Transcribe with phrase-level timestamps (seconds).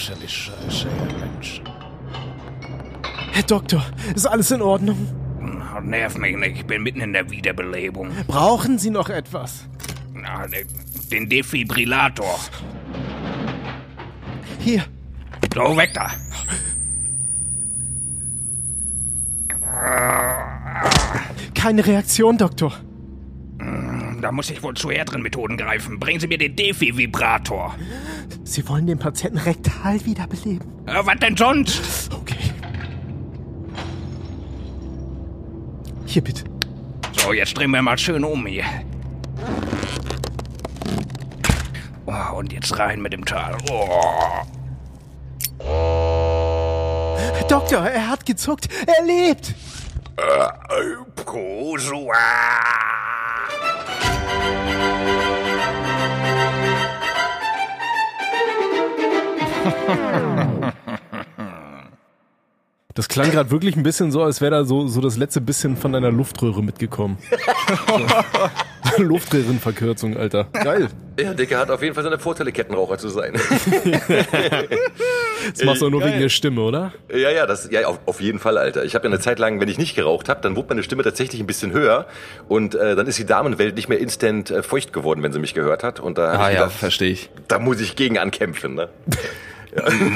[0.00, 1.64] fürchterlich scheiße, ihr Menschen.
[3.32, 3.84] Herr Doktor,
[4.14, 4.96] ist alles in Ordnung?
[5.82, 8.10] Nerv mich nicht, ich bin mitten in der Wiederbelebung.
[8.26, 9.64] Brauchen Sie noch etwas?
[10.14, 10.66] Na, den-
[11.10, 12.38] den Defibrillator.
[14.58, 14.84] Hier,
[15.54, 16.10] So, weg da.
[21.54, 22.72] keine Reaktion, Doktor.
[24.30, 25.98] Da muss ich wohl zu härteren Methoden greifen.
[25.98, 27.74] Bringen Sie mir den Defibrillator.
[28.44, 30.68] Sie wollen den Patienten rektal wiederbeleben.
[30.86, 32.14] Äh, was denn sonst?
[32.14, 32.36] Okay.
[36.06, 36.44] Hier bitte.
[37.16, 38.62] So, jetzt drehen wir mal schön um hier.
[42.06, 43.56] Oh, und jetzt rein mit dem Teil.
[43.68, 44.44] Oh.
[47.48, 48.68] Doktor, er hat gezuckt.
[48.86, 49.56] Er lebt.
[51.16, 52.14] Prosua.
[62.94, 65.76] Das klang gerade wirklich ein bisschen so, als wäre da so, so das letzte bisschen
[65.76, 67.18] von deiner Luftröhre mitgekommen.
[68.96, 69.02] so.
[69.02, 70.48] Luftröhrenverkürzung, Alter.
[70.52, 70.88] Geil.
[71.18, 73.34] Ja, Dicker hat auf jeden Fall seine Vorteile, Kettenraucher zu sein.
[75.54, 76.92] Das machst du auch nur wegen der Stimme, oder?
[77.10, 78.84] ja, ja, das, ja, auf, auf jeden Fall, Alter.
[78.84, 81.02] Ich habe ja eine Zeit lang, wenn ich nicht geraucht habe, dann wurde meine Stimme
[81.02, 82.06] tatsächlich ein bisschen höher
[82.46, 85.54] und äh, dann ist die Damenwelt nicht mehr instant äh, feucht geworden, wenn sie mich
[85.54, 85.98] gehört hat.
[85.98, 87.30] Und da, Ah ja, verstehe ich.
[87.48, 88.90] da muss ich gegen ankämpfen, ne?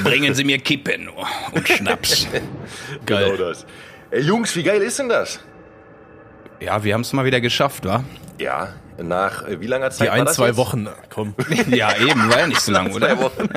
[0.02, 2.26] Bringen Sie mir Kippen und Schnaps.
[3.06, 3.30] Geil.
[3.30, 3.66] Genau das.
[4.10, 5.40] Ey, Jungs, wie geil ist denn das?
[6.60, 8.04] Ja, wir haben es mal wieder geschafft, wa?
[8.38, 10.56] Ja, nach äh, wie langer Zeit Die ein, zwei jetzt?
[10.56, 10.88] Wochen.
[11.10, 11.34] Komm.
[11.68, 13.18] Ja, eben, war ja nicht so lang, Zwei oder?
[13.20, 13.48] Wochen.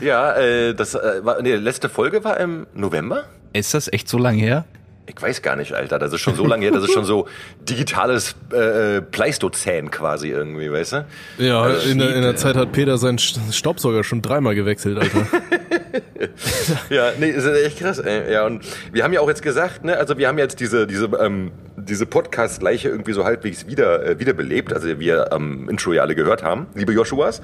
[0.00, 3.24] ja, äh, das äh, war, nee, letzte Folge war im November?
[3.52, 4.64] Ist das echt so lang her?
[5.14, 5.98] Ich weiß gar nicht, Alter.
[5.98, 7.26] Das ist schon so lange her, das ist schon so
[7.68, 11.06] digitales äh, Pleistozän quasi irgendwie, weißt du?
[11.38, 14.98] Ja, Also, in, der, in der Zeit hat Peter seinen St- Staubsauger schon dreimal gewechselt,
[14.98, 15.26] Alter.
[16.90, 17.98] Ja, nee, ist echt krass.
[17.98, 18.32] Ey.
[18.32, 21.06] Ja, und wir haben ja auch jetzt gesagt, ne, also wir haben jetzt diese diese
[21.20, 26.14] ähm, diese Podcast-Leiche irgendwie so halbwegs wieder äh, wiederbelebt, also wir am Intro ja alle
[26.14, 27.40] gehört haben, liebe Joshuas.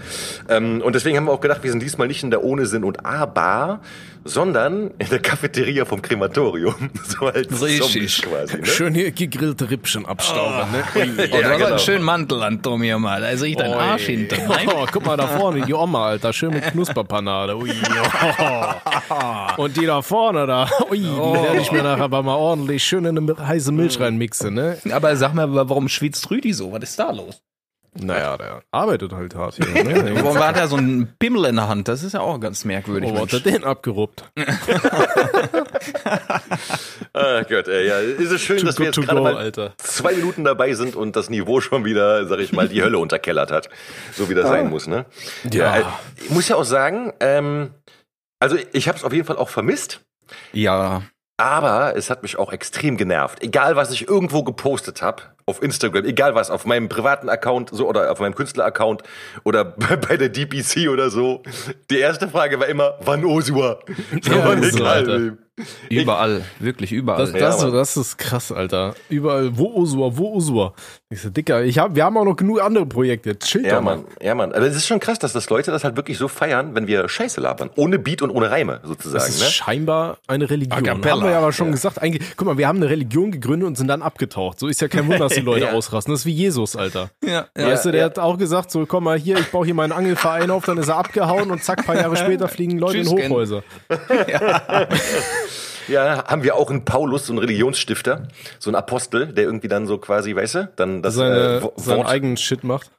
[0.48, 2.84] Ähm, und deswegen haben wir auch gedacht, wir sind diesmal nicht in der Ohne Sinn
[2.84, 3.80] und A-Bar,
[4.24, 6.74] sondern in der Cafeteria vom Krematorium.
[7.04, 7.80] So als Richtig.
[7.80, 8.56] Zombies quasi.
[8.58, 8.66] Ne?
[8.66, 10.82] Schön hier gegrillte Rippchen abstauben, ne?
[10.94, 11.66] Oh, du Ja, hast genau.
[11.66, 13.20] einen schönen Mantel an, Tom, hier mal.
[13.20, 14.36] Da riecht dein Arsch hinter.
[14.48, 14.68] Nein?
[14.74, 16.32] Oh, guck mal da vorne, die Oma, Alter.
[16.32, 17.56] Schön mit Knusperpanade.
[17.56, 19.62] Ui, oh.
[19.62, 20.68] Und die da vorne da.
[20.90, 24.54] Ui, die werde ich mir nachher aber mal ordentlich schön in eine heiße Milch reinmixen,
[24.54, 24.78] ne?
[24.90, 26.72] Aber sag mal, warum schwitzt Rüdi so?
[26.72, 27.40] Was ist da los?
[27.96, 30.16] Naja, der arbeitet halt hart hier, ne?
[30.24, 31.86] Warum hat er so einen Pimmel in der Hand?
[31.88, 33.10] Das ist ja auch ganz merkwürdig.
[33.12, 34.24] Oh, hat er den abgeruppt?
[37.16, 39.74] Ah Gott, ey, ja, ist es schön, Too dass wir jetzt to gerade mal Alter.
[39.78, 43.52] zwei Minuten dabei sind und das Niveau schon wieder, sag ich mal, die Hölle unterkellert
[43.52, 43.68] hat,
[44.12, 45.06] so wie das sein muss, ne?
[45.50, 45.76] Ja.
[45.76, 45.84] äh,
[46.24, 47.70] ich muss ja auch sagen, ähm,
[48.40, 50.00] also ich habe es auf jeden Fall auch vermisst.
[50.52, 51.02] Ja,
[51.36, 53.42] Aber es hat mich auch extrem genervt.
[53.42, 57.88] Egal, was ich irgendwo gepostet habe, auf Instagram, egal was, auf meinem privaten Account so
[57.88, 59.02] oder auf meinem Künstler-Account
[59.42, 59.64] oder
[60.08, 61.42] bei der DPC oder so.
[61.90, 63.80] Die erste Frage war immer, wann Osua?
[64.24, 65.38] Ja, so, egal.
[65.88, 66.44] Überall.
[66.58, 67.18] Wirklich überall.
[67.20, 68.94] Das, Ja, das, das ist krass, Alter.
[69.08, 70.74] Überall, wo Usua, wo Usua.
[71.10, 73.38] Ich so, Dicker, ich hab, wir haben auch noch genug andere Projekte.
[73.38, 73.82] Chill Ja, doch.
[73.82, 74.52] Mann, ja, Mann.
[74.52, 77.08] Aber es ist schon krass, dass das Leute das halt wirklich so feiern, wenn wir
[77.08, 77.70] Scheiße labern.
[77.76, 79.46] Ohne Beat und ohne Reime, sozusagen, Das ist ne?
[79.46, 80.88] scheinbar eine Religion.
[80.88, 82.02] Haben wir ja aber schon gesagt.
[82.02, 84.58] Eigentlich, guck mal, wir haben eine Religion gegründet und sind dann abgetaucht.
[84.58, 85.72] So ist ja kein Wunder, dass die Leute Ja.
[85.72, 86.12] ausrasten.
[86.12, 87.10] Das ist wie Jesus, Alter.
[87.24, 87.66] ja, ja.
[87.68, 88.06] Weißt du, der ja.
[88.06, 90.88] hat auch gesagt, so komm mal hier, ich baue hier meinen Angelverein auf, dann ist
[90.88, 93.30] er abgehauen und zack, paar Jahre später fliegen Leute Tschüss, in.
[93.30, 93.62] Hochhäuser.
[95.88, 98.28] Ja, haben wir auch einen Paulus, so einen Religionsstifter,
[98.58, 101.98] so einen Apostel, der irgendwie dann so quasi, weißt du, dann das Seine, äh, seinen
[101.98, 102.90] Wort, eigenen Shit macht.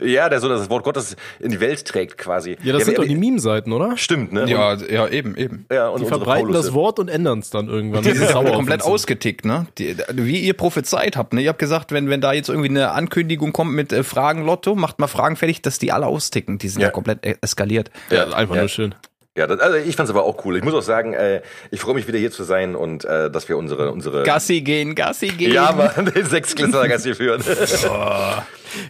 [0.00, 2.56] ja, der so das Wort Gottes in die Welt trägt quasi.
[2.64, 3.96] Ja, das sind aber- doch die Meme-Seiten, oder?
[3.96, 4.44] Stimmt, ne?
[4.50, 5.66] ja, ja, eben, eben.
[5.72, 6.66] ja, und Die verbreiten Paulusse.
[6.66, 8.02] das Wort und ändern es dann irgendwann.
[8.02, 8.92] Die sind komplett sind.
[8.92, 9.66] ausgetickt, ne?
[9.78, 11.42] Die, wie ihr prophezeit habt, ne?
[11.42, 14.74] Ihr habt gesagt, wenn, wenn da jetzt irgendwie eine Ankündigung kommt mit äh, Fragen Lotto,
[14.74, 16.58] macht mal Fragen fertig, dass die alle austicken.
[16.58, 16.92] Die sind ja, Ja.
[16.92, 17.90] komplett e- eskaliert.
[18.10, 18.62] Ja, einfach Ja.
[18.62, 18.94] nur schön.
[19.36, 20.56] Ja, das, also ich fand's aber auch cool.
[20.56, 21.42] Ich muss auch sagen, äh,
[21.72, 24.94] ich freue mich wieder hier zu sein und äh, dass wir unsere unsere Gassi gehen,
[24.94, 25.52] Gassi gehen.
[25.52, 27.42] ja, Mann, den Sechsklässler hier führen.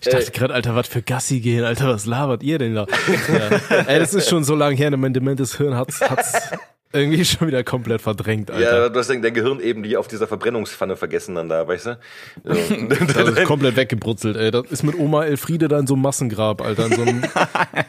[0.01, 2.87] Ich dachte gerade, Alter, was für Gassi gehen, Alter, was labert ihr denn da?
[3.29, 3.77] ja.
[3.87, 6.53] Ey, das ist schon so lange her, mein dementes Hirn hat's, hat's
[6.95, 8.91] irgendwie schon wieder komplett verdrängt, ja, Alter.
[8.91, 11.99] du hast dein Gehirn eben die auf dieser Verbrennungspfanne vergessen dann da, weißt du?
[12.45, 12.55] So.
[13.15, 14.51] Das ist komplett weggebrutzelt, ey.
[14.51, 17.23] Das ist mit Oma Elfriede da in so einem Massengrab, Alter, in so einem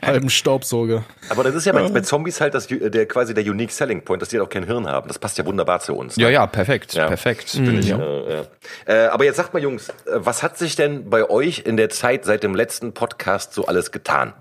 [0.03, 1.03] halben Staubsauger.
[1.29, 4.21] aber das ist ja bei, bei Zombies halt das, der quasi der Unique Selling Point,
[4.21, 5.07] dass die halt auch kein Hirn haben.
[5.07, 6.17] Das passt ja wunderbar zu uns.
[6.17, 6.23] ne?
[6.23, 7.07] Ja, ja, perfekt, Ja.
[7.07, 7.53] perfekt.
[7.55, 8.45] Ja, ja.
[8.85, 11.89] Äh, aber jetzt sagt mal, Jungs, äh, was hat sich denn bei euch in der
[11.89, 14.33] Zeit seit dem letzten Podcast so alles getan?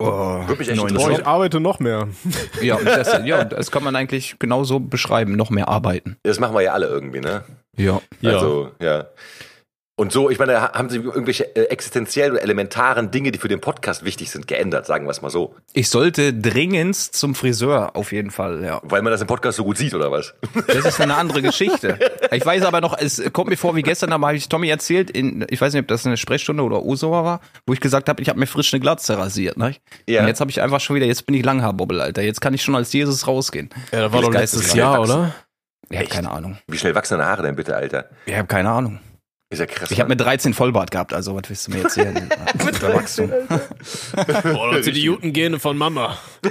[0.00, 2.08] Oh, echt Boah, ich arbeite noch mehr.
[2.62, 5.34] Ja, und das, ja, das kann man eigentlich genauso beschreiben.
[5.36, 6.16] Noch mehr arbeiten.
[6.22, 7.44] Das machen wir ja alle irgendwie, ne?
[7.76, 8.00] Ja.
[8.20, 8.32] Ja.
[8.34, 9.06] Also, ja.
[9.98, 13.60] Und so, ich meine, haben Sie irgendwelche äh, existenziellen oder elementaren Dinge, die für den
[13.60, 15.56] Podcast wichtig sind, geändert, sagen wir es mal so.
[15.72, 18.80] Ich sollte dringendst zum Friseur, auf jeden Fall, ja.
[18.84, 20.34] Weil man das im Podcast so gut sieht, oder was?
[20.68, 21.98] Das ist eine andere Geschichte.
[22.30, 25.10] Ich weiß aber noch, es kommt mir vor wie gestern, da habe ich Tommy erzählt,
[25.10, 28.22] in, ich weiß nicht, ob das eine Sprechstunde oder Ursula war, wo ich gesagt habe,
[28.22, 29.56] ich habe mir frisch eine Glatze rasiert.
[29.56, 29.74] Ne?
[30.08, 30.20] Ja.
[30.20, 32.22] Und jetzt habe ich einfach schon wieder, jetzt bin ich Langhaarbobbel, Alter.
[32.22, 33.68] Jetzt kann ich schon als Jesus rausgehen.
[33.90, 35.34] Ja, da war doch Das letztes Jahr, oder?
[35.90, 36.14] Ich habe Echt?
[36.14, 36.56] keine Ahnung.
[36.68, 38.10] Wie schnell wachsen deine Haare denn bitte, Alter?
[38.26, 39.00] Ich habe keine Ahnung.
[39.50, 39.90] Ist ja krass.
[39.90, 42.28] Ich habe mit 13 Vollbart gehabt, also was willst du mir erzählen?
[42.66, 43.30] mit Wachstum.
[44.52, 46.18] Boah, das sind die guten Gene von Mama.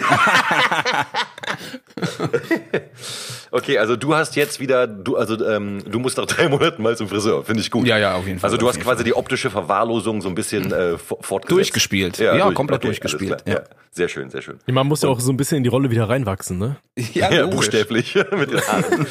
[3.50, 6.98] Okay, also du hast jetzt wieder, du, also ähm, du musst nach drei Monaten mal
[6.98, 7.88] zum Friseur, finde ich gut.
[7.88, 8.50] Ja, ja, auf jeden Fall.
[8.50, 11.58] Also du hast quasi die optische Verwahrlosung so ein bisschen äh, fort- fortgesetzt.
[11.58, 12.18] Durchgespielt.
[12.18, 13.58] Ja, komplett durchgespielt, alles klar.
[13.62, 13.64] Ja.
[13.92, 14.60] Sehr schön, sehr schön.
[14.68, 16.76] Man muss ja auch so ein bisschen in die Rolle wieder reinwachsen, ne?
[17.14, 19.08] Ja, Ja, buchstäblich mit den Haaren.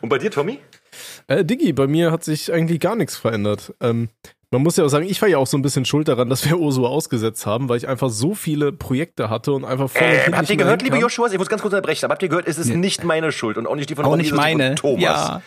[0.00, 0.60] Und bei dir, Tommy?
[1.26, 3.74] Äh, Diggi, bei mir hat sich eigentlich gar nichts verändert.
[3.80, 4.08] Ähm,
[4.52, 6.44] man muss ja auch sagen, ich war ja auch so ein bisschen schuld daran, dass
[6.48, 10.32] wir Ursula ausgesetzt haben, weil ich einfach so viele Projekte hatte und einfach und Äh,
[10.32, 10.98] habt ihr gehört, liebe.
[10.98, 11.28] Joshua?
[11.30, 13.66] Ich muss ganz kurz unterbrechen, aber habt ihr gehört, es ist nicht meine Schuld und
[13.66, 14.74] auch nicht die von Auch Ronny, nicht meine.
[14.74, 15.02] Thomas.
[15.02, 15.42] Ja.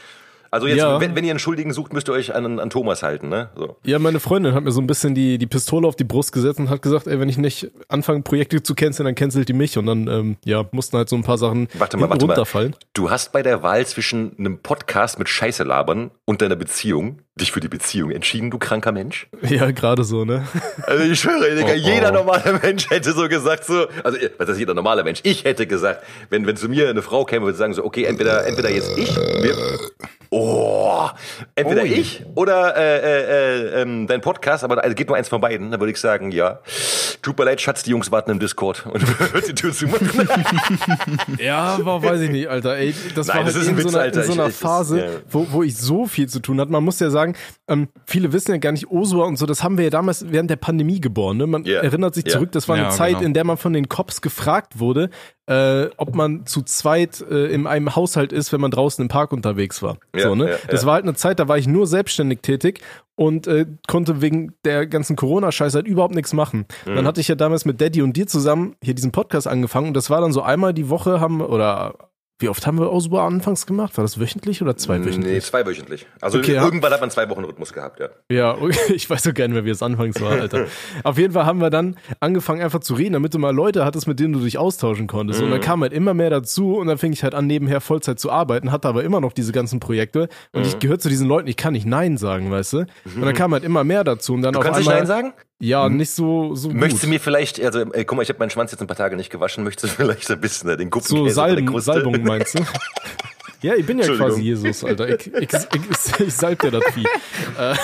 [0.54, 1.02] Also jetzt, Ja.
[1.02, 3.50] wenn, wenn ihr einen Schuldigen sucht, müsst ihr euch an, an Thomas halten, ne?
[3.56, 3.76] So.
[3.84, 6.60] Ja, meine Freundin hat mir so ein bisschen die, die Pistole auf die Brust gesetzt
[6.60, 9.80] und hat gesagt, ey, wenn ich nicht anfange, Projekte zu canceln, dann cancelt die mich.
[9.80, 12.34] Und dann, ähm, ja, mussten halt so ein paar Sachen Warte mal, warte mal.
[12.34, 12.76] runterfallen.
[12.94, 17.52] Du hast bei der Wahl zwischen einem Podcast mit Scheiße labern und deiner Beziehung dich
[17.52, 19.28] für die Beziehung entschieden, du kranker Mensch?
[19.50, 20.46] Ja, gerade so, ne?
[20.84, 21.90] Also ich schwöre, Digga, Oh, oh.
[21.96, 25.20] jeder normale Mensch hätte so gesagt, so, also was heißt jeder normale Mensch?
[25.24, 28.46] Ich hätte gesagt, wenn, wenn zu mir eine Frau käme, würde sagen so, okay, entweder,
[28.46, 29.56] entweder jetzt ich, wir,
[30.36, 31.10] oh,
[31.56, 31.88] entweder Ui.
[31.90, 33.22] ich oder äh, äh,
[33.78, 36.32] äh, ähm, dein Podcast, aber also geht nur eins von beiden, dann würde ich sagen,
[36.32, 36.60] ja.
[37.22, 39.02] Tut mir leid, Schatz, die Jungs warten im Discord und
[39.34, 39.86] hört die Tür zu.
[41.40, 42.76] Ja, aber weiß ich nicht, Alter.
[42.78, 44.22] Ey, das Nein, war das halt ist ein in so Witz, einer, Alter.
[44.22, 45.10] in so einer ich- das- Phase, ja.
[45.30, 46.72] wo, wo ich so viel zu tun hatte.
[46.72, 47.36] Man muss ja sagen,
[47.68, 50.50] ähm, viele wissen ja gar nicht, Osua und so, das haben wir ja damals während
[50.50, 51.38] der Pandemie geboren.
[51.38, 51.48] Ne?
[51.48, 51.80] Man Ja.
[51.82, 52.32] erinnert sich Ja.
[52.34, 53.26] zurück, das war eine Ja, Zeit, genau.
[53.26, 55.10] in der man von den Cops gefragt wurde,
[55.48, 59.34] äh, ob man zu zweit äh, in einem Haushalt ist, wenn man draußen im Park
[59.34, 59.98] unterwegs war.
[60.16, 60.52] Ja, so, ne?
[60.52, 60.88] ja, Das ja.
[60.88, 62.82] war halt eine Zeit, da war ich nur selbstständig tätig
[63.16, 66.66] und äh, konnte wegen der ganzen Corona-Scheiße halt überhaupt nichts machen.
[66.86, 66.96] Mhm.
[66.96, 69.98] Dann hatte ich ja damals mit Daddy und dir zusammen hier diesen Podcast angefangen und
[69.98, 71.96] das war dann so einmal die Woche haben oder
[72.44, 73.96] wie oft haben wir Osua anfangs gemacht?
[73.98, 75.46] War das wöchentlich oder Nee, zweiwöchentlich?
[75.46, 76.06] zweiwöchentlich.
[76.20, 76.64] Also Okay, ja.
[76.66, 78.10] irgendwann hat man zwei Wochen Rhythmus gehabt, ja.
[78.30, 80.66] Ja, okay, ich weiß so gar nicht mehr, wie es anfangs war, Alter.
[81.06, 84.08] Auf jeden Fall haben wir dann angefangen einfach zu reden, damit du mal Leute hattest,
[84.08, 85.42] mit denen du dich austauschen konntest.
[85.42, 85.64] Und dann Mhm.
[85.64, 88.74] kam halt immer mehr dazu und dann fing ich halt an, nebenher Vollzeit zu arbeiten,
[88.74, 90.68] hatte aber immer noch diese ganzen Projekte und Mhm.
[90.68, 92.78] ich gehöre zu diesen Leuten, ich kann nicht Nein sagen, weißt du?
[92.80, 95.08] Und dann kam halt immer mehr dazu und dann Du auf kannst nicht einmal, Nein
[95.08, 95.34] sagen?
[95.64, 98.50] Ja, nicht so, so Möchtest du mir vielleicht, also äh, guck mal, ich habe meinen
[98.50, 101.16] Schwanz jetzt ein paar Tage nicht gewaschen, möchtest du vielleicht ein bisschen äh, den Kupfen
[101.16, 102.66] So Salben, Salbung meinst du?
[103.62, 105.08] Ja, ich bin ja quasi Jesus, Alter.
[105.08, 107.06] Ich, ich, ich, ich salb dir das Vieh.
[107.58, 107.78] nein,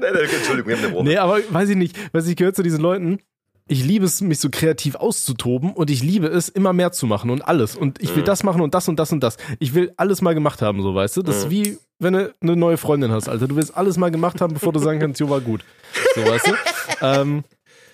[0.00, 1.04] nein, Entschuldigung, wir haben eine Woche.
[1.04, 3.20] Nee, aber weiß ich nicht, weiß ich gehört zu diesen Leuten.
[3.66, 7.30] Ich liebe es, mich so kreativ auszutoben und ich liebe es, immer mehr zu machen
[7.30, 7.74] und alles.
[7.76, 8.26] Und ich will Mhm.
[8.26, 9.38] das machen und das und das und das.
[9.58, 11.22] Ich will alles mal gemacht haben, so weißt du.
[11.22, 11.42] Das Mhm.
[11.44, 13.48] ist wie, wenn du eine neue Freundin hast, Alter.
[13.48, 15.64] Du willst alles mal gemacht haben, bevor du sagen kannst, jo, war gut.
[16.14, 16.52] So, weißt du?
[17.00, 17.44] ähm,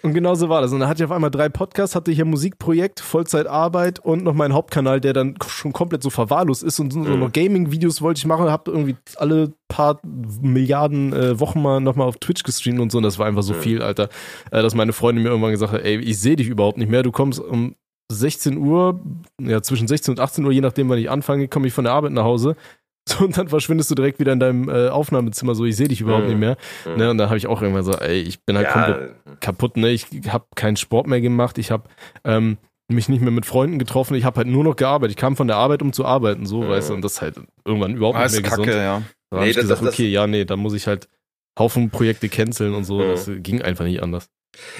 [0.03, 0.73] und genau so war das.
[0.73, 4.55] Und dann hatte ich auf einmal drei Podcasts, hatte hier Musikprojekt, Vollzeitarbeit und noch meinen
[4.55, 7.19] Hauptkanal, der dann schon komplett so verwahrlost ist und so Mhm.
[7.19, 12.17] noch Gaming-Videos wollte ich machen, hab irgendwie alle paar Milliarden äh, Wochen mal nochmal auf
[12.19, 12.99] Twitch gestreamt und so.
[12.99, 14.09] Und das war einfach so viel, Alter,
[14.51, 17.03] äh, dass meine Freundin mir irgendwann gesagt hat, ey, ich sehe dich überhaupt nicht mehr.
[17.03, 17.75] Du kommst um
[18.13, 19.01] 16 Uhr,
[19.41, 21.93] ja, zwischen 16 und 18 Uhr, je nachdem, wann ich anfange, komme ich von der
[21.93, 22.57] Arbeit nach Hause.
[23.11, 26.01] So, und dann verschwindest du direkt wieder in deinem äh, Aufnahmezimmer, so ich sehe dich
[26.01, 26.29] überhaupt Mhm.
[26.31, 26.57] nicht mehr.
[26.97, 29.77] Ne, und dann habe ich auch irgendwann gesagt, ey, ich bin halt komplett ja, kaputt,
[29.77, 29.91] ne?
[29.91, 31.85] Ich habe keinen Sport mehr gemacht, ich habe
[32.25, 35.13] ähm, mich nicht mehr mit Freunden getroffen, ich habe halt nur noch gearbeitet.
[35.13, 37.37] Ich kam von der Arbeit, um zu arbeiten, so, weißt du, und das ist halt
[37.65, 38.77] irgendwann überhaupt Ah, nicht mehr kacke, gesund.
[38.83, 39.03] ja.
[39.31, 41.09] Da Nee, habe ich das- gesagt, das- okay, ja, nee, da muss ich halt
[41.59, 42.99] Haufen Projekte canceln und so.
[43.01, 43.09] Mhm.
[43.09, 44.29] Das ging einfach nicht anders.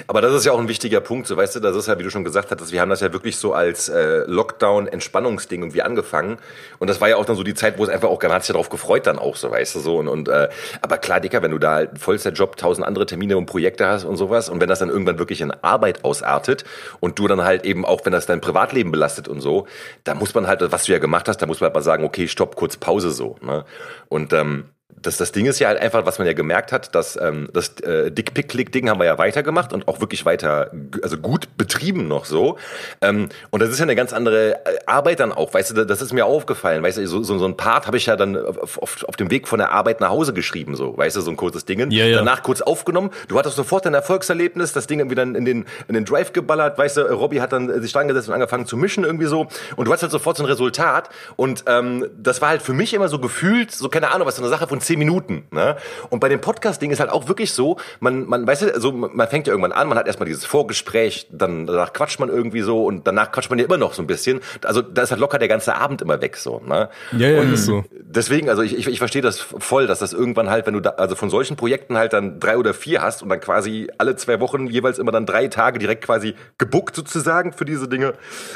[0.07, 2.03] Aber das ist ja auch ein wichtiger Punkt, so weißt du, das ist ja, wie
[2.03, 6.37] du schon gesagt hattest, wir haben das ja wirklich so als äh, Lockdown-Entspannungsding irgendwie angefangen.
[6.79, 8.43] Und das war ja auch dann so die Zeit, wo es einfach auch, man hat
[8.43, 9.97] sich ja darauf gefreut dann auch, so weißt du so.
[9.97, 10.49] Und, und äh,
[10.81, 14.17] aber klar, Dicker, wenn du da halt Vollzeitjob, tausend andere Termine und Projekte hast und
[14.17, 16.65] sowas, und wenn das dann irgendwann wirklich in Arbeit ausartet
[16.99, 19.67] und du dann halt eben auch, wenn das dein Privatleben belastet und so,
[20.03, 22.03] da muss man halt, was du ja gemacht hast, da muss man halt mal sagen,
[22.03, 23.37] okay, stopp, kurz Pause so.
[23.41, 23.65] Ne?
[24.09, 24.65] Und ähm,
[25.01, 27.79] das, das Ding ist ja halt einfach, was man ja gemerkt hat, dass ähm, das
[27.81, 30.71] äh, Dickpick-Click-Ding haben wir ja weitergemacht und auch wirklich weiter,
[31.01, 32.57] also gut betrieben noch so.
[33.01, 36.01] Ähm, und das ist ja eine ganz andere äh, Arbeit dann auch, weißt du, das
[36.01, 38.77] ist mir aufgefallen, weißt du, so, so, so ein Part habe ich ja dann auf,
[38.77, 41.37] auf, auf dem Weg von der Arbeit nach Hause geschrieben, so, weißt du, so ein
[41.37, 41.91] kurzes Ding.
[41.91, 42.17] Ja, ja.
[42.17, 45.95] Danach kurz aufgenommen, du hattest sofort ein Erfolgserlebnis, das Ding irgendwie dann in den, in
[45.95, 49.03] den Drive geballert, weißt du, Robby hat dann sich dran gesetzt und angefangen zu mischen
[49.03, 49.47] irgendwie so.
[49.75, 51.09] Und du hast halt sofort so ein Resultat.
[51.35, 54.41] Und ähm, das war halt für mich immer so gefühlt, so keine Ahnung, was so
[54.41, 55.77] eine Sache von zehn Minuten, ne?
[56.09, 59.27] Und bei dem Podcast-Ding ist halt auch wirklich so, man, man, weißt du, also man
[59.27, 62.85] fängt ja irgendwann an, man hat erstmal dieses Vorgespräch, dann danach quatscht man irgendwie so
[62.85, 64.41] und danach quatscht man ja immer noch so ein bisschen.
[64.63, 66.89] Also da ist halt locker der ganze Abend immer weg so, ne?
[67.11, 67.83] Ja, ja, ist so.
[67.91, 70.91] Deswegen, also ich, ich, ich verstehe das voll, dass das irgendwann halt, wenn du da,
[70.91, 74.39] also von solchen Projekten halt dann drei oder vier hast und dann quasi alle zwei
[74.39, 78.13] Wochen jeweils immer dann drei Tage direkt quasi gebuckt sozusagen für diese Dinge.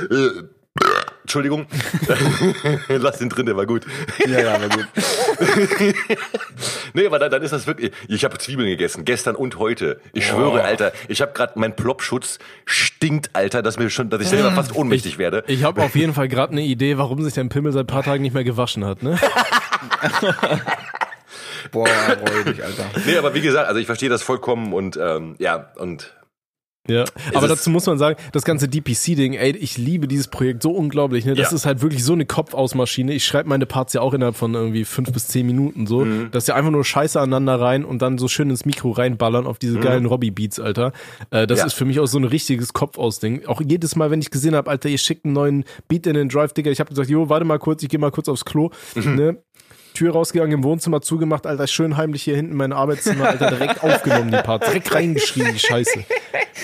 [0.09, 0.43] Äh,
[1.25, 1.65] Entschuldigung.
[2.87, 3.83] Lass den drin, der war gut.
[4.27, 4.85] Ja, ja, war gut.
[6.93, 7.91] nee, aber dann, dann ist das wirklich.
[8.07, 9.99] Ich habe Zwiebeln gegessen, gestern und heute.
[10.13, 14.27] Ich schwöre, Alter, ich habe gerade mein Plopschutz stinkt, Alter, dass mir schon, dass ich
[14.27, 15.43] selber fast ohnmächtig werde.
[15.47, 18.21] Ich habe auf jeden Fall gerade eine Idee, warum sich dein Pimmel seit paar Tagen
[18.21, 19.17] nicht mehr gewaschen hat, ne?
[21.71, 22.85] Boah, räudig, Alter.
[23.03, 26.13] Nee, aber wie gesagt, also ich verstehe das vollkommen und ähm, ja, und
[26.87, 30.71] Ja, aber dazu muss man sagen, das ganze DPC-Ding, ey, ich liebe dieses Projekt so
[30.71, 31.33] unglaublich, ne?
[31.33, 31.55] Das Ja.
[31.55, 33.13] ist halt wirklich so eine Kopfausmaschine.
[33.13, 36.05] Ich schreibe meine Parts ja auch innerhalb von irgendwie fünf bis zehn Minuten so.
[36.05, 36.29] Mhm.
[36.31, 39.47] Das ist ja einfach nur Scheiße aneinander rein und dann so schön ins Mikro reinballern
[39.47, 40.91] auf diese geilen Robbie-Beats, Alter.
[41.31, 41.61] Äh, das Mhm.
[41.61, 41.65] Ja.
[41.65, 43.45] ist für mich auch so ein richtiges Kopfausding.
[43.47, 46.29] Auch jedes Mal, wenn ich gesehen habe, Alter, ihr schickt einen neuen Beat in den
[46.29, 48.69] Drive, Digga, ich habe gesagt, jo, warte mal kurz, ich gehe mal kurz aufs Klo,
[48.95, 49.15] Mhm.
[49.15, 49.37] ne?
[49.95, 53.83] Tür rausgegangen, im Wohnzimmer zugemacht, Alter, schön heimlich hier hinten in mein Arbeitszimmer, Alter, direkt
[53.83, 56.03] aufgenommen, die Parts, direkt reingeschrieben, die Scheiße.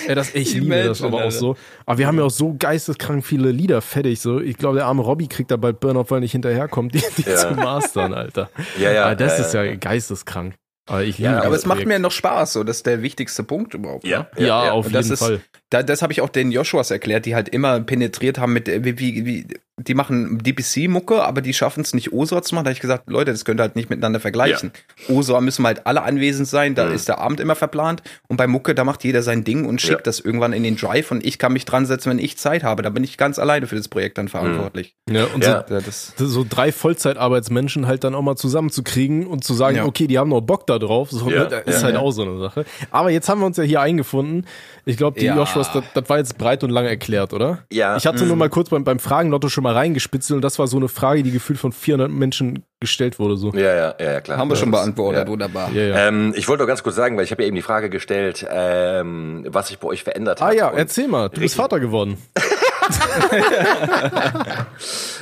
[0.08, 1.32] Ey, das, ich liebe das Imagine, aber auch Alter.
[1.40, 1.56] so.
[1.86, 4.40] Aber wir haben ja auch so geisteskrank viele Lieder fertig, so.
[4.40, 7.30] Ich glaube, der arme Robbie kriegt da bald Burnout, weil er nicht hinterherkommt, die, die
[7.30, 7.36] Ja.
[7.38, 8.50] zu mastern, Alter.
[8.80, 10.54] Ja, ja, Aber das ja, ist ja, geisteskrank.
[10.88, 14.04] Aber Ja, Aber es macht mir noch Spaß, so das ist der wichtigste Punkt überhaupt.
[14.06, 14.48] ja, ne?
[14.48, 15.42] Ja, auf Und das jeden ist, Fall.
[15.70, 18.84] Da, das habe ich auch den Joshuas erklärt, die halt immer penetriert haben mit, äh,
[18.84, 19.48] wie, wie, wie
[19.88, 22.66] die machen DPC-Mucke, aber die schaffen es nicht OSOR zu machen.
[22.66, 24.72] Da habe ich gesagt, Leute, das könnt ihr halt nicht miteinander vergleichen.
[25.10, 28.04] OSOR müssen halt alle anwesend sein, da ist der Abend immer verplant.
[28.28, 30.04] Und bei Mucke, da macht jeder sein Ding und schickt Ja.
[30.04, 32.82] das irgendwann in den Drive und ich kann mich dran setzen, wenn ich Zeit habe.
[32.84, 34.96] Da bin ich ganz alleine für das Projekt dann verantwortlich.
[35.10, 35.66] Ja, und Ja.
[35.68, 39.86] so Ja, das, so drei Vollzeitarbeitsmenschen halt dann auch mal zusammenzukriegen und zu sagen, Ja.
[39.86, 42.02] okay, die haben noch Bock da drauf, so, Ja, ne, das ist ja, halt ja.
[42.02, 42.66] auch so eine Sache.
[42.92, 44.46] Aber jetzt haben wir uns ja hier eingefunden.
[44.86, 45.36] Ich glaube, die Ja.
[45.36, 47.60] Joshuas, das, das war jetzt breit und lang erklärt, oder?
[47.72, 47.98] Ja.
[47.98, 50.78] Ich hatte nur mal kurz beim, beim Fragenlotto schon mal reingespitzelt und das war so
[50.78, 53.52] eine Frage, die gefühlt von 400 Menschen gestellt wurde, so.
[53.54, 54.38] ja, ja, ja, ja, klar.
[54.38, 55.28] haben wir schon Das- beantwortet, Ja.
[55.32, 55.72] wunderbar.
[55.74, 56.08] Ja, ja.
[56.08, 58.46] Ähm, ich wollte noch ganz kurz sagen, weil ich habe ja eben die Frage gestellt,
[58.50, 60.50] ähm, was sich bei euch verändert hat.
[60.50, 61.56] ah ja, erzähl mal, du bist.
[61.56, 62.18] Vater geworden.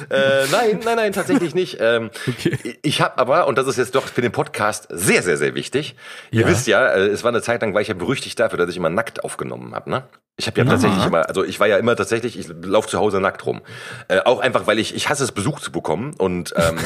[0.09, 1.77] äh, nein, nein, nein, tatsächlich nicht.
[1.79, 2.77] Ähm, Okay.
[2.81, 5.95] Ich habe aber, und das ist jetzt doch für den Podcast sehr, sehr, sehr wichtig.
[6.31, 6.47] Ihr Ja.
[6.47, 8.77] wisst ja, äh, es war eine Zeit lang, war ich ja berüchtigt dafür, dass ich
[8.77, 9.89] immer nackt aufgenommen habe.
[9.89, 10.03] Ne?
[10.37, 13.19] Ich habe ja tatsächlich immer, also ich war ja immer tatsächlich, ich laufe zu Hause
[13.19, 13.61] nackt rum.
[14.07, 16.13] Äh, auch einfach, weil ich, ich hasse es, Besuch zu bekommen.
[16.17, 16.77] Und ähm,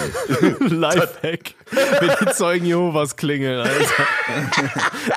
[0.59, 1.53] Lifehack.
[1.99, 4.07] Wenn die Zeugen Jehovas klingeln, Alter.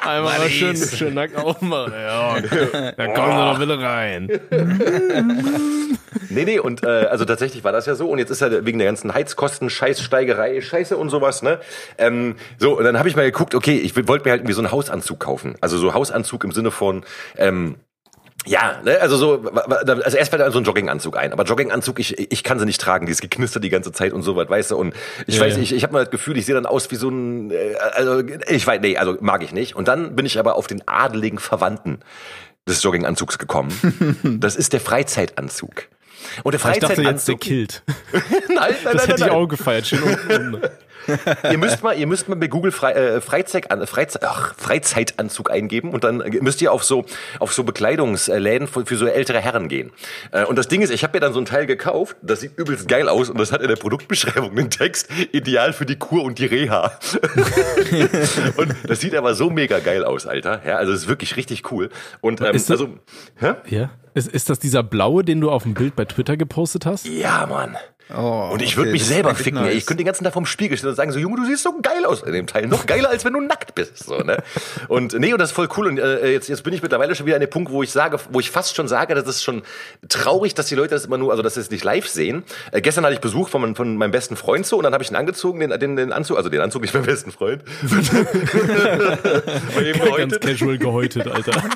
[0.03, 1.93] Einmal mal schön, schön nackt aufmachen.
[1.95, 4.29] Ja, dann kommen sie doch bitte rein.
[6.31, 8.09] Nee, nee, und äh, also tatsächlich war das ja so.
[8.09, 11.61] Und jetzt ist ja wegen der ganzen Heizkosten, Scheißsteigerei, Scheiße und sowas, ne?
[11.99, 14.61] Ähm, so, und dann habe ich mal geguckt, okay, ich wollte mir halt irgendwie so
[14.61, 15.55] einen Hausanzug kaufen.
[15.61, 17.05] Also so Hausanzug im Sinne von,
[17.37, 17.77] ähm,
[18.47, 22.31] ja, ne, also so, also erst fällt da so ein Jogginganzug ein, aber Jogginganzug, ich,
[22.33, 24.77] ich kann sie nicht tragen, dieses Geknister die ganze Zeit und so was, weißt du,
[24.77, 24.95] und
[25.27, 25.63] ich Ja, weiß, ja.
[25.63, 28.23] ich, ich habe mal das Gefühl, ich sehe dann aus wie so ein, äh, also
[28.49, 29.75] ich weiß, nee, also mag ich nicht.
[29.75, 31.99] Und dann bin ich aber auf den adeligen Verwandten
[32.69, 34.39] des Jogginganzugs gekommen.
[34.41, 35.89] das ist der Freizeitanzug.
[36.43, 37.83] Und der Ich dachte jetzt der Freizeitanzug, Kilt.
[38.13, 39.87] nein, nein, Das nein, hätte ich nein, auch gefeiert.
[39.87, 40.61] Schön unten.
[41.51, 45.91] ihr müsst mal, ihr müsst mal bei Google Fre äh, Freizeit, Freizeit, ach, Freizeitanzug eingeben
[45.91, 47.05] und dann müsst ihr auf so
[47.41, 49.93] auf so Bekleidungsläden für, für so ältere Herren gehen.
[50.33, 52.57] Äh, und das Ding ist, ich habe mir dann so ein Teil gekauft, das sieht
[52.59, 56.23] übelst geil aus und das hat in der Produktbeschreibung den Text ideal für die Kur
[56.25, 56.93] und die Reha.
[58.57, 60.61] und das sieht aber so mega geil aus, Alter.
[60.67, 61.91] Ja, also es ist wirklich richtig cool.
[62.21, 62.95] Und ähm, Ist das- also,
[63.37, 63.55] hä?
[63.69, 63.91] Ja.
[64.15, 67.07] Ist, ist das dieser blaue, den du auf dem Bild bei Twitter gepostet hast?
[67.07, 67.77] Ja, Mann.
[68.15, 69.59] Oh, Und ich okay, würde mich selber ficken.
[69.59, 69.65] Ey.
[69.65, 69.75] nice.
[69.79, 71.77] Ich könnte den ganzen Tag vorm Spiegel stehen und sagen so, Junge, du siehst so
[71.83, 72.69] geil aus in dem Teil.
[72.69, 73.99] Noch geiler, als wenn du nackt bist.
[74.05, 74.37] So, ne?
[74.87, 75.89] Und nee, und das ist voll cool.
[75.89, 78.19] Und äh, jetzt, jetzt bin ich mittlerweile schon wieder an dem Punkt, wo ich sage,
[78.31, 79.63] wo ich fast schon sage, das ist schon
[80.09, 82.45] traurig, dass die Leute das immer nur, also dass sie es nicht live sehen.
[82.71, 85.03] Äh, gestern hatte ich Besuch von, meinem- von meinem besten Freund so und dann habe
[85.03, 87.65] ich ihn angezogen, den, den, den Anzug, also den Anzug nicht meinem besten Freund.
[90.17, 91.63] Ganz casual gehäutet, Alter.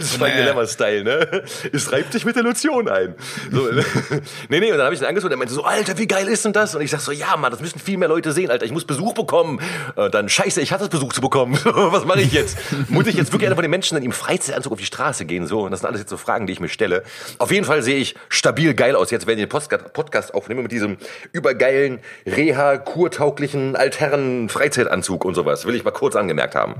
[0.00, 1.42] Zwei Dilemma-Style, ne?
[1.72, 3.14] Es reibt sich mit der Lotion ein.
[3.50, 3.84] So, ne?
[4.48, 6.28] nee, nee, und dann habe ich ihn angeschaut und er meinte so, Alter, wie geil
[6.28, 6.74] ist denn das?
[6.74, 8.64] Und ich sag so, ja, Mann, das müssen viel mehr Leute sehen, Alter.
[8.64, 9.60] Ich muss Besuch bekommen.
[9.94, 11.58] Und dann, scheiße, ich hatte das Besuch zu bekommen.
[11.64, 12.58] Was mache ich jetzt?
[12.88, 15.46] Muss ich jetzt wirklich einer von den Menschen in im Freizeitanzug auf die Straße gehen?
[15.46, 17.02] So, und das sind alles jetzt so Fragen, die ich mir stelle.
[17.38, 20.62] Auf jeden Fall sehe ich stabil geil aus, jetzt wenn ich den Podcast Podcast aufnehme
[20.62, 20.96] mit diesem
[21.32, 25.66] übergeilen, reha, kurtauglichen, alternen Freizeitanzug und sowas.
[25.66, 26.74] Will ich mal kurz angemerkt haben.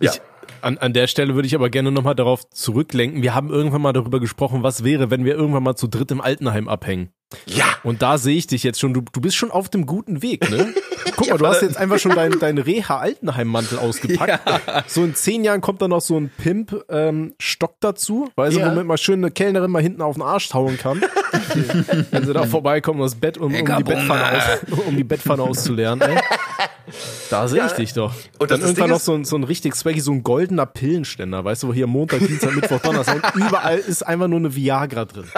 [0.00, 0.12] Ja.
[0.12, 0.20] Ich,
[0.62, 3.22] an, an der Stelle würde ich aber gerne nochmal darauf zurücklenken.
[3.22, 6.20] Wir haben irgendwann mal darüber gesprochen, was wäre, wenn wir irgendwann mal zu dritt im
[6.20, 7.10] Altenheim abhängen.
[7.46, 7.64] Ja.
[7.82, 8.94] Und da sehe ich dich jetzt schon.
[8.94, 10.74] Du, du bist schon auf dem guten Weg, ne?
[11.16, 14.40] Guck mal, du hast jetzt einfach schon deinen dein Reha-Altenheim-Mantel ausgepackt.
[14.90, 18.64] So in zehn Jahren kommt da noch so ein Pimp-Stock dazu, weißt Ja.
[18.68, 21.02] du, womit man schön eine Kellnerin mal hinten auf den Arsch hauen kann.
[22.10, 23.84] Wenn sie da vorbeikommen, das Bett, um, um, die.
[23.84, 24.42] Bettpfanne aus,
[24.86, 26.08] um die Bettpfanne auszulernen.
[26.08, 26.20] Ey.
[27.30, 28.12] Da sehe ich dich doch.
[28.38, 31.44] Und dann irgendwann Ding noch so ein, so ein richtig swaggy, so ein goldener Pillenständer,
[31.44, 35.04] weißt du, wo hier Montag, Dienstag, Mittwoch, Donnerstag und überall ist einfach nur eine Viagra
[35.04, 35.24] drin.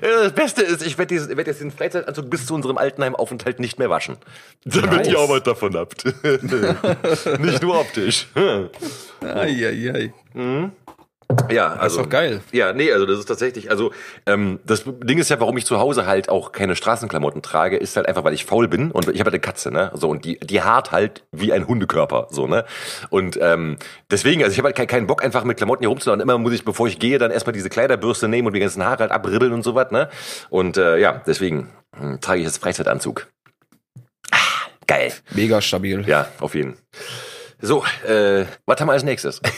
[0.00, 3.78] Äh, Das Beste ist, ich werde werd jetzt den Freizeitanzug bis zu unserem Altenheimaufenthalt nicht
[3.78, 4.16] mehr waschen.
[4.64, 5.08] Damit Nice.
[5.08, 6.04] ihr Arbeit davon habt.
[7.40, 8.26] nicht nur optisch.
[9.20, 10.12] Eieiei.
[11.50, 12.02] Ja, also.
[12.02, 12.40] doch geil.
[12.52, 13.92] Ja, nee, also das ist tatsächlich, also
[14.26, 17.96] ähm, das Ding ist ja, warum ich zu Hause halt auch keine Straßenklamotten trage, ist
[17.96, 19.90] halt einfach, weil ich faul bin und ich habe halt eine Katze, ne?
[19.94, 22.64] So und die die hart halt wie ein Hundekörper, so ne?
[23.10, 23.76] Und ähm,
[24.10, 26.22] deswegen, also ich habe halt keinen, Bock einfach mit Klamotten hier rumzulaufen.
[26.22, 29.00] Immer muss ich, bevor ich gehe, dann erstmal diese Kleiderbürste nehmen und die ganzen Haare
[29.00, 30.08] halt abribbeln und so was, ne?
[30.48, 33.26] Und äh, ja, deswegen hm, trage ich jetzt Freizeitanzug.
[34.30, 34.36] Ah,
[34.86, 35.12] geil.
[35.32, 36.04] Mega stabil.
[36.06, 36.78] Ja, auf jeden.
[37.60, 39.40] So, äh, was haben wir als nächstes?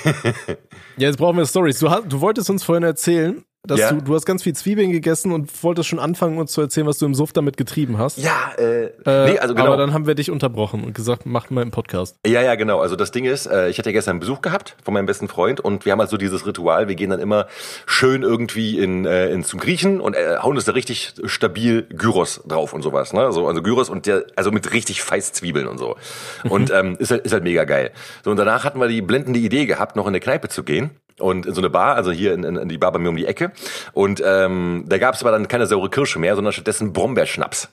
[0.97, 1.79] Ja, jetzt brauchen wir Stories.
[1.79, 3.93] Du, du wolltest uns vorhin erzählen, dass Ja.
[3.93, 6.99] du, du hast ganz viel Zwiebeln gegessen und wolltest schon anfangen, uns zu erzählen, was
[6.99, 8.19] du im Suff damit getrieben hast.
[8.19, 9.67] ja, äh, Äh, nee, also genau.
[9.69, 12.17] Aber dann haben wir dich unterbrochen und gesagt, mach mal im Podcast.
[12.27, 12.81] Ja, ja, genau.
[12.81, 15.29] Also das Ding ist, äh, ich hatte ja gestern einen Besuch gehabt von meinem besten
[15.29, 17.47] Freund und wir haben halt so dieses Ritual, wir gehen dann immer
[17.87, 22.43] schön irgendwie in, äh, in zum Griechen und äh, hauen uns da richtig stabil Gyros
[22.47, 23.31] drauf und sowas, ne?
[23.33, 25.97] So, also Gyros und der, also mit richtig feiß Zwiebeln und so.
[26.49, 27.91] Und ähm, ist halt, ist halt mega geil.
[28.25, 30.91] So, und danach hatten wir die blendende Idee gehabt, noch in eine Kneipe zu gehen.
[31.21, 33.17] Und in so eine Bar, also hier in, in, in die Bar bei mir um
[33.17, 33.53] die Ecke.
[33.93, 37.69] Und ähm, da gab es aber dann keine saure Kirsche mehr, sondern stattdessen Brombeerschnaps.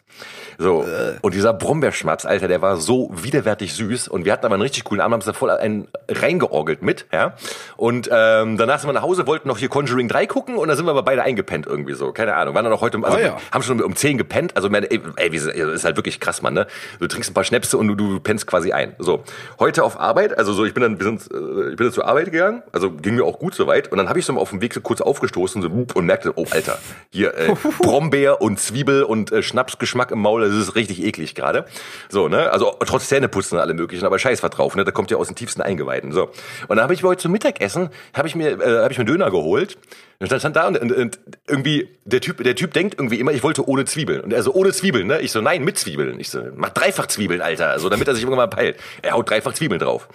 [0.60, 0.84] So,
[1.22, 4.08] und dieser Brombeerschnaps, Alter, der war so widerwärtig süß.
[4.08, 7.06] Und wir hatten aber einen richtig coolen Abend, haben uns da voll einen reingeorgelt mit,
[7.14, 7.36] ja.
[7.76, 10.76] Und ähm, danach sind wir nach Hause, wollten noch hier Conjuring 3 gucken und dann
[10.76, 12.12] sind wir aber beide eingepennt irgendwie so.
[12.12, 12.56] Keine Ahnung.
[12.56, 13.38] Waren dann auch heute, also Ah, ja.
[13.52, 14.56] haben schon um 10 gepennt.
[14.58, 16.66] Also, meine, ey, ey, wie, das ist halt wirklich krass, Mann, ne?
[17.00, 18.96] Du trinkst ein paar Schnäpse und du, du pennst quasi ein.
[18.98, 19.24] So,
[19.60, 22.08] heute auf Arbeit, also so, ich bin dann, wir sind, äh, ich bin dann zur
[22.08, 23.92] Arbeit gegangen, also ging mir auch gut soweit.
[23.92, 26.34] Und dann habe ich so mal auf dem Weg so kurz aufgestoßen so, und merkte,
[26.36, 26.78] oh, Alter,
[27.12, 31.66] hier äh, Brombeer und Zwiebel und äh, Schnapsgeschmack im Maul, das ist richtig eklig gerade.
[32.10, 32.52] So, ne?
[32.52, 34.84] Also trotz Zähneputzen und alle möglichen, aber scheiß was drauf, ne?
[34.84, 36.12] Da kommt ja aus den tiefsten Eingeweiden.
[36.12, 36.30] So.
[36.68, 39.06] Und dann habe ich mir heute zum Mittagessen, habe ich mir, äh, habe ich mir
[39.06, 39.78] einen Döner geholt.
[40.20, 43.32] Und dann stand da und, und, und irgendwie, der Typ, der Typ denkt irgendwie immer,
[43.32, 44.22] ich wollte ohne Zwiebeln.
[44.22, 45.22] Und er so, ohne Zwiebeln, ne?
[45.22, 46.20] Ich so, nein, mit Zwiebeln.
[46.20, 47.78] Ich so, mach dreifach Zwiebeln, Alter.
[47.80, 48.78] So, damit er sich irgendwann mal peilt.
[49.04, 50.08] Er haut dreifach Zwiebeln drauf.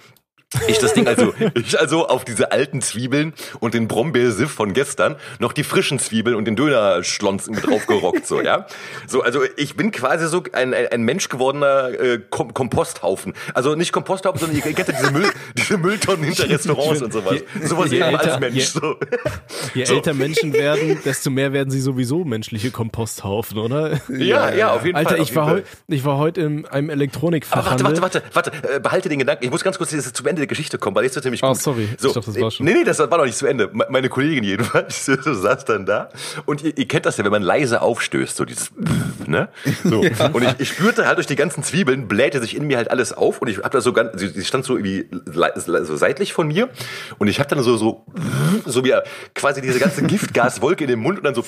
[0.67, 5.15] Ich das Ding also, ich also auf diese alten Zwiebeln und den Brombeersiff von gestern
[5.39, 8.65] noch die frischen Zwiebeln und den Dönerschlonzen mit draufgerockt, so, ja.
[9.07, 13.33] So, also ich bin quasi so ein, ein, ein Mensch gewordener äh, Kom Komposthaufen.
[13.53, 17.41] Also nicht Komposthaufen, sondern ihr kennt ja diese, Müll, diese Mülltonnen hinter Restaurants und sowas.
[17.63, 18.95] Sowas je eben als älter- Mensch, je- so.
[19.73, 19.93] Je So.
[19.95, 23.99] älter Menschen werden, desto mehr werden sie sowieso menschliche Komposthaufen, oder?
[24.09, 25.19] Ja, ja, auf jeden Alter, Fall.
[25.21, 27.85] auf ich war, heu, ich war heute in einem Aber Elektronikfachhandel.
[27.85, 29.43] warte, warte, warte, warte, äh, behalte den Gedanken.
[29.45, 31.49] Ich muss ganz kurz jetzt zum Ende der Geschichte kommen, weil jetzt wird nämlich Ah,
[31.53, 31.61] gut.
[31.61, 31.89] sorry.
[31.97, 32.65] So, Ich dachte, das war schon.
[32.65, 33.69] Nee, nee, das war noch nicht zu Ende.
[33.73, 36.09] Me- Meine Kollegin jedenfalls so saß dann da
[36.45, 38.71] und ihr, ihr kennt das ja, wenn man leise aufstößt, so dieses
[39.27, 39.49] ne?
[39.83, 40.01] So.
[40.33, 43.13] Und ich, ich spürte halt durch die ganzen Zwiebeln, blähte sich in mir halt alles
[43.13, 45.07] auf und ich hab da so ganz, sie, sie stand so irgendwie
[45.85, 46.69] so seitlich von mir
[47.17, 48.05] und ich hab dann so, so,
[48.65, 48.93] so wie
[49.35, 51.43] quasi diese ganze Giftgaswolke in den Mund und dann so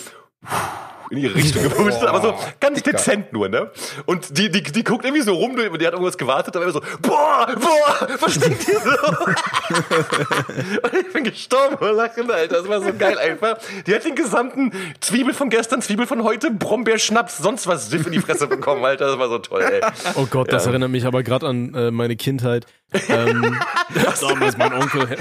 [1.09, 3.71] in ihre Richtung gepustet, aber so ganz dezent nur, ne?
[4.05, 6.81] Und die, die, die guckt irgendwie so rum, die hat irgendwas gewartet, aber immer so,
[7.01, 8.89] boah, boah, was stinkt hier so?
[10.83, 13.57] und ich bin gestorben vor Lachen, Alter, das war so geil einfach.
[13.85, 18.05] Die hat den gesamten Zwiebel von gestern, Zwiebel von heute, Brombeer, Schnaps, sonst was Siff
[18.05, 19.81] in die Fresse bekommen, Alter, das war so toll, ey.
[20.15, 22.65] Oh Gott, das erinnert mich aber gerade an äh, meine Kindheit.
[23.09, 23.57] Ähm,
[24.21, 25.17] damals mein Onkel,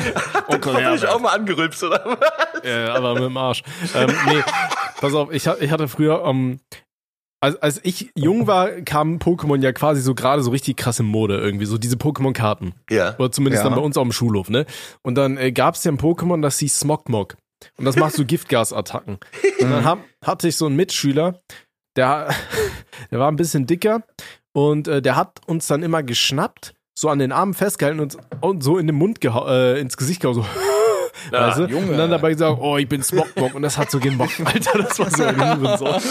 [0.46, 1.08] Onkel Hat dich Herbert.
[1.08, 2.18] auch mal angerülpst, oder?
[2.62, 3.62] Ja, aber mit dem Arsch.
[3.94, 4.42] Ähm, nee,
[5.04, 6.60] pass auf, ich, ich hatte früher, ähm,
[7.40, 11.06] als, als ich jung war, kam Pokémon ja quasi so gerade so richtig krass in
[11.06, 12.74] Mode irgendwie, so diese Pokémon-Karten.
[12.90, 13.14] Ja.
[13.18, 13.68] Oder zumindest Ja.
[13.68, 14.64] dann bei uns auf dem Schulhof, ne?
[15.02, 17.36] Und dann äh, gab es ja ein Pokémon, das hieß Smogmog.
[17.76, 19.18] Und das macht so Giftgasattacken.
[19.60, 21.40] Und dann hab, hatte ich so einen Mitschüler,
[21.96, 22.34] der,
[23.10, 24.02] der war ein bisschen dicker
[24.52, 28.62] und äh, der hat uns dann immer geschnappt, so an den Armen festgehalten und, und
[28.62, 30.46] so in den Mund äh, ins Gesicht gehauen, so.
[31.32, 31.64] Ah, weißt du?
[31.66, 31.92] Junge.
[31.92, 34.98] Und dann dabei gesagt, oh, ich bin Smogmog und das hat so gemockt, Alter, das
[34.98, 36.02] war so ein Hurensohn.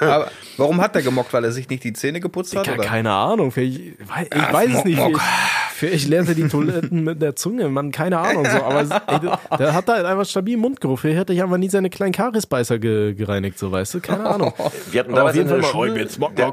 [0.00, 1.32] Aber warum hat er gemockt?
[1.32, 2.64] Weil er sich nicht die Zähne geputzt hat?
[2.66, 2.84] Ke- Oder?
[2.84, 4.96] Keine Ahnung, ich weiß, ich Ah, weiß es nicht.
[4.98, 5.20] Mock.
[5.20, 8.44] Vielleicht, vielleicht lernt er die Toiletten mit der Zunge, man, keine Ahnung.
[8.44, 8.62] So.
[8.62, 10.98] Aber ey, der, der hat da halt einfach stabilen Mundgeruch.
[10.98, 14.00] Vielleicht hätte ich einfach nie seine kleinen Karisbeißer ge, gereinigt, so weißt du?
[14.00, 14.52] Keine Ahnung.
[14.90, 16.52] Wir hatten damals in der oh, ich Schule, der,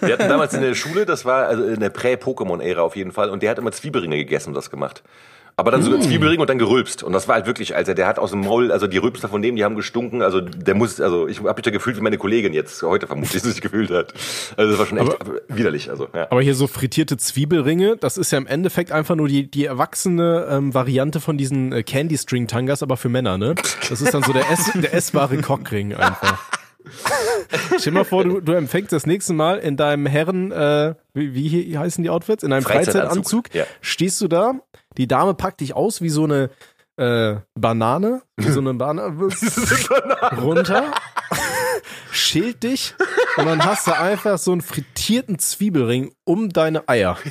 [0.00, 3.30] wir hatten damals in der Schule, das war also in der Prä-Pokémon-Ära auf jeden Fall,
[3.30, 5.02] und der hat immer Zwiebelringe gegessen und das gemacht.
[5.58, 6.02] Aber dann so Mm.
[6.02, 7.02] Zwiebelringe und dann gerülpst.
[7.02, 9.42] Und das war halt wirklich, Alter, der hat aus dem Maul, also die Rülpser von
[9.42, 10.22] dem, die haben gestunken.
[10.22, 13.42] Also der muss, also ich habe mich da gefühlt wie meine Kollegin jetzt heute vermutlich
[13.42, 14.14] sich gefühlt hat.
[14.56, 15.16] Also das war schon echt
[15.48, 15.90] widerlich.
[15.90, 16.28] Also ja.
[16.30, 20.46] Aber hier so frittierte Zwiebelringe, das ist ja im Endeffekt einfach nur die, die erwachsene
[20.48, 23.56] ähm, Variante von diesen äh, Candy String Tangas, aber für Männer, ne?
[23.88, 26.38] Das ist dann so der, ess, der essbare Cockring einfach.
[27.78, 31.34] Stell dir mal vor, du, du empfängst das nächste Mal in deinem Herren, äh, wie,
[31.34, 32.42] wie heißen die Outfits?
[32.42, 33.64] In deinem Freizeitanzug, Freizeitanzug, ja.
[33.80, 34.54] stehst du da,
[34.98, 36.50] die Dame packt dich aus wie so eine
[36.96, 39.30] äh, Banane, wie so eine Banane,
[40.42, 40.92] runter,
[42.12, 42.94] schild dich
[43.36, 47.16] und dann hast du einfach so einen frittierten Zwiebelring um deine Eier.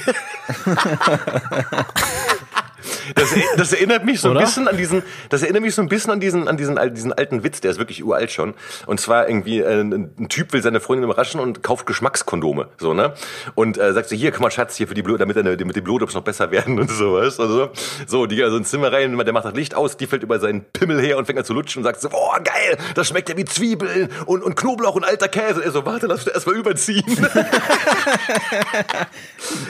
[3.16, 6.12] Das, das erinnert mich so ein bisschen an diesen, das erinnert mich so ein bisschen
[6.12, 8.54] an diesen, an diesen, diesen alten Witz, der ist wirklich uralt schon.
[8.86, 13.14] Und zwar irgendwie, äh, ein, Typ will seine Freundin überraschen und kauft Geschmackskondome, so, ne?
[13.56, 15.76] Und äh, sagt so, hier, guck mal, Schatz, hier für die Blut, damit deine, mit
[15.76, 17.40] den Blowjobs noch besser werden und sowas.
[17.40, 17.70] Also,
[18.06, 20.66] so, die also ins Zimmer rein, der macht das Licht aus, die fällt über seinen
[20.66, 23.38] Pimmel her und fängt an zu lutschen und sagt so, boah, geil, das schmeckt ja
[23.38, 25.64] wie Zwiebeln und, und Knoblauch und alter Käse.
[25.64, 27.04] Er so, warte, lass mich erst mal überziehen.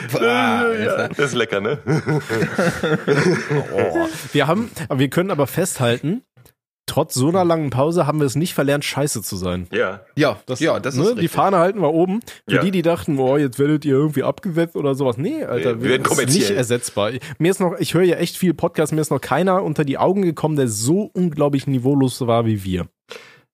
[0.20, 1.78] Ah, ja, das ist lecker, ne?
[4.32, 6.22] Wir haben, wir können aber festhalten,
[6.86, 9.68] trotz so einer langen Pause haben wir es nicht verlernt, scheiße zu sein.
[9.72, 10.00] Ja.
[10.16, 11.02] Ja, das, ja, das ne?
[11.02, 11.30] ist Die richtig.
[11.32, 12.20] Fahne halten wir oben.
[12.48, 12.62] Für Ja.
[12.62, 15.16] die, die dachten, oh, jetzt werdet ihr irgendwie abgesetzt oder sowas.
[15.16, 16.38] Nee, Alter, wir ist kommerziell.
[16.38, 17.12] nicht ersetzbar.
[17.38, 19.98] Mir ist noch, ich höre ja echt viel Podcast, mir ist noch keiner unter die
[19.98, 22.86] Augen gekommen, der so unglaublich niveaulos war wie wir.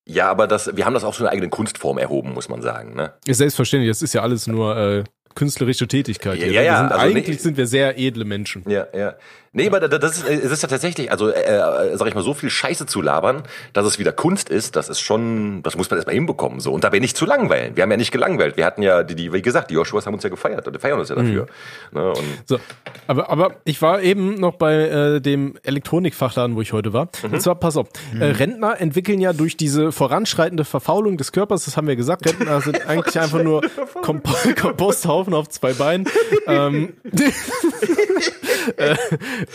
[0.07, 2.95] Ja, aber das, wir haben das auch zu einer eigenen Kunstform erhoben, muss man sagen,
[2.95, 3.15] ne?
[3.27, 6.39] Ist selbstverständlich, das ist ja alles nur äh, künstlerische Tätigkeit.
[6.39, 6.53] Ja, hier.
[6.53, 7.43] ja, wir ja, sind, also eigentlich nee.
[7.43, 8.69] sind wir sehr edle Menschen.
[8.69, 9.15] Ja, ja.
[9.57, 12.23] Nee, aber da- das ist, es ist ja tatsächlich, also äh, äh, sag ich mal,
[12.25, 15.88] so viel Scheiße zu labern, dass es wieder Kunst ist, das ist schon, das muss
[15.88, 16.59] man erstmal hinbekommen.
[16.61, 16.73] So.
[16.73, 17.77] Und dabei nicht zu langweilen.
[17.77, 18.57] Wir haben ja nicht gelangweilt.
[18.57, 20.99] Wir hatten ja, die, die wie gesagt, die Joshuas haben uns ja gefeiert und feiern
[20.99, 21.47] uns ja dafür.
[21.93, 22.59] Ne, und So,
[23.07, 27.09] aber, aber ich war eben noch bei äh, dem Elektronikfachladen, wo ich heute war.
[27.23, 27.87] Und zwar, pass auf,
[28.19, 32.61] äh, Rentner entwickeln ja durch diese voranschreitende Verfaulung des Körpers, das haben wir gesagt, Rentner
[32.61, 33.62] sind eigentlich einfach nur
[34.03, 34.25] Komp
[34.61, 36.09] Komposthaufen auf zwei Beinen.
[36.49, 36.95] ähm,
[38.77, 38.97] äh,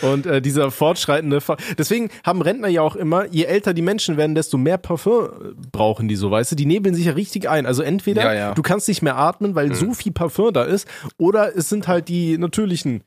[0.02, 4.16] und äh, dieser fortschreitende Ver Deswegen haben Rentner ja auch immer, je älter die Menschen
[4.16, 5.28] werden, desto mehr Parfum äh,
[5.72, 6.56] brauchen die so, weißt du?
[6.56, 7.66] Die nebeln sich ja richtig ein.
[7.66, 8.54] Also entweder Ja, ja.
[8.54, 10.86] du kannst nicht mehr atmen, weil so viel Parfum da ist,
[11.18, 13.02] oder es sind halt die natürlichen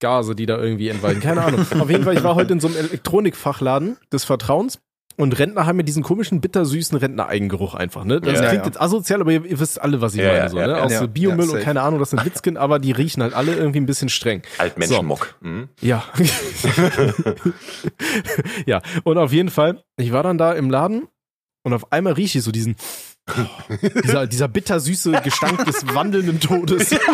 [0.00, 1.20] Gase, die da irgendwie entweichen.
[1.20, 1.60] Keine Ahnung.
[1.80, 4.78] Auf jeden Fall, ich war heute in so einem Elektronikfachladen des Vertrauens.
[5.16, 8.20] Und Rentner haben ja diesen komischen, bittersüßen Rentner-Eigengeruch einfach, ne?
[8.20, 8.66] Das Ja, klingt ja.
[8.66, 10.82] jetzt asozial, aber ihr, ihr wisst alle, was ich Ja, meine, so, ne?
[10.82, 13.78] Aus so Biomüll und keine Ahnung, das sind Witzkind, aber die riechen halt alle irgendwie
[13.80, 14.42] ein bisschen streng.
[14.58, 15.36] Altmenschenmock.
[15.40, 15.68] Mhm.
[15.80, 16.02] Ja.
[18.66, 21.06] ja, und auf jeden Fall, ich war dann da im Laden
[21.62, 22.76] und auf einmal rieche ich so diesen,
[24.04, 26.94] dieser, dieser bittersüße Gestank des wandelnden Todes.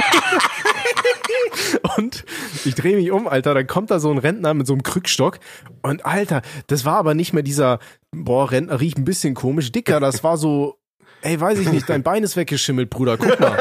[1.97, 2.25] Und
[2.65, 5.39] ich drehe mich um, Alter, dann kommt da so ein Rentner mit so einem Krückstock.
[5.83, 7.79] Und Alter, das war aber nicht mehr dieser,
[8.13, 10.79] boah, Rentner riecht ein bisschen komisch, dicker, das war so,
[11.23, 13.57] ey, weiß ich nicht, dein Bein ist weggeschimmelt, Bruder, guck mal.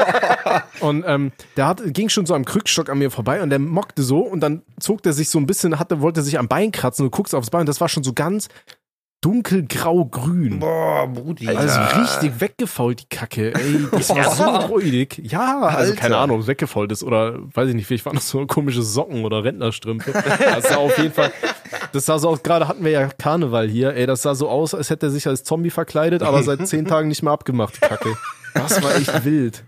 [0.80, 4.02] Und ähm, der hat, ging schon so am Krückstock an mir vorbei und der mockte
[4.02, 7.04] so und dann zog der sich so ein bisschen, hatte, wollte sich am Bein kratzen
[7.04, 7.60] und guckst aufs Bein.
[7.60, 8.48] Und das war schon so ganz
[9.22, 10.60] dunkelgrau-grün.
[10.60, 11.48] Boah, Brudi.
[11.48, 13.52] Also richtig weggefault, die Kacke.
[13.54, 15.20] Ey, das war so räudig.
[15.24, 15.94] Ja, also Alter.
[16.00, 19.44] keine Ahnung, weggefault ist oder weiß ich nicht, vielleicht waren das so komische Socken oder
[19.44, 20.12] Rentnerstrümpfe.
[20.12, 21.32] Das sah auf jeden Fall,
[21.92, 24.74] das sah so aus, gerade hatten wir ja Karneval hier, ey, das sah so aus,
[24.74, 27.80] als hätte er sich als Zombie verkleidet, aber seit zehn Tagen nicht mehr abgemacht, die
[27.80, 28.16] Kacke.
[28.54, 29.62] Das war echt wild.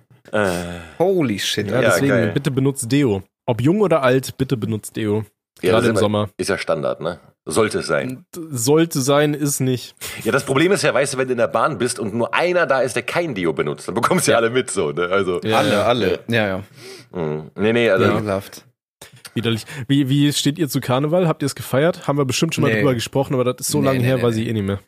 [0.99, 1.69] Holy shit.
[1.69, 2.31] Ja, Ja, deswegen, geil.
[2.33, 3.23] bitte benutzt Deo.
[3.47, 5.25] Ob jung oder alt, bitte benutzt Deo.
[5.61, 6.29] Ja, Gerade im Sommer.
[6.39, 7.21] Ist ja Standard, ne?
[7.45, 8.25] Sollte es sein.
[8.51, 9.97] Sollte sein, ist nicht.
[10.23, 12.33] Ja, das Problem ist ja, weißt du, wenn du in der Bahn bist und nur
[12.35, 15.09] einer da ist, der kein Deo benutzt, dann bekommst du ja alle mit, so, ne?
[15.09, 15.83] Also, Ja, alle, ja.
[15.83, 16.21] alle.
[16.29, 16.63] Ja, ja.
[17.11, 17.51] mh.
[17.57, 18.65] nee, nee, also, Ekelhaft.
[19.35, 19.65] Widerlich.
[19.89, 21.27] Wie, wie steht ihr zu Karneval?
[21.27, 22.07] Habt ihr es gefeiert?
[22.07, 22.79] Haben wir bestimmt schon mal Nee.
[22.81, 24.43] drüber gesprochen, aber das ist so Nee, lange nee, her, nee, weiß nee.
[24.43, 24.79] ich eh nicht mehr.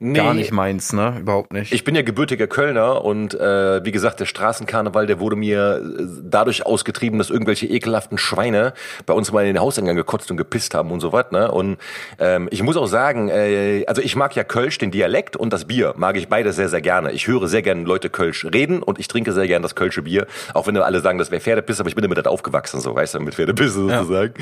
[0.00, 0.18] Nee.
[0.18, 1.18] Gar nicht meins, ne?
[1.20, 1.72] Überhaupt nicht.
[1.72, 6.04] Ich bin ja gebürtiger Kölner und äh, wie gesagt, der Straßenkarneval, der wurde mir äh,
[6.20, 8.74] dadurch ausgetrieben, dass irgendwelche ekelhaften Schweine
[9.06, 11.30] bei uns mal in den Hauseingang gekotzt und gepisst haben und so was.
[11.30, 11.48] Ne?
[11.48, 11.76] Und
[12.18, 15.66] ähm, ich muss auch sagen, äh, also ich mag ja Kölsch, den Dialekt und das
[15.66, 17.12] Bier, mag ich beide sehr, sehr gerne.
[17.12, 20.26] Ich höre sehr gerne Leute Kölsch reden und ich trinke sehr gerne das Kölsche Bier,
[20.54, 23.14] auch wenn alle sagen, das wäre Pferdepiss, aber ich bin damit halt aufgewachsen, so weißt
[23.14, 24.34] du, mit Pferdepiss sozusagen.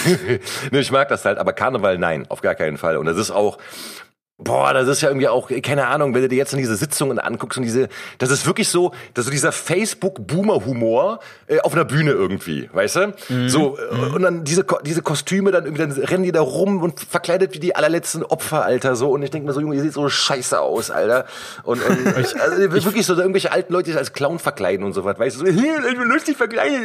[0.70, 2.98] ne, ich mag das halt, aber Karneval nein, auf gar keinen Fall.
[2.98, 3.56] Und das ist auch
[4.44, 7.18] Boah, das ist ja irgendwie auch, keine Ahnung, wenn du dir jetzt in diese Sitzungen
[7.18, 12.10] anguckst und diese, das ist wirklich so, dass so dieser Facebook-Boomer-Humor äh, auf einer Bühne
[12.12, 13.14] irgendwie, weißt du?
[13.28, 13.48] Mhm.
[13.48, 14.14] So, äh, mhm.
[14.14, 17.60] und dann diese, diese Kostüme, dann irgendwie, dann rennen die da rum und verkleidet wie
[17.60, 19.10] die allerletzten Opfer, Alter, so.
[19.10, 21.26] Und ich denke mir so, Junge, ihr seht so scheiße aus, Alter.
[21.62, 24.92] Und, und ich, also, wirklich so, irgendwelche alten Leute, die sich als Clown verkleiden und
[24.92, 25.46] so was, weißt du?
[25.46, 25.46] So,
[25.90, 26.80] ich bin lustig verkleidet.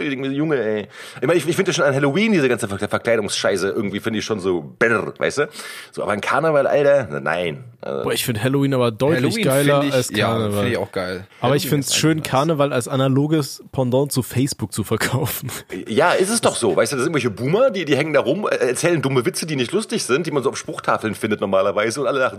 [0.00, 0.88] Ich denke mir so, Junge, ey.
[1.20, 4.40] Ich meine, ich, ich finde schon an Halloween diese ganze Verkleidungsscheiße irgendwie, finde ich schon
[4.40, 5.48] so, better, weißt du?
[5.92, 7.20] So, aber ein Karneval, Alter, Alter?
[7.20, 7.64] Nein.
[7.84, 10.50] Also Boah, ich finde Halloween aber deutlich Halloween geiler ich, als Karneval.
[10.50, 11.26] Ja, finde ich auch geil.
[11.40, 15.50] Aber Halloween ich finde es schön, Karneval als analoges Pendant zu Facebook zu verkaufen.
[15.88, 16.76] Ja, ist es doch so.
[16.76, 19.46] Weißt du, das sind irgendwelche Boomer, die, die hängen da rum, äh, erzählen dumme Witze,
[19.46, 22.38] die nicht lustig sind, die man so auf Spruchtafeln findet normalerweise und alle lachen.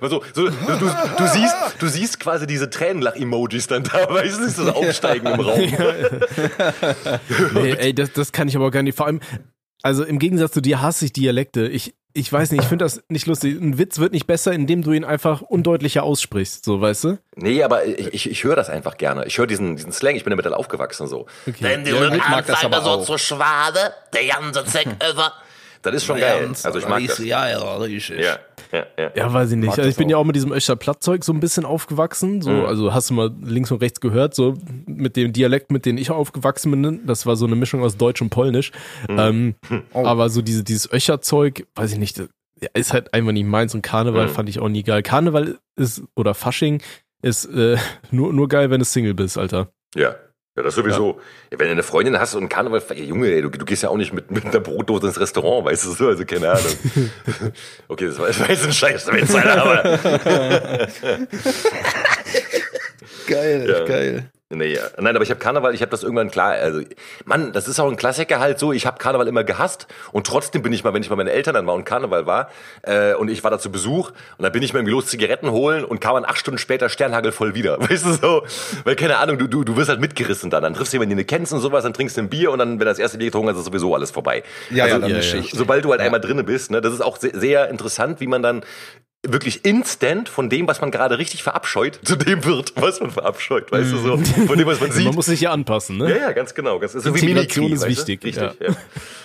[0.00, 4.72] so, so, du, du, siehst, du siehst quasi diese Tränenlach-Emojis dann da, weißt du, so
[4.72, 5.60] aufsteigen im Raum.
[7.54, 8.96] nee, ey, das, das kann ich aber gar nicht.
[8.96, 9.20] Vor allem,
[9.82, 11.68] also im Gegensatz zu dir hasse ich Dialekte.
[11.68, 13.60] Ich, ich weiß nicht, ich finde das nicht lustig.
[13.60, 17.18] Ein Witz wird nicht besser, indem du ihn einfach undeutlicher aussprichst, so, weißt du?
[17.36, 19.26] Nee, aber ich, ich, ich höre das einfach gerne.
[19.26, 21.26] Ich höre diesen, diesen Slang, ich bin damit halt aufgewachsen, so.
[21.46, 21.56] Okay.
[21.60, 25.32] Wenn die ja, Rückanfall so zu schwade, der ganze Zeck über.
[25.82, 26.48] Das ist schon geil.
[26.62, 27.18] Also ich mag das.
[27.18, 28.20] Ja, ja, richtig.
[28.20, 28.38] Ja.
[28.72, 29.10] Ja, ja.
[29.16, 29.70] ja, weiß ich nicht.
[29.70, 30.10] Also ich bin auch.
[30.10, 32.40] ja auch mit diesem Öscher Plattzeug so ein bisschen aufgewachsen.
[32.40, 32.66] So, mhm.
[32.66, 34.54] also hast du mal links und rechts gehört, so
[34.86, 37.06] mit dem Dialekt, mit dem ich aufgewachsen bin.
[37.06, 38.70] Das war so eine Mischung aus Deutsch und Polnisch.
[39.08, 39.18] Mhm.
[39.18, 39.54] Ähm,
[39.92, 40.04] oh.
[40.04, 42.22] Aber so diese, dieses Öscherzeug, weiß ich nicht,
[42.74, 44.30] ist halt einfach nicht meins und Karneval mhm.
[44.30, 45.02] fand ich auch nie geil.
[45.02, 46.82] Karneval ist, oder Fasching
[47.22, 47.76] ist äh,
[48.10, 49.72] nur, nur geil, wenn du Single bist, Alter.
[49.96, 50.14] Ja,
[50.60, 51.20] ja, das sowieso.
[51.50, 51.58] Ja.
[51.58, 53.96] Wenn du eine Freundin hast und Karneval, ja, Junge, ey, du, du, gehst ja auch
[53.96, 56.72] nicht mit, mit einer Brotdose ins Restaurant, weißt du so, also keine Ahnung.
[57.88, 59.82] okay, das war, das war jetzt ein Scheißwitz, aber.
[63.26, 63.84] geil, ja.
[63.84, 64.30] geil.
[64.52, 64.82] Nee, ja.
[64.98, 66.80] Nein, aber ich habe Karneval, ich habe das irgendwann klar, also
[67.24, 70.62] Mann, das ist auch ein Klassiker halt so, ich habe Karneval immer gehasst und trotzdem
[70.62, 72.50] bin ich mal, wenn ich bei meinen Eltern dann war und Karneval war
[72.82, 75.52] äh, und ich war da zu Besuch und dann bin ich mal irgendwie los Zigaretten
[75.52, 78.42] holen und kam dann acht Stunden später Sternhagel voll wieder, weißt du so,
[78.82, 81.18] weil keine Ahnung, du, du, du wirst halt mitgerissen dann, dann triffst du jemanden, den
[81.18, 83.28] du kennst und sowas, dann trinkst du ein Bier und dann, wenn das erste Bier
[83.28, 84.42] getrunken hast, ist sowieso alles vorbei.
[84.70, 85.42] Ja, also, ja, ja, ja.
[85.52, 88.42] Sobald du halt einmal drinne bist, ne, das ist auch sehr, sehr interessant, wie man
[88.42, 88.64] dann
[89.26, 93.70] wirklich instant von dem, was man gerade richtig verabscheut, zu dem wird, was man verabscheut,
[93.70, 95.06] weißt du so, von dem, was man sieht.
[95.06, 96.10] Man muss sich ja anpassen, ne?
[96.10, 96.78] Ja, ja, ganz genau.
[96.78, 98.24] Das ist so wie ist wichtig.
[98.24, 98.54] Richtig, ja.
[98.60, 98.74] ja.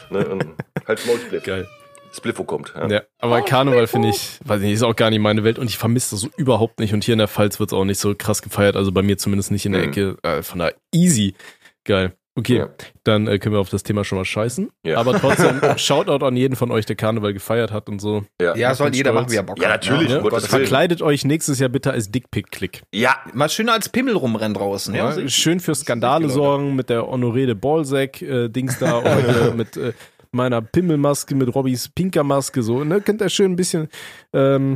[0.09, 0.45] Ne, und
[0.87, 1.43] halt Maulsplit.
[1.43, 1.67] Geil.
[2.15, 2.73] Spliffo kommt.
[2.75, 5.43] Ja, ja aber oh, Karneval finde ich, weiß ich nicht, ist auch gar nicht meine
[5.43, 7.73] Welt und ich vermisse das so überhaupt nicht und hier in der Pfalz wird es
[7.73, 9.89] auch nicht so krass gefeiert, also bei mir zumindest nicht in der mhm.
[9.89, 11.35] Ecke, äh, von da easy.
[11.83, 12.13] Geil.
[12.37, 12.69] Okay, ja.
[13.05, 14.69] dann äh, können wir auf das Thema schon mal scheißen.
[14.85, 14.97] Ja.
[14.97, 18.25] Aber trotzdem, Shoutout an jeden von euch, der Karneval gefeiert hat und so.
[18.41, 19.63] Ja, ja soll jeder machen, wie er Bock hat.
[19.63, 20.09] Ja, natürlich.
[20.09, 20.41] Ja, ne?
[20.41, 22.83] Verkleidet euch nächstes Jahr bitte als Dickpick-Klick.
[22.93, 23.15] Ja.
[23.33, 24.93] Mal schön als Pimmel rumrennen draußen.
[24.93, 25.27] Ja, ja.
[25.29, 29.93] Schön für Skandale sorgen mit der Honoré de Ballsack-Dings äh, da und äh, mit äh,
[30.31, 32.83] meiner Pimmelmaske, mit Robbys Pinkermaske, so.
[32.83, 32.99] Ne?
[32.99, 33.87] Könnt ihr schön ein bisschen
[34.33, 34.75] ähm,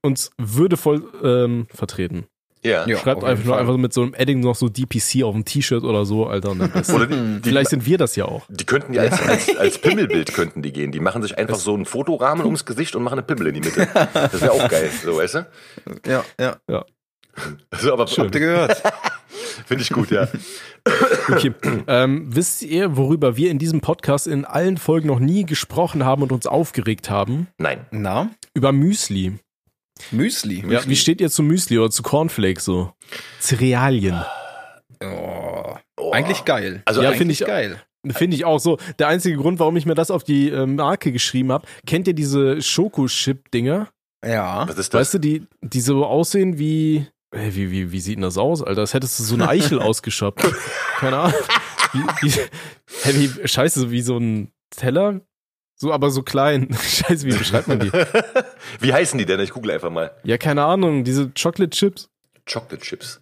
[0.00, 2.26] uns würdevoll ähm, vertreten.
[2.66, 2.86] Ja.
[2.86, 5.84] ja Schreibt einfach nur einfach mit so einem Edding noch so DPC auf dem T-Shirt
[5.84, 6.50] oder so, Alter.
[6.50, 8.44] oder die, Vielleicht sind wir das ja auch.
[8.48, 10.90] Die könnten die als, als, als Pimmelbild könnten die gehen.
[10.90, 13.60] Die machen sich einfach so einen Fotorahmen ums Gesicht und machen eine Pimmel in die
[13.60, 13.88] Mitte.
[14.12, 15.46] Das wäre auch geil, so weißt du?
[16.06, 16.56] Ja, ja.
[16.68, 16.84] ja.
[17.70, 18.24] Also, aber Schön.
[18.24, 18.82] habt ihr gehört?
[19.66, 20.28] Finde ich gut, ja.
[21.28, 21.52] Okay.
[21.86, 26.22] Ähm, wisst ihr, worüber wir in diesem Podcast in allen Folgen noch nie gesprochen haben
[26.22, 27.48] und uns aufgeregt haben?
[27.58, 27.86] Nein.
[27.90, 28.30] Na?
[28.54, 29.38] Über Müsli.
[30.10, 30.64] Müsli.
[30.68, 32.92] Ja, wie steht ihr zu Müsli oder zu Cornflakes so?
[33.40, 34.24] Cerealien.
[35.02, 36.10] Oh, oh.
[36.12, 36.82] Eigentlich geil.
[36.84, 37.82] Also ja, finde ich geil.
[38.10, 38.78] Finde ich auch so.
[38.98, 42.14] Der einzige Grund, warum ich mir das auf die äh, Marke geschrieben habe, kennt ihr
[42.14, 43.88] diese Schokochip-Dinger?
[44.24, 44.68] Ja.
[44.68, 45.00] Was ist das?
[45.00, 48.82] Weißt du, die, die so aussehen wie, wie, wie, wie sieht denn das aus, Alter?
[48.82, 50.46] Als hättest du so eine Eichel ausgeschöpft.
[50.98, 51.40] Keine Ahnung.
[51.92, 52.32] Wie, wie,
[53.02, 55.20] hey, wie, scheiße, wie so ein Teller
[55.76, 56.68] so, aber so klein.
[56.82, 57.92] Scheiße, wie beschreibt man die?
[58.80, 59.40] wie heißen die denn?
[59.40, 60.10] Ich google einfach mal.
[60.24, 61.04] Ja, keine Ahnung.
[61.04, 62.08] Diese Chocolate Chips.
[62.50, 63.20] Chocolate Chips.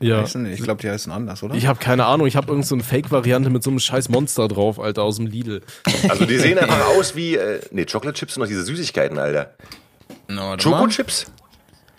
[0.00, 0.22] Ja.
[0.22, 1.54] Ich glaube, die heißen anders, oder?
[1.54, 2.26] Ich habe keine Ahnung.
[2.26, 5.26] Ich habe irgend so eine Fake-Variante mit so einem scheiß Monster drauf, Alter, aus dem
[5.26, 5.62] Lidl.
[6.08, 9.54] Also die sehen einfach aus wie, äh, nee, Chocolate Chips sind noch diese Süßigkeiten, Alter.
[10.28, 11.26] No, Choco Chips?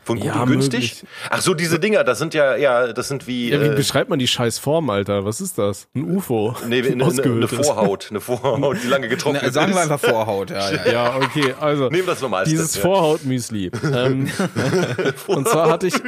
[0.07, 0.79] Von gut Ja, und günstig?
[0.79, 1.03] möglich.
[1.29, 4.09] Ach so, diese Dinger, das sind ja, ja, das sind wie, Ja, wie äh, beschreibt
[4.09, 5.25] man die scheiß Form, Alter?
[5.25, 5.89] Was ist das?
[5.93, 6.55] Ein UFO?
[6.65, 7.67] nee, eine, eine Ausgehöhltes.
[7.67, 9.91] Vorhaut, eine Vorhaut, die lange getrocknet Na, sagen wir ist.
[9.91, 10.91] einfach Vorhaut, ja, ja.
[10.91, 11.89] Ja, okay, also.
[11.89, 12.49] Nehmen das normalste.
[12.51, 12.81] Dieses ja.
[12.83, 13.69] Vorhautmüsli.
[13.93, 14.29] ähm,
[15.27, 15.93] und zwar hatte ich,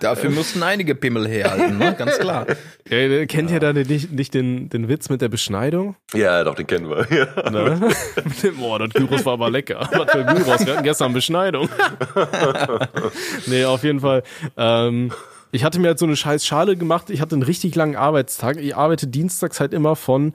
[0.00, 1.94] Dafür mussten einige Pimmel herhalten, ne?
[1.96, 2.46] ganz klar.
[2.90, 5.96] äh, kennt ihr da nicht, nicht den, den Witz mit der Beschneidung?
[6.12, 7.06] Ja, doch, den kennen wir.
[7.14, 7.50] Ja.
[7.50, 7.90] Ne?
[8.58, 9.88] Boah, das Gyros war aber lecker.
[9.92, 10.66] Was für Gyros?
[10.66, 11.68] Wir hatten gestern Beschneidung.
[13.46, 14.22] nee, auf jeden Fall.
[14.56, 15.12] Ähm,
[15.52, 17.10] ich hatte mir halt so eine scheiß Schale gemacht.
[17.10, 18.56] Ich hatte einen richtig langen Arbeitstag.
[18.56, 20.34] Ich arbeite dienstags halt immer von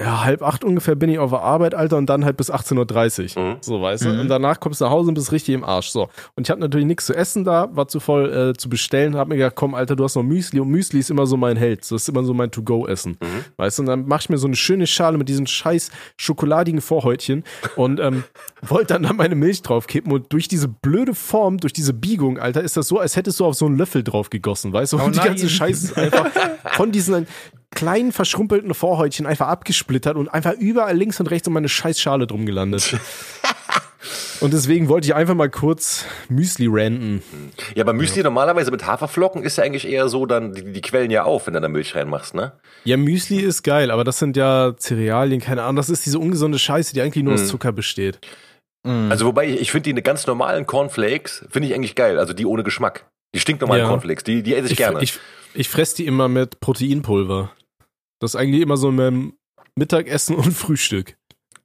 [0.00, 3.36] ja, halb acht ungefähr bin ich auf der Arbeit, Alter, und dann halt bis 18.30
[3.36, 3.42] Uhr.
[3.42, 3.56] Mhm.
[3.60, 4.08] So, weißt du?
[4.08, 4.20] Mhm.
[4.20, 5.88] Und danach kommst du nach Hause und bist richtig im Arsch.
[5.88, 6.08] So.
[6.34, 9.28] Und ich hatte natürlich nichts zu essen da, war zu voll äh, zu bestellen, hab
[9.28, 11.80] mir gedacht, komm, Alter, du hast noch Müsli und Müsli ist immer so mein Held.
[11.82, 13.18] Das ist immer so mein To-Go-Essen.
[13.20, 13.44] Mhm.
[13.58, 16.80] Weißt du, und dann mach ich mir so eine schöne Schale mit diesen scheiß schokoladigen
[16.80, 17.44] Vorhäutchen
[17.76, 18.24] und ähm,
[18.62, 22.62] wollte dann da meine Milch draufkippen und durch diese blöde Form, durch diese Biegung, Alter,
[22.62, 24.96] ist das so, als hättest du auf so einen Löffel drauf gegossen, weißt du?
[24.96, 26.30] Und Oh die ganze Scheiße ist einfach
[26.72, 27.26] von diesen
[27.74, 32.26] kleinen verschrumpelten Vorhäutchen einfach abgesplittert und einfach überall links und rechts um meine scheiß Schale
[32.26, 32.96] drum gelandet.
[34.40, 37.22] Und deswegen wollte ich einfach mal kurz Müsli ranten.
[37.76, 41.12] Ja, aber Müsli normalerweise mit Haferflocken ist ja eigentlich eher so, dann, die, die quellen
[41.12, 42.50] ja auf, wenn du da Milch reinmachst, ne?
[42.82, 45.76] Ja, Müsli ist geil, aber das sind ja Cerealien, keine Ahnung.
[45.76, 47.46] Das ist diese ungesunde Scheiße, die eigentlich nur aus Mhm.
[47.46, 48.18] Zucker besteht.
[48.84, 52.44] Also wobei, ich, ich finde die ganz normalen Cornflakes, finde ich eigentlich geil, also die
[52.44, 53.06] ohne Geschmack.
[53.32, 53.88] Die stinknormalen Ja.
[53.88, 55.00] Cornflakes, die, die esse ich, Ich, gerne.
[55.00, 55.20] ich,
[55.54, 57.52] ich fresse die immer mit Proteinpulver.
[58.22, 59.32] Das ist eigentlich immer so mit
[59.76, 61.16] Mittagessen und Frühstück.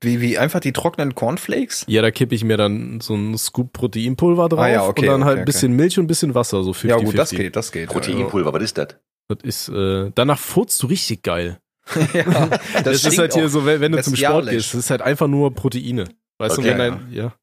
[0.02, 1.86] Wie, wie einfach die trockenen Cornflakes?
[1.88, 5.08] Ja, da kippe ich mir dann so einen Scoop Proteinpulver drauf Ah ja, okay, und
[5.08, 7.30] dann halt okay, ein bisschen Milch und ein bisschen Wasser, so 50 Ja gut, das
[7.32, 7.90] geht, das geht.
[7.90, 8.96] Proteinpulver, was ist das?
[9.28, 11.60] Das ist, äh, danach furzt du richtig geil.
[12.14, 12.24] Ja,
[12.74, 14.90] Das, das ist halt hier auch so, wenn, wenn du zum Sport gehst, das ist
[14.90, 16.06] halt einfach nur Proteine.
[16.40, 17.34] Weißt Okay, du, wenn dein, ja.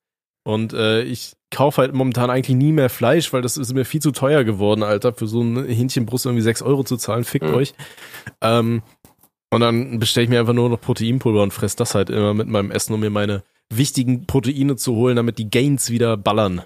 [0.47, 4.01] Und äh, ich kaufe halt momentan eigentlich nie mehr Fleisch, weil das ist mir viel
[4.03, 7.55] zu teuer geworden, Alter, für so eine Hähnchenbrust irgendwie 6 Euro zu zahlen, fickt Mhm.
[7.55, 7.75] euch.
[8.43, 8.83] Ähm,
[9.55, 12.49] und dann bestelle ich mir einfach nur noch Proteinpulver und fress das halt immer mit
[12.49, 16.63] meinem Essen, um mir meine wichtigen Proteine zu holen, damit die Gains wieder ballern.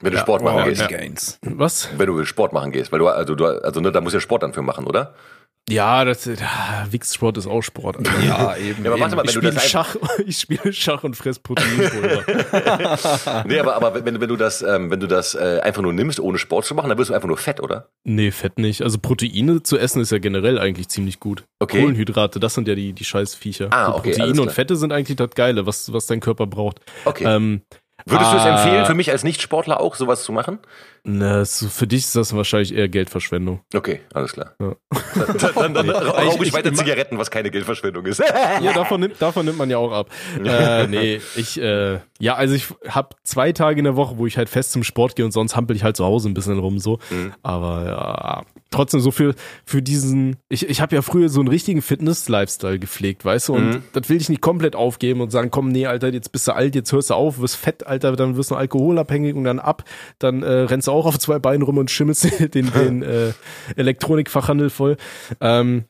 [0.00, 0.82] Wenn du Sport machen Oh, gehst.
[0.82, 1.38] die Gains.
[1.42, 1.88] Was?
[1.96, 4.42] Wenn du Sport machen gehst, weil du, also du, also ne, da muss ja Sport
[4.42, 5.14] dann für machen, oder?
[5.70, 7.96] Ja, das, ja, Wichssport ist auch Sport.
[7.96, 8.10] Alter.
[8.24, 8.84] Ja, eben.
[8.84, 9.96] Ja, aber warte mal, Ich wenn du spiele das Schach,
[10.26, 12.24] ich spiele Schach und fress Proteinpulver.
[13.46, 16.18] Nee, aber, aber wenn, wenn du das, ähm, wenn du das äh, einfach nur nimmst,
[16.18, 17.88] ohne Sport zu machen, dann wirst du einfach nur fett, oder?
[18.04, 18.82] Nee, Fett nicht.
[18.82, 21.44] Also Proteine zu essen ist ja generell eigentlich ziemlich gut.
[21.60, 21.80] Okay.
[21.80, 23.68] Kohlenhydrate, das sind ja die, die scheiß Viecher.
[23.70, 24.52] Ah, So okay, Proteine und.
[24.52, 26.80] Fette sind eigentlich das Geile, was, was dein Körper braucht.
[27.04, 27.24] Okay.
[27.24, 27.62] Ähm,
[28.04, 30.58] Würdest du es ah, empfehlen, für mich als Nicht-Sportler auch sowas zu machen?
[31.04, 33.60] Na, so für dich ist das wahrscheinlich eher Geldverschwendung.
[33.74, 34.54] Okay, alles klar.
[34.60, 34.76] Ja.
[35.54, 38.20] Dann, dann, dann rauche ich, weiter ich- Zigaretten, was keine Geldverschwendung ist.
[38.62, 40.10] Ja, davon nimmt, davon nimmt man ja auch ab.
[40.44, 44.36] äh, nee, ich, äh, ja, also ich habe zwei Tage in der Woche, wo ich
[44.38, 46.78] halt fest zum Sport gehe und sonst hampel ich halt zu Hause ein bisschen rum
[46.78, 47.00] so.
[47.10, 47.32] Mhm.
[47.42, 49.34] Aber ja, trotzdem so für,
[49.64, 53.62] für diesen, ich, ich habe ja früher so einen richtigen Fitness-Lifestyle gepflegt, weißt du, und
[53.70, 53.82] Mhm.
[53.92, 56.74] das will ich nicht komplett aufgeben und sagen, komm, nee, Alter, jetzt bist du alt,
[56.76, 59.82] jetzt hörst du auf, wirst fett, Alter, dann wirst du alkoholabhängig und dann ab,
[60.20, 63.32] dann äh, rennst du auch auf zwei Beinen rum und schimmelst den, den äh,
[63.76, 64.96] Elektronikfachhandel voll.
[65.40, 65.84] Ähm,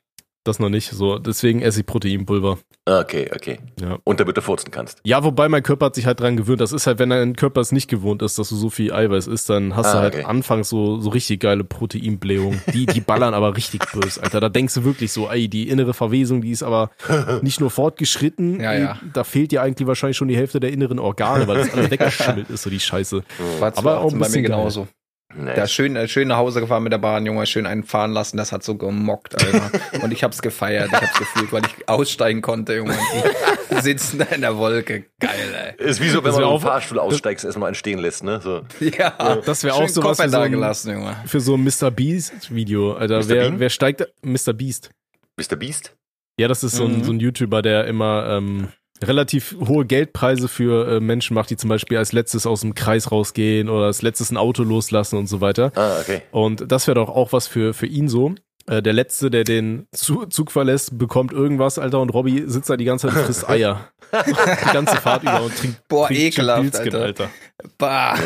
[0.45, 2.59] das noch nicht, so, deswegen esse ich Proteinpulver.
[2.85, 3.61] Okay, okay.
[3.81, 3.99] Ja.
[4.03, 4.99] Und damit du furzen kannst.
[5.05, 6.61] Ja, wobei mein Körper hat sich halt dran gewöhnt.
[6.61, 9.29] Das ist halt, wenn dein Körper es nicht gewohnt ist, dass du so viel Eiweiß
[9.29, 10.25] isst, dann hast Ah, du halt okay.
[10.25, 12.61] anfangs so, so richtig geile Proteinblähungen.
[12.75, 14.41] Die, die ballern aber richtig böse, Alter.
[14.41, 16.91] Da denkst du wirklich so, ey, die innere Verwesung, die ist aber
[17.43, 18.99] nicht nur fortgeschritten, Ja, ja.
[19.13, 22.51] da fehlt dir eigentlich wahrscheinlich schon die Hälfte der inneren Organe, weil das alles weggeschimmelt
[22.51, 23.23] ist, so die Scheiße.
[23.61, 24.87] War Aber auch ein bei mir bisschen geil.
[25.35, 25.55] Nee.
[25.55, 28.37] Da schön, äh, schön nach Hause gefahren mit der Bahn, Junge, schön einen fahren lassen,
[28.37, 29.71] das hat so gemockt, Alter.
[30.03, 32.95] Und ich hab's gefeiert, ich hab's gefühlt, weil ich aussteigen konnte, Junge.
[33.81, 35.05] Sitzen da in der Wolke.
[35.19, 38.23] Geil, Ist wie so, wenn Das man im auch- Fahrstuhl aussteigst, erstmal einen stehen lässt,
[38.23, 38.41] ne?
[38.43, 38.63] So.
[38.81, 38.93] ey.
[38.99, 41.17] Ja, Das wäre auch sowas für so da ein- gelassen, Junge.
[41.27, 41.91] Für so ein Mr.
[41.91, 43.19] Beast Video, Alter.
[43.21, 43.29] Mr.
[43.29, 43.61] Wer, Bean?
[43.61, 44.53] wer steigt, Mr.
[44.53, 44.91] Beast.
[45.39, 45.57] Mr.
[45.57, 45.95] Beast?
[46.39, 47.05] Ja, das ist so ein, Mhm.
[47.05, 48.69] so ein YouTuber, der immer ähm,
[49.07, 53.11] relativ hohe Geldpreise für äh, Menschen macht, die zum Beispiel als letztes aus dem Kreis
[53.11, 55.73] rausgehen oder als letztes ein Auto loslassen und so weiter.
[55.75, 56.23] Ah, okay.
[56.31, 58.35] Und das wäre doch auch was für, für ihn so.
[58.67, 62.77] Äh, der Letzte, der den Zu Zug verlässt, bekommt irgendwas, Alter, und Robby sitzt da
[62.77, 63.89] die ganze Zeit und frisst Eier.
[64.27, 67.31] die ganze Fahrt über und trinkt, Boah, trinkt ekelhaft, Pilzchen, Alter.
[67.79, 68.17] Bah.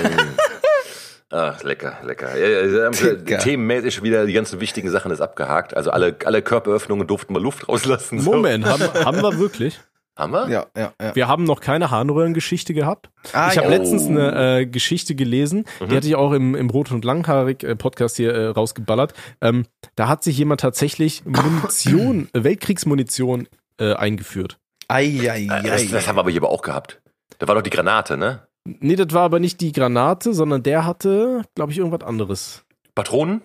[1.31, 2.39] Ah, lecker, lecker.
[2.39, 2.91] Ja,
[3.27, 3.39] ja.
[3.39, 5.77] Themenmäßig wieder die ganzen wichtigen Sachen ist abgehakt.
[5.77, 8.21] Also alle, alle Körperöffnungen durften mal Luft rauslassen.
[8.21, 8.33] So.
[8.33, 9.81] Moment, haben, haben wir wirklich?
[10.17, 10.49] Haben wir?
[10.49, 11.15] Ja, ja, ja.
[11.15, 13.11] Wir haben noch keine Harnröhrengeschichte gehabt.
[13.33, 13.77] Ah, ich habe ja.
[13.77, 15.89] letztens eine äh, Geschichte gelesen, Mhm.
[15.89, 19.13] die hatte ich auch im, im Rot und Langhaarig äh, Podcast hier äh, rausgeballert.
[19.43, 23.49] Ähm, da hat sich jemand tatsächlich Munition, Weltkriegsmunition
[23.79, 24.59] äh, eingeführt.
[24.89, 25.63] Ei, ei, Äh, ei.
[25.63, 27.01] Das, das haben wir aber hier aber auch gehabt.
[27.39, 28.47] Da war doch die Granate, ne?
[28.65, 32.65] Nee, das war aber nicht die Granate, sondern der hatte, glaube ich, irgendwas anderes.
[32.95, 33.43] Patronen?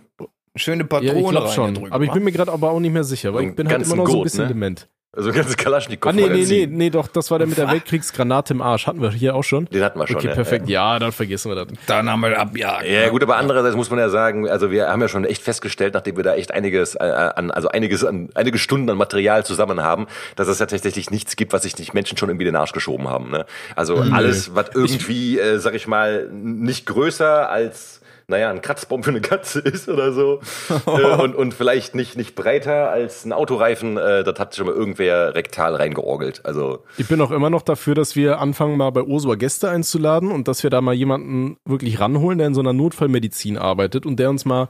[0.56, 1.92] Schöne Ja, Patrone ich glaube schon.
[1.92, 3.96] Aber ich bin mir gerade aber auch nicht mehr sicher, weil ich bin halt immer
[3.98, 4.48] noch so ein bisschen ne?
[4.50, 4.90] dement.
[5.14, 6.10] Also ein ganzes Kalaschnikow.
[6.10, 8.88] Ah, nee, nee, nee, nee, doch, das war der mit der Weltkriegsgranate im Arsch.
[8.88, 9.66] Hatten wir hier auch schon?
[9.66, 10.16] Den hatten wir schon.
[10.16, 10.70] Okay, ja, perfekt.
[10.70, 11.68] Ja, dann vergessen wir das.
[11.86, 12.88] Dann haben wir abjagt.
[12.88, 15.96] Ja, gut, aber andererseits muss man ja sagen, also wir haben ja schon echt festgestellt,
[15.96, 19.84] nachdem wir da echt einiges äh, an, also einiges an, einige Stunden an Material zusammen
[19.84, 20.08] haben,
[20.38, 22.72] dass es ja tatsächlich nichts gibt, was sich nicht Menschen schon irgendwie in den Arsch
[22.72, 23.32] geschoben haben.
[23.32, 23.46] Ne?
[23.76, 28.01] Also alles, was irgendwie, äh, sag ich mal, nicht größer als
[28.32, 30.40] naja, ein Kratzbaum für eine Katze ist oder so.
[30.88, 34.76] äh, und, und vielleicht nicht, nicht breiter als ein Autoreifen, äh, das hat schon mal
[34.76, 36.46] irgendwer rektal reingeorgelt.
[36.46, 40.32] Also, Ich bin auch immer noch dafür, dass wir anfangen, mal bei Ursula Gäste einzuladen
[40.32, 44.18] und dass wir da mal jemanden wirklich ranholen, der in so einer Notfallmedizin arbeitet und
[44.18, 44.70] der uns mal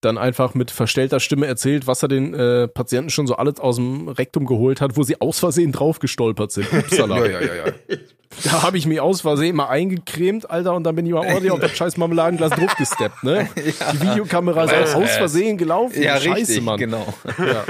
[0.00, 3.76] dann einfach mit verstellter Stimme erzählt, was er den äh, Patienten schon so alles aus
[3.76, 6.72] dem Rektum geholt hat, wo sie aus Versehen drauf gestolpert sind.
[6.72, 7.18] Upsala.
[7.18, 7.72] Ja, ja, ja, ja.
[8.44, 11.50] Da habe ich mich aus Versehen mal eingecremt, Alter, und dann bin ich mal ordentlich
[11.50, 13.48] auf das scheiß Marmeladenglas draufgesteppt, ne?
[13.56, 16.00] Die Videokamera ist auch aus Versehen gelaufen.
[16.00, 16.78] Ja, Scheiße, richtig, Mann.
[16.78, 17.12] genau.
[17.38, 17.64] Ja.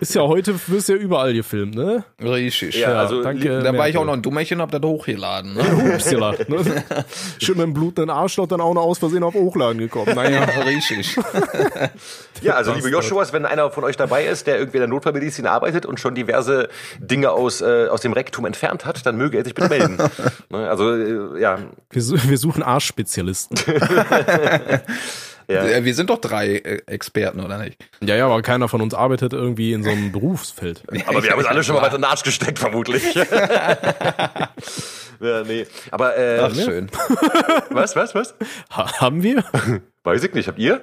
[0.00, 2.04] Ist ja heute, wirst ja überall gefilmt, ne?
[2.22, 2.76] Richtig.
[2.76, 3.60] Ja, Ja, also, danke.
[3.60, 5.54] Da war ich auch noch ein Dummerchen, hab das hochgeladen.
[5.54, 5.62] Ne?
[5.94, 6.34] Upsala.
[6.46, 6.58] Ne?
[7.42, 10.14] Schön mit dem blutenden Arschloch dann auch noch aus Versehen auf Hochladen gekommen.
[10.14, 10.44] Naja.
[10.64, 11.16] richtig.
[12.40, 15.46] Ja, also liebe Joshuas, wenn einer von euch dabei ist, der irgendwie in der Notfallmedizin
[15.46, 19.44] arbeitet und schon diverse Dinge aus, äh, aus dem Rektum entfernt hat, dann möge er
[19.44, 19.98] sich bitte melden.
[20.50, 21.58] ne, also, äh, ja.
[21.90, 23.58] Wir, wir suchen Arschspezialisten.
[25.48, 25.84] ja.
[25.84, 27.84] Wir sind doch drei äh, Experten, oder nicht?
[28.02, 30.82] Ja, ja, aber keiner von uns arbeitet irgendwie in so einem Berufsfeld.
[31.06, 33.14] Aber wir haben uns alle schon mal was in den Arsch gesteckt, vermutlich.
[33.14, 34.48] ja,
[35.46, 35.66] nee.
[35.90, 36.90] Aber, äh, Ach, schön.
[37.70, 38.34] was, was, was?
[38.70, 39.44] Ha haben wir?
[40.02, 40.48] Weiß ich nicht.
[40.48, 40.82] Habt ihr?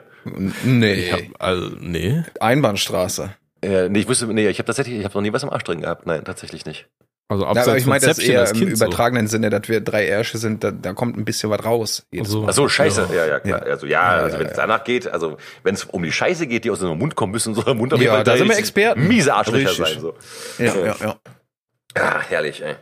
[0.64, 1.32] Nee.
[1.40, 2.24] Also, nee.
[2.40, 3.32] Einbahnstraße.
[3.62, 5.64] Äh, nee, ich wusste, nee, ich habe tatsächlich, ich habe noch nie was am Arsch
[5.64, 6.08] drin gehabt.
[6.08, 6.88] Nein, tatsächlich nicht.
[7.32, 8.86] Also Ja, abseits aber ich meine das eher als im Kind so.
[8.86, 12.06] übertragenen Sinne, dass wir drei Ärsche sind, da, da kommt ein bisschen was raus.
[12.18, 12.46] Also-.
[12.48, 13.08] Ach so, Scheiße.
[13.16, 13.66] Ja, ja, klar.
[13.66, 13.72] Ja.
[13.72, 14.68] Also ja, Ja, also ja, wenn es ja.
[14.68, 17.54] danach geht, also wenn es um die Scheiße geht, die aus unserem Mund kommen müssen,
[17.56, 19.08] unser Mund auf Ja, jeden Fall da sind wir Experten.
[19.08, 19.88] Miese Arschlöcher Richtig.
[19.88, 20.00] sein.
[20.02, 20.14] So.
[20.60, 21.16] Ja, ja, ja.
[21.96, 22.76] Ah, herrlich, ey.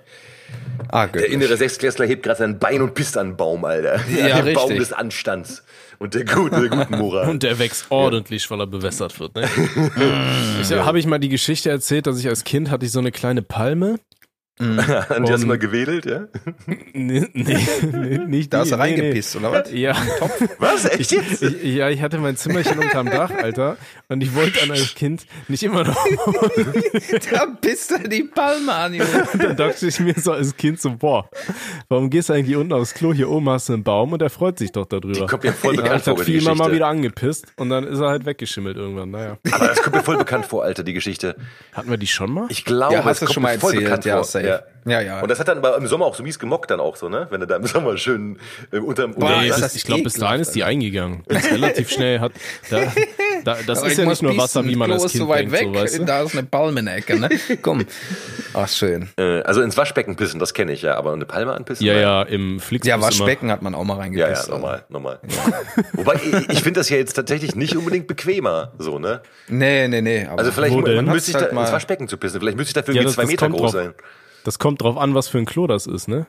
[0.87, 3.99] Ah, Der innere Sechsklässler hebt gerade sein Bein und pisst an den Baum, Alter.
[4.09, 5.63] Ja, an den Baum des Anstands
[5.99, 7.27] und der guten, der guten Moral.
[7.29, 9.35] Und der wächst ordentlich, weil er bewässert wird.
[9.35, 9.47] Ne?
[10.61, 13.11] ich, Habe ich mal die Geschichte erzählt, dass ich als Kind hatte ich so eine
[13.11, 13.99] kleine Palme.
[15.10, 16.28] an die hast du und- mal gewedelt, ja?
[16.93, 19.72] Nee, nee, nee nicht Da die, hast du nee, reingepisst, oder was?
[19.72, 19.80] Nee.
[19.82, 19.95] Ja.
[20.60, 20.86] Was?
[20.86, 21.41] Echt jetzt?
[21.41, 23.78] Ich, ja, ich hatte mein Zimmerchen unterm Dach, Alter.
[24.10, 25.95] Und ich wollte dann als Kind nicht immer noch.
[27.32, 29.28] Da pisst er die Palme an, Junge.
[29.38, 31.30] dann dachte ich mir so als Kind so, boah,
[31.88, 33.14] warum gehst du eigentlich unten aufs Klo?
[33.14, 35.14] Hier oben hast du einen Baum und der freut sich doch darüber.
[35.14, 36.76] Die kommt mir voll Dann bekannt hat vor, die viel immer mal Geschichte.
[36.76, 39.12] wieder angepisst und dann ist er halt weggeschimmelt irgendwann.
[39.12, 39.38] Naja.
[39.51, 41.36] Aber das kommt mir voll bekannt vor, Alter, die Geschichte.
[41.74, 42.47] Hatten wir die schon mal?
[42.49, 44.26] Ich glaube, Ja, hast es du schon mal erzählt, bekannt ja, vor.
[44.57, 44.63] Safe.
[44.85, 45.21] Ja, ja.
[45.21, 47.27] Und das hat dann aber im Sommer auch so mies gemockt dann auch so, ne?
[47.29, 48.39] Wenn du da im Sommer schön
[48.71, 50.63] äh, unterm Boah, unterm Nee, ist es das ist, ich glaube, bis dahin ist die
[50.63, 51.23] eingegangen.
[51.27, 52.31] Ist relativ schnell hat.
[52.69, 52.81] Da,
[53.43, 55.51] da, das Aber ist ja nicht nur Wasser, wie man ist Kind so weit denkt,
[55.53, 56.05] weg, so, weißt du?
[56.05, 57.29] da ist eine Palmenecke, ne?
[57.61, 57.85] Komm.
[58.53, 59.09] Ach, schön.
[59.17, 61.85] äh, also ins Waschbecken pissen, das kenne ich ja, aber eine Palme anpissen?
[61.85, 63.05] Ja, ja, im Flixbus Ja, immer.
[63.05, 64.47] Waschbecken hat man auch mal Ja, reingepisst.
[64.47, 65.19] ja, normal, normal.
[65.93, 69.21] Wobei, ich, ich finde das ja jetzt tatsächlich nicht unbedingt bequemer, so, ne?
[69.47, 70.25] Nee, nee, nee.
[70.25, 72.39] Aber Also vielleicht müsste ich da halt mal- ins Waschbecken zu pissen.
[72.39, 73.71] Vielleicht müsste ich dafür Ja, irgendwie das- zwei das Meter groß drauf.
[73.71, 73.93] sein.
[74.43, 76.27] Das kommt drauf an, was für ein Klo das ist, ne?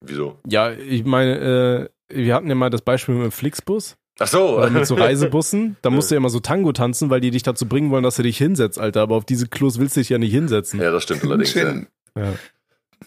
[0.00, 0.38] Wieso?
[0.46, 4.58] Ja, ich meine, äh, wir hatten ja mal das Beispiel mit dem Flixbus Ach so.
[4.58, 5.76] oder mit so Reisebussen.
[5.82, 8.16] Da musst du ja immer so Tango tanzen, weil die dich dazu bringen wollen, dass
[8.16, 9.02] du dich hinsetzt, Alter.
[9.02, 10.80] Aber auf diese Klos willst du dich ja nicht hinsetzen.
[10.80, 11.54] Ja, das stimmt allerdings.
[11.54, 11.86] Ja, schön.
[12.16, 12.32] Ja.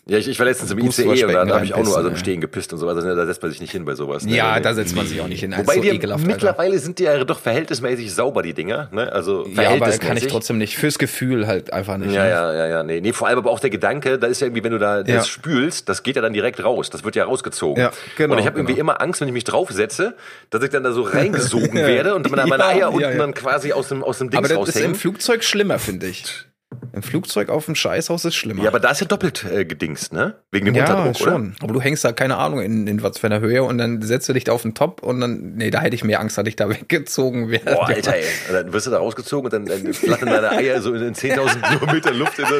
[0.10, 2.16] Ja ich, ich war letztens im ICE und da, habe ich auch nur also im
[2.18, 2.88] Stehen gepisst und so.
[2.88, 4.26] Also da setzt man sich nicht hin bei sowas.
[4.26, 4.36] ne?
[4.36, 5.52] Ja, da setzt man sich auch nicht hin.
[5.52, 6.34] Das Wobei so wir ekelhaft, Alter.
[6.34, 8.90] mittlerweile sind die ja doch verhältnismäßig sauber, die Dinger.
[8.92, 9.12] Ne?
[9.12, 10.78] Also Ja, aber kann ich trotzdem nicht.
[10.78, 12.14] Fürs Gefühl halt einfach nicht.
[12.14, 12.30] Ja, ne?
[12.30, 14.64] ja, ja, ja, nee, nee, vor allem aber auch der Gedanke, da ist ja irgendwie,
[14.64, 15.24] wenn du da das Ja.
[15.24, 17.82] spülst, das geht ja dann direkt raus, das wird ja rausgezogen.
[17.82, 18.92] Ja, genau, Und ich habe irgendwie genau.
[18.92, 20.16] immer Angst, wenn ich mich draufsetze,
[20.50, 23.90] dass ich dann da so reingesogen werde und meine, meine Eier unten dann quasi aus
[23.90, 24.96] dem, aus dem Dings Aber das ist im raushängen.
[24.96, 26.46] Flugzeug schlimmer, finde ich.
[26.98, 28.64] Im Flugzeug auf dem Scheißhaus ist schlimmer.
[28.64, 30.34] Ja, aber da ist ja doppelt äh, gedingst, ne?
[30.52, 31.56] Wegen dem ja, Unterdruck, schon.
[31.62, 34.28] Aber du hängst da, keine Ahnung, in, in was für einer Höhe und dann setzt
[34.28, 36.48] du dich da auf den Top und dann, nee, da hätte ich mehr Angst, dass
[36.48, 37.66] ich da weggezogen werde.
[37.66, 37.76] oder?
[37.76, 38.24] Boah, Alter, ey.
[38.48, 41.14] Und dann wirst du da rausgezogen und dann, dann flattern deine Eier so in, in
[41.14, 42.40] 10.000 Kilometer Luft.
[42.40, 42.56] In so,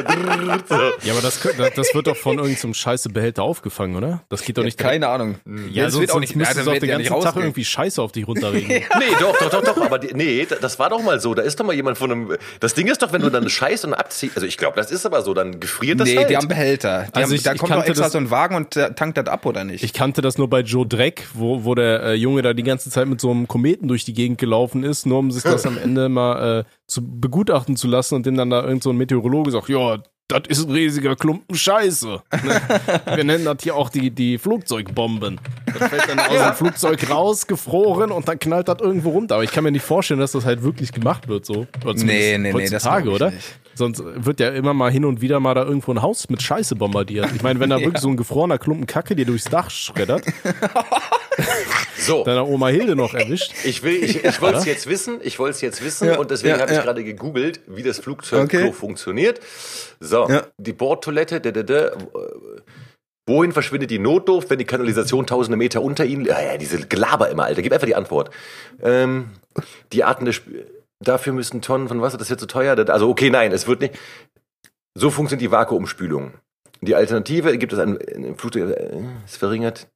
[0.68, 0.74] so.
[1.02, 1.40] Ja, aber das,
[1.74, 4.22] das wird doch von irgendeinem scheiße Behälter aufgefangen, oder?
[4.28, 4.78] Das geht doch nicht.
[4.78, 5.38] Keine Ahnung.
[5.70, 7.36] Ja, das sonst, wird auch nicht, müsstest ja, du auch den ja ganzen nicht Tag
[7.36, 8.68] irgendwie Scheiße auf dich runterregen.
[8.98, 9.82] Nee, doch, doch, doch, doch.
[9.82, 11.34] Aber die, nee, das war doch mal so.
[11.34, 12.36] Da ist doch mal jemand von einem.
[12.60, 14.27] Das Ding ist doch, wenn du dann Scheiß und abziehst.
[14.34, 15.34] Also ich glaube, das ist aber so.
[15.34, 16.30] Dann gefriert das Nee, halt.
[16.30, 17.06] die haben Behälter.
[17.08, 18.92] Die Also haben, ich- da ich kommt doch extra das- so ein Wagen und äh,
[18.94, 19.82] tankt das ab, oder nicht?
[19.84, 22.90] Ich kannte das nur bei Joe Dreck, wo, wo der äh, Junge da die ganze
[22.90, 25.78] Zeit mit so einem Kometen durch die Gegend gelaufen ist, nur um sich das am
[25.78, 29.50] Ende mal äh, zu begutachten zu lassen und dem dann da irgend so ein Meteorologe
[29.50, 29.98] sagt, ja,
[30.30, 32.06] das ist ein riesiger Klumpen Scheiße.
[32.44, 32.60] Ne?
[33.16, 35.40] Wir nennen das hier auch die, die Flugzeugbomben.
[35.66, 39.36] Das fällt dann aus dem Flugzeug raus, gefroren und dann knallt das irgendwo runter.
[39.36, 41.66] Aber ich kann mir nicht vorstellen, dass das halt wirklich gemacht wird so.
[41.82, 43.30] Oder Nee, nee, nee, das ich oder?
[43.30, 43.58] nicht.
[43.78, 46.76] Sonst wird ja immer mal hin und wieder mal da irgendwo ein Haus mit Scheiße
[46.76, 47.30] bombardiert.
[47.34, 50.22] Ich meine, wenn da wirklich so ein gefrorener Klumpen Kacke dir durchs Dach schreddert,
[51.96, 52.24] So.
[52.24, 53.52] deiner Oma Hilde noch erwischt.
[53.64, 56.30] Ich will, ich, ich wollte es jetzt wissen, ich wollte es jetzt wissen Ja, und
[56.30, 56.82] deswegen ja, habe ich ja.
[56.82, 58.72] gerade gegoogelt, wie das Flugzeugklo Okay.
[58.72, 59.40] funktioniert.
[60.00, 60.42] So, Ja.
[60.58, 61.90] die Bordtoilette, da, da, da,
[63.26, 67.28] wohin verschwindet die Notdurft, wenn die Kanalisation tausende Meter unter ihnen, ja, ja, diese Gelaber
[67.30, 68.30] immer, Alter, gib einfach die Antwort.
[68.82, 69.30] Ähm,
[69.92, 70.64] die atmende, Sp-
[71.00, 73.80] dafür müssen Tonnen von Wasser, das wird zu teuer, Das- also okay, nein, es wird
[73.80, 73.94] nicht,
[74.94, 76.32] so funktioniert die Vakuumspülung.
[76.80, 77.98] Die Alternative gibt es ein,
[78.36, 79.88] Flugzeug, äh, ist verringert,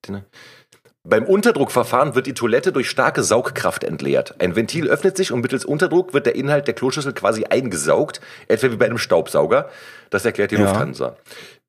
[1.05, 4.37] beim Unterdruckverfahren wird die Toilette durch starke Saugkraft entleert.
[4.41, 8.71] Ein Ventil öffnet sich und mittels Unterdruck wird der Inhalt der Kloschüssel quasi eingesaugt, etwa
[8.71, 9.69] wie bei einem Staubsauger.
[10.11, 10.63] Das erklärt die Ja.
[10.63, 11.17] Lufthansa.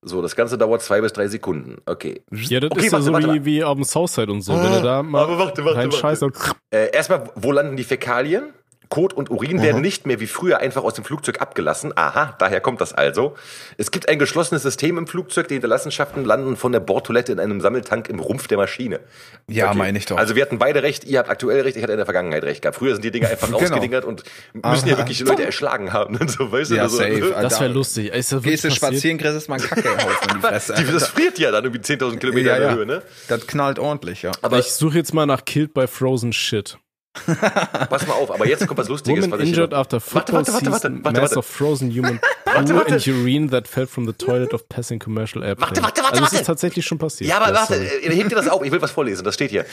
[0.04, 1.78] So, das Ganze dauert zwei bis drei Sekunden.
[1.88, 2.22] Okay.
[2.32, 3.46] Ja, das Okay, ist ja so warte, wie, warte.
[3.46, 4.54] wie auf dem Southside und so.
[4.54, 5.92] Wenn du da mal aber warte, warte, warte.
[5.98, 6.34] scheißt, dann
[6.72, 8.54] Äh, erstmal, wo landen die Fäkalien?
[8.94, 11.94] Kot und Urin werden nicht mehr wie früher einfach aus dem Flugzeug abgelassen.
[11.96, 13.34] Aha, daher kommt das also.
[13.76, 15.48] Es gibt ein geschlossenes System im Flugzeug.
[15.48, 19.00] Die Hinterlassenschaften landen von der Bordtoilette in einem Sammeltank im Rumpf der Maschine.
[19.48, 20.18] Ja, meine ich doch.
[20.18, 21.06] Also wir hatten beide recht.
[21.06, 21.76] Ihr habt aktuell recht.
[21.76, 22.78] Ich hatte in der Vergangenheit recht gehabt.
[22.78, 23.58] Früher sind die Dinger einfach Genau.
[23.58, 24.22] rausgedingert und
[24.64, 26.16] müssen ja wirklich Leute erschlagen haben.
[26.16, 27.36] Und so, weißt du, Ja, also, safe.
[27.42, 28.14] das wäre lustig.
[28.14, 30.76] Ist das Gehst du spazieren, kriegst du mal einen Kackehaufen in die Fresse.
[30.78, 32.76] Die, das friert ja dann irgendwie 10.000 Kilometer ja, in der ja.
[32.76, 33.02] Höhe, ne?
[33.28, 34.34] Das knallt ordentlich, ja.
[34.44, 36.78] Aber ich suche jetzt mal nach Killed by Frozen Shit.
[37.90, 38.32] Pass mal auf.
[38.32, 39.24] Aber jetzt kommt was Lustiges.
[39.26, 41.40] Woman was injured after football warte, warte, warte, warte, mass warte.
[41.40, 42.20] of frozen human
[42.56, 42.94] Warte, warte.
[42.96, 45.70] and urine that fell from the toilet of passing commercial airplane.
[45.72, 46.36] Warte, warte, warte, also warte.
[46.38, 47.30] ist tatsächlich schon passiert.
[47.30, 48.64] Ja, aber warte, äh, hebt dir das auf.
[48.64, 49.24] Ich will was vorlesen.
[49.24, 49.66] Das steht hier.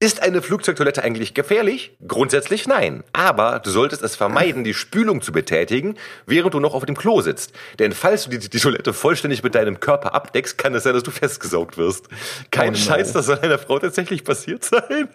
[0.00, 1.96] Ist eine Flugzeugtoilette eigentlich gefährlich?
[2.06, 3.04] Grundsätzlich nein.
[3.12, 5.96] Aber du solltest es vermeiden, die Spülung zu betätigen,
[6.26, 7.52] während du noch auf dem Klo sitzt.
[7.78, 11.04] Denn falls du die, die Toilette vollständig mit deinem Körper abdeckst, kann es sein, dass
[11.04, 12.08] du festgesaugt wirst.
[12.50, 12.78] Kein Oh no.
[12.78, 15.08] Scheiß, das soll einer Frau tatsächlich passiert sein.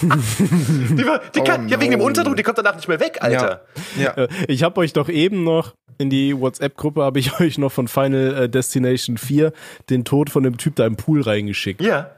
[0.02, 2.06] die war, die Oh kann, ja, wegen dem no.
[2.06, 3.64] Unterdruck, die kommt danach nicht mehr weg, Alter.
[3.98, 4.10] Ja.
[4.12, 7.88] Äh, Ich habe euch doch eben noch in die WhatsApp-Gruppe habe ich euch noch von
[7.88, 9.52] Final äh, Destination 4
[9.90, 11.80] den Tod von dem Typ da im Pool reingeschickt.
[11.82, 12.10] Ja.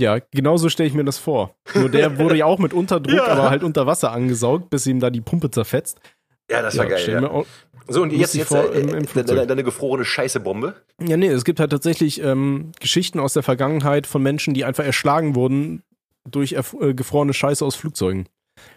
[0.00, 1.54] Ja, genauso stelle ich mir das vor.
[1.74, 3.26] Nur der wurde ja auch mit Unterdruck, Ja.
[3.26, 5.98] aber halt unter Wasser angesaugt, bis ihm da die Pumpe zerfetzt.
[6.50, 6.98] Ja, das war geil.
[6.98, 7.32] stell mir Ja.
[7.32, 7.46] auch,
[7.88, 10.74] So, und jetzt, jetzt vor äh, im- im deine, deine gefrorene Scheißebombe.
[11.06, 14.84] Ja, nee, es gibt halt tatsächlich ähm, Geschichten aus der Vergangenheit von Menschen, die einfach
[14.84, 15.82] erschlagen wurden
[16.28, 18.26] durch äh, gefrorene Scheiße aus Flugzeugen.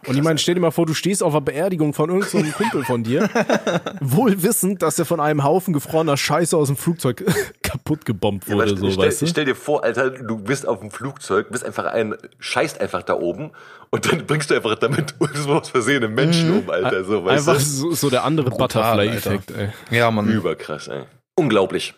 [0.07, 2.57] Und ich meine, stell dir mal vor, du stehst auf einer Beerdigung von irgendeinem so
[2.57, 3.27] Kumpel von dir,
[4.01, 7.23] wohl wissend, dass er von einem Haufen gefrorener Scheiße aus dem Flugzeug
[7.63, 9.27] kaputt gebombt Ja, wurde, aber so, stell, weißt du?
[9.27, 13.15] stell dir vor, Alter, du bist auf dem Flugzeug, bist einfach ein, scheißt einfach da
[13.15, 13.51] oben
[13.89, 15.15] und dann bringst du einfach damit
[15.47, 17.67] aus Versehen einen Menschen um, Alter, so, weißt Einfach du?
[17.67, 19.69] so, so der andere Butterfly-Effekt, ey.
[19.89, 20.27] Ja, Mann.
[20.27, 21.03] Überkrass, ey.
[21.35, 21.95] Unglaublich.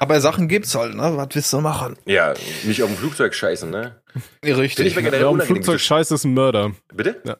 [0.00, 1.12] Aber Sachen gibt's halt, ne?
[1.16, 1.96] Was willst du machen?
[2.04, 4.00] Ja, nicht auf dem Flugzeug scheißen, ne?
[4.44, 4.96] Richtig.
[4.96, 5.46] Wer im unangenehm.
[5.46, 6.72] Flugzeug scheiße, ist ein Mörder.
[6.94, 7.22] Bitte?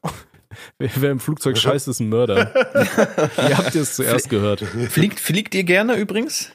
[0.78, 2.52] Wer, wer im Flugzeug scheiße, ist ein Mörder.
[3.48, 4.60] Ihr habt es zuerst gehört.
[4.88, 6.50] Fliegt, fliegt ihr gerne übrigens?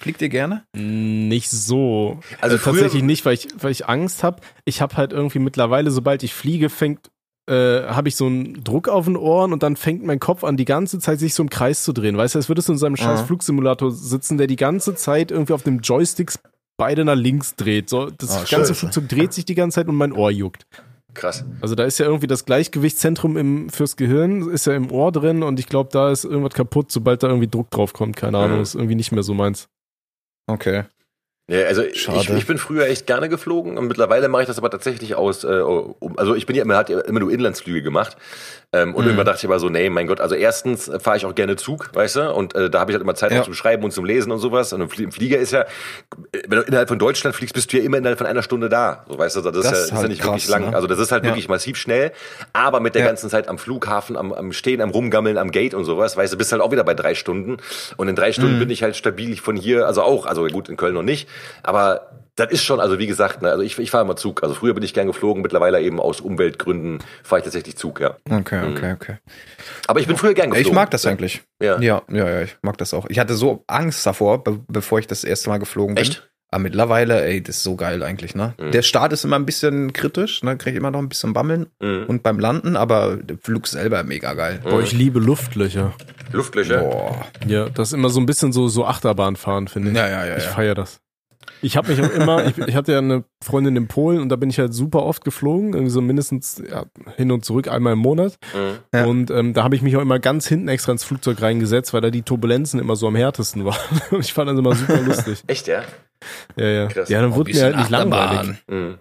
[0.00, 0.64] Fliegt ihr gerne?
[0.74, 2.18] Nicht so.
[2.40, 4.42] Also Also früher- tatsächlich nicht, weil ich, weil ich Angst habe.
[4.64, 7.10] Ich habe halt irgendwie mittlerweile, sobald ich fliege, fängt,
[7.48, 10.56] äh, habe ich so einen Druck auf den Ohren und dann fängt mein Kopf an,
[10.56, 12.16] die ganze Zeit sich so im Kreis zu drehen.
[12.16, 13.22] Weißt du, als würdest du in so einem scheiß.
[13.22, 16.38] Flugsimulator sitzen, der die ganze Zeit irgendwie auf dem Joysticks
[16.76, 17.88] beide nach links dreht.
[17.88, 18.74] So, das Ah, ganze scheiße.
[18.74, 20.66] Flugzeug dreht sich die ganze Zeit und mein Ohr juckt.
[21.14, 21.44] Krass.
[21.60, 25.42] Also da ist ja irgendwie das Gleichgewichtszentrum im, fürs Gehirn, ist ja im Ohr drin
[25.42, 28.14] und ich glaube, da ist irgendwas kaputt, sobald da irgendwie Druck drauf kommt.
[28.14, 28.62] Keine Ahnung, Mhm.
[28.62, 29.68] ist irgendwie nicht mehr so meins.
[30.46, 30.84] Okay.
[31.50, 34.68] Ja, also ich, ich bin früher echt gerne geflogen und mittlerweile mache ich das aber
[34.70, 38.18] tatsächlich aus, äh, um, also ich bin ja immer, hat ja immer nur Inlandsflüge gemacht
[38.72, 39.08] ähm, und Mhm.
[39.08, 41.90] irgendwann dachte ich aber so, nee, mein Gott, also erstens fahre ich auch gerne Zug,
[41.94, 43.42] weißt du, und äh, da habe ich halt immer Zeit Ja.
[43.42, 45.64] zum Schreiben und zum Lesen und sowas und im Flie- im Flieger ist ja,
[46.46, 49.04] wenn du innerhalb von Deutschland fliegst, bist du ja immer innerhalb von einer Stunde da,
[49.08, 50.70] so weißt du, das, ist, Das ja, ist ist ja halt nicht krass, wirklich lang,
[50.70, 50.74] ne?
[50.76, 51.30] also das ist halt Ja.
[51.30, 52.12] wirklich massiv schnell,
[52.52, 55.84] aber mit der ganzen Zeit am Flughafen, am, am Stehen, am Rumgammeln, am Gate und
[55.86, 57.56] sowas, weißt du, bist halt auch wieder bei drei Stunden
[57.96, 58.58] und in drei Stunden Mhm.
[58.60, 61.28] bin ich halt stabil von hier, also auch, also gut, in Köln noch nicht,
[61.62, 62.08] aber
[62.38, 64.42] das ist schon, also wie gesagt, ne, also ich, ich fahre immer Zug.
[64.42, 68.16] Also früher bin ich gern geflogen, mittlerweile eben aus Umweltgründen fahre ich tatsächlich Zug, ja.
[68.30, 69.16] Okay, okay, okay.
[69.86, 70.68] Aber ich bin früher gern geflogen.
[70.70, 71.42] Ich mag das eigentlich.
[71.62, 71.80] Ja.
[71.80, 73.06] Ja, ja, ja, ich mag das auch.
[73.08, 76.02] Ich hatte so Angst davor, be bevor ich das erste Mal geflogen bin.
[76.02, 76.24] Echt?
[76.50, 78.54] Aber mittlerweile, ey, das ist so geil eigentlich, ne?
[78.58, 78.70] Mhm.
[78.70, 80.56] Der Start ist immer ein bisschen kritisch, ne?
[80.56, 82.04] Krieg ich immer noch ein bisschen Bammeln Mhm.
[82.08, 84.60] und beim Landen, aber der Flug selber mega geil.
[84.62, 85.92] Boah, ich liebe Luftlöcher.
[86.32, 86.78] Luftlöcher.
[86.80, 87.26] Boah.
[87.46, 89.96] Ja, das ist immer so ein bisschen so, so Achterbahnfahren, finde ich.
[89.96, 90.50] Ja, ja, ja, Ich ja.
[90.50, 91.00] feiere das.
[91.62, 94.36] Ich habe mich auch immer, ich, ich hatte ja eine Freundin in Polen und da
[94.36, 96.86] bin ich halt super oft geflogen, irgendwie so mindestens ja,
[97.16, 98.38] hin und zurück einmal im Monat.
[98.92, 99.06] Mhm.
[99.06, 102.00] Und ähm, da habe ich mich auch immer ganz hinten extra ins Flugzeug reingesetzt, weil
[102.00, 103.78] da die Turbulenzen immer so am härtesten waren.
[104.10, 105.42] Und ich fand das immer super lustig.
[105.46, 105.82] Echt, ja?
[106.56, 106.86] Ja, ja.
[106.86, 107.08] Krass.
[107.08, 108.56] Ja, dann wurde mir halt nicht langweilig.
[108.68, 108.98] Mhm.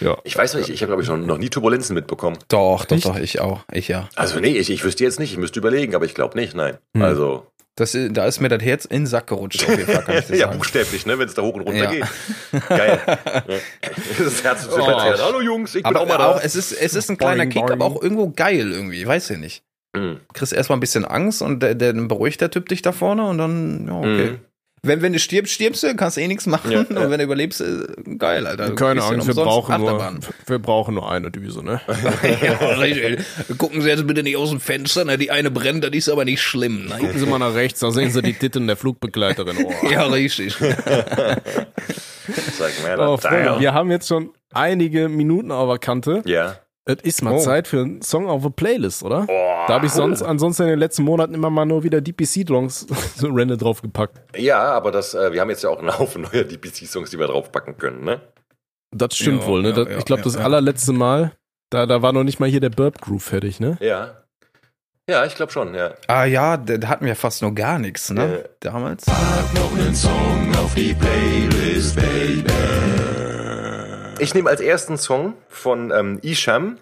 [0.00, 0.18] Ja.
[0.24, 2.38] Ich weiß nicht, ich habe, glaube ich, noch, noch nie Turbulenzen mitbekommen.
[2.48, 3.06] Doch, doch, Echt?
[3.06, 3.64] doch, ich auch.
[3.72, 4.08] Ich ja.
[4.14, 6.78] Also nee, ich, ich wüsste jetzt nicht, ich müsste überlegen, aber ich glaube nicht, nein.
[6.94, 7.02] Hm.
[7.02, 7.46] Also,
[7.76, 10.18] Das, ist- da ist mir das Herz in den Sack gerutscht, auf jeden Fall, kann
[10.18, 10.58] ich dir ja, sagen.
[10.58, 11.90] buchstäblich, ne, wenn es da hoch und runter Ja.
[11.90, 12.04] geht.
[12.68, 13.00] Geil.
[14.18, 14.80] Das Herz ist Oh.
[14.80, 14.86] oh.
[14.86, 16.26] Hallo Jungs, ich bin Aber auch mal da.
[16.32, 17.72] auch, es ist, es ist ein kleiner Boing, Kick, boing.
[17.72, 19.62] aber auch irgendwo geil irgendwie, weiß ich nicht.
[19.94, 20.20] Mhm.
[20.32, 23.26] Kriegst erstmal ein bisschen Angst und der, der dann beruhigt der Typ dich da vorne
[23.26, 24.30] und dann, ja, okay.
[24.30, 24.38] Mhm.
[24.86, 26.70] Wenn, wenn du stirbst, stirbst du, kannst eh nichts machen.
[26.70, 27.86] Ja, und wenn du überlebst, äh,
[28.18, 28.74] geil, Alter.
[28.74, 31.80] Keine Angst, wir brauchen, nur, wir brauchen nur eine Düse, ne?
[32.42, 33.24] ja, richtig.
[33.58, 35.18] Gucken Sie jetzt bitte nicht aus dem Fenster, ne?
[35.18, 36.86] die eine brennt, das ist aber nicht schlimm.
[36.88, 37.00] Nein.
[37.00, 39.56] Gucken Sie mal nach rechts, da sehen Sie die Titten der Flugbegleiterin.
[39.64, 39.72] Oh.
[39.90, 40.54] Ja, richtig.
[40.54, 40.72] Sag
[42.82, 43.16] mal, Oh.
[43.16, 46.22] Freunde, wir haben jetzt schon einige Minuten auf der Kante.
[46.24, 46.56] Ja.
[46.88, 47.38] Es ist mal Oh.
[47.38, 49.26] Zeit für einen Song auf der Playlist, oder?
[49.28, 49.64] Oh.
[49.66, 53.28] Da habe ich sonst ansonsten in den letzten Monaten immer mal nur wieder DPC-Songs so
[53.28, 54.20] Rende draufgepackt.
[54.38, 57.26] Ja, aber das, äh, wir haben jetzt ja auch einen Haufen neuer DPC-Songs, die wir
[57.26, 58.20] draufpacken können, ne?
[58.92, 59.70] Das stimmt Ja, wohl, ne?
[59.70, 60.40] ja, Das, ja, ich glaube, ja, das ja.
[60.42, 61.32] allerletzte Mal,
[61.70, 63.76] da, da war noch nicht mal hier der Burp Groove fertig, ne?
[63.80, 64.22] Ja.
[65.10, 65.94] Ja, ich glaube schon, ja.
[66.08, 68.48] ah ja, da, hatten wir fast nur gar nichts, ne?
[68.60, 69.04] Damals.
[74.18, 76.78] Ich nehme als ersten Song von ähm, Isham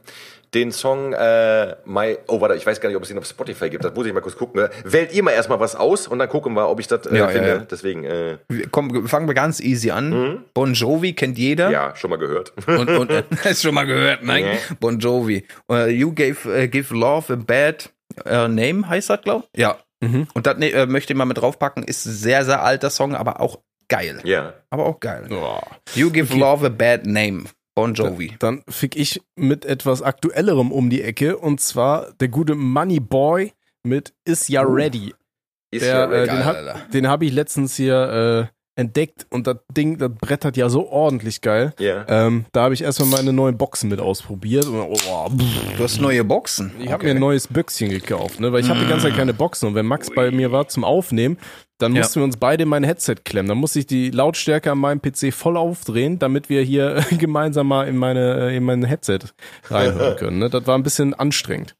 [0.54, 3.68] den Song äh, My, oh warte, ich weiß gar nicht, ob es ihn auf Spotify
[3.68, 4.68] gibt, das muss ich mal kurz gucken.
[4.84, 7.24] Wählt ihr mal erstmal was aus und dann gucken wir, ob ich das äh, Ja,
[7.24, 7.48] ja, finde.
[7.48, 7.58] ja.
[7.58, 8.38] Deswegen, äh,
[8.70, 10.44] Komm, fangen wir ganz easy an.
[10.54, 11.70] Bon Jovi kennt jeder.
[11.70, 12.52] ja, schon mal gehört.
[12.68, 14.44] Und, und äh, hast schon mal gehört, nein?
[14.44, 14.52] Ja.
[14.78, 15.44] Bon Jovi.
[15.68, 17.90] Uh, you gave, uh, give love a bad
[18.24, 19.48] uh, name, heißt das, glaub?
[19.56, 19.78] Ja.
[20.00, 20.28] Mhm.
[20.34, 21.82] Und das ne, möchte ich mal mit draufpacken.
[21.82, 23.58] Ist sehr, sehr alter Song, aber auch
[23.88, 24.20] geil.
[24.24, 24.54] ja.
[24.70, 25.26] Aber auch geil.
[25.30, 25.58] Oh.
[25.94, 26.40] You give Okay.
[26.40, 27.44] love a bad name.
[27.76, 28.36] Bon Jovi.
[28.38, 33.52] Dann fick ich mit etwas Aktuellerem um die Ecke und zwar der gute Money Boy
[33.82, 35.12] mit Is Ya Ready.
[35.72, 36.30] Ist Der, ja äh, ready.
[36.30, 36.80] den hab- Alter.
[36.92, 41.40] Den habe ich letztens hier äh, entdeckt und das Ding, das brettert ja so ordentlich
[41.40, 41.72] geil.
[41.78, 42.04] ja.
[42.08, 45.30] Ähm, da habe ich erstmal meine neuen Boxen mit ausprobiert und oh,
[45.76, 46.72] Du hast neue Boxen.
[46.80, 48.52] ich habe mir ein neues Büchschen gekauft, ne?
[48.52, 50.82] weil ich habe die ganze Zeit keine Boxen und wenn Max bei mir war zum
[50.84, 51.38] Aufnehmen,
[51.78, 52.02] dann Ja.
[52.02, 53.48] mussten wir uns beide in mein Headset klemmen.
[53.48, 57.86] Dann musste ich die Lautstärke an meinem PC voll aufdrehen, damit wir hier gemeinsam mal
[57.88, 59.18] in meine in mein Headset
[59.70, 60.38] reinhören können.
[60.38, 60.50] Ne?
[60.50, 61.74] Das war ein bisschen anstrengend.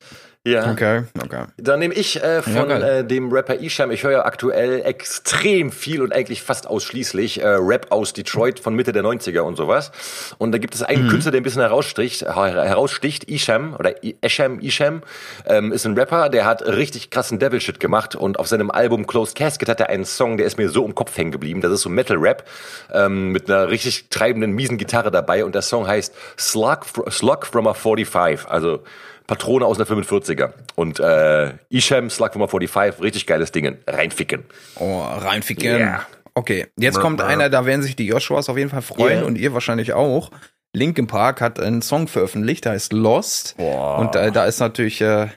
[0.47, 0.71] Ja.
[0.71, 1.45] Okay, okay.
[1.57, 2.83] Dann nehme ich äh, von geil.
[2.83, 7.47] äh, dem Rapper Isham, ich höre ja aktuell extrem viel und eigentlich fast ausschließlich äh,
[7.49, 9.91] Rap aus Detroit von Mitte der 90er und sowas.
[10.39, 10.87] Und da gibt es Mhm.
[10.87, 15.03] einen Künstler, der ein bisschen heraussticht, her- heraussticht Isham oder Esham Isham,
[15.47, 19.37] ähm, ist ein Rapper, der hat richtig krassen Devil-Shit gemacht und auf seinem Album Closed
[19.37, 21.61] Casket hat er einen Song, der ist mir so im Kopf hängen geblieben.
[21.63, 22.45] Das ist so Metal-Rap
[22.93, 26.81] ähm, mit einer richtig treibenden, miesen Gitarre dabei und der Song heißt Slug,
[27.11, 28.83] Slug from a 45, also
[29.27, 30.53] Patrone aus einer 45er.
[30.75, 33.79] Und äh, Isham, Slug from a 45, richtig geiles Ding.
[33.87, 34.45] Reinficken.
[34.77, 35.67] Oh, reinficken.
[35.77, 36.07] Yeah.
[36.35, 39.27] Okay, jetzt kommt einer, da werden sich die Joshuas auf jeden Fall freuen Yeah.
[39.27, 40.31] und ihr wahrscheinlich auch.
[40.75, 43.55] Linkin Park hat einen Song veröffentlicht, der heißt Lost.
[43.59, 45.29] Und äh, da ist natürlich äh,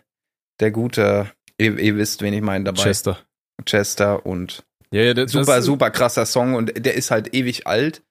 [0.59, 1.29] der gute,
[1.59, 2.81] ihr, ihr wisst, wen ich meine dabei.
[2.81, 3.19] Chester.
[3.63, 7.67] Chester und Ja, ja, das, super, das, super krasser Song und der ist halt ewig
[7.67, 8.01] alt,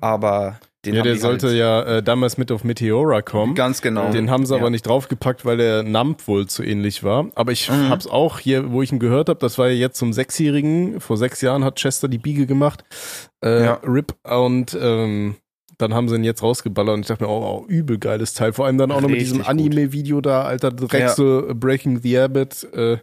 [0.00, 3.54] aber den Ja, der sollte halt ja äh, damals mit auf Meteora kommen.
[3.54, 4.10] ganz genau.
[4.12, 4.60] Den haben sie Ja.
[4.60, 7.28] aber nicht draufgepackt, weil der Nump wohl zu ähnlich war.
[7.34, 7.88] Aber ich Mhm.
[7.88, 11.00] hab's auch hier, wo ich ihn gehört habe, das war ja jetzt zum Sechsjährigen.
[11.00, 12.84] Vor sechs Jahren hat Chester die Biege gemacht.
[13.44, 13.80] Äh, Ja.
[13.84, 14.14] RIP.
[14.24, 15.34] Und ähm,
[15.78, 18.52] dann haben sie ihn jetzt rausgeballert und ich dachte mir, oh, oh übel geiles Teil.
[18.52, 19.50] Vor allem dann auch noch mit diesem Richtig.
[19.50, 21.08] Anime-Video da, Alter, direkt Ja.
[21.14, 22.98] so Breaking the Habit, äh,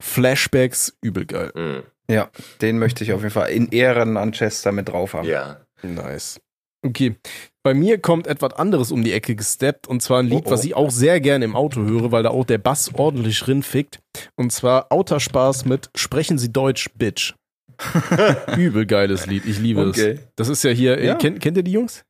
[0.00, 1.52] Flashbacks, übel geil.
[1.54, 1.82] Mhm.
[2.12, 2.28] Ja,
[2.60, 5.26] den möchte ich auf jeden Fall in Ehren an Chester mit drauf haben.
[5.28, 5.58] Ja.
[5.82, 6.40] Nice.
[6.84, 7.16] Okay.
[7.64, 10.50] Bei mir kommt etwas anderes um die Ecke gesteppt und zwar ein Lied, Oh, oh.
[10.50, 14.00] was ich auch sehr gerne im Auto höre, weil da auch der Bass ordentlich rinfickt.
[14.34, 17.34] Und zwar Autospaß mit Sprechen Sie Deutsch, Bitch.
[18.56, 20.10] Übel geiles Lied, ich liebe Okay.
[20.12, 20.20] es.
[20.36, 21.14] Das ist ja hier, Ja.
[21.14, 22.04] Äh, kennt, kennt ihr die Jungs?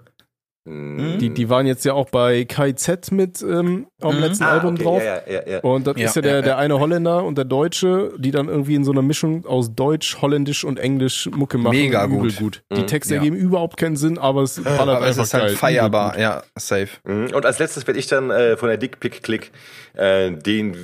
[0.64, 1.18] Mhm.
[1.18, 4.20] Die, die waren jetzt ja auch bei KZ mit ähm, am Mhm.
[4.22, 5.02] letzten Ah, Album okay, drauf.
[5.02, 5.60] Ja, ja, ja, ja.
[5.60, 8.48] Und das Ja, ist ja der, ja, der eine Holländer und der Deutsche, die dann
[8.48, 11.76] irgendwie in so einer Mischung aus Deutsch, Holländisch und Englisch Mucke machen.
[11.76, 12.36] Mega gut.
[12.36, 12.62] gut.
[12.76, 12.86] Die Mhm.
[12.86, 13.20] Texte Ja.
[13.20, 15.56] ergeben überhaupt keinen Sinn, aber es ballert Aber einfach es ist halt geil.
[15.56, 16.88] feierbar, ja, safe.
[17.04, 17.30] Mhm.
[17.34, 19.50] Und als letztes werde ich dann äh, von der Dick Pick Click
[19.94, 20.74] äh, den,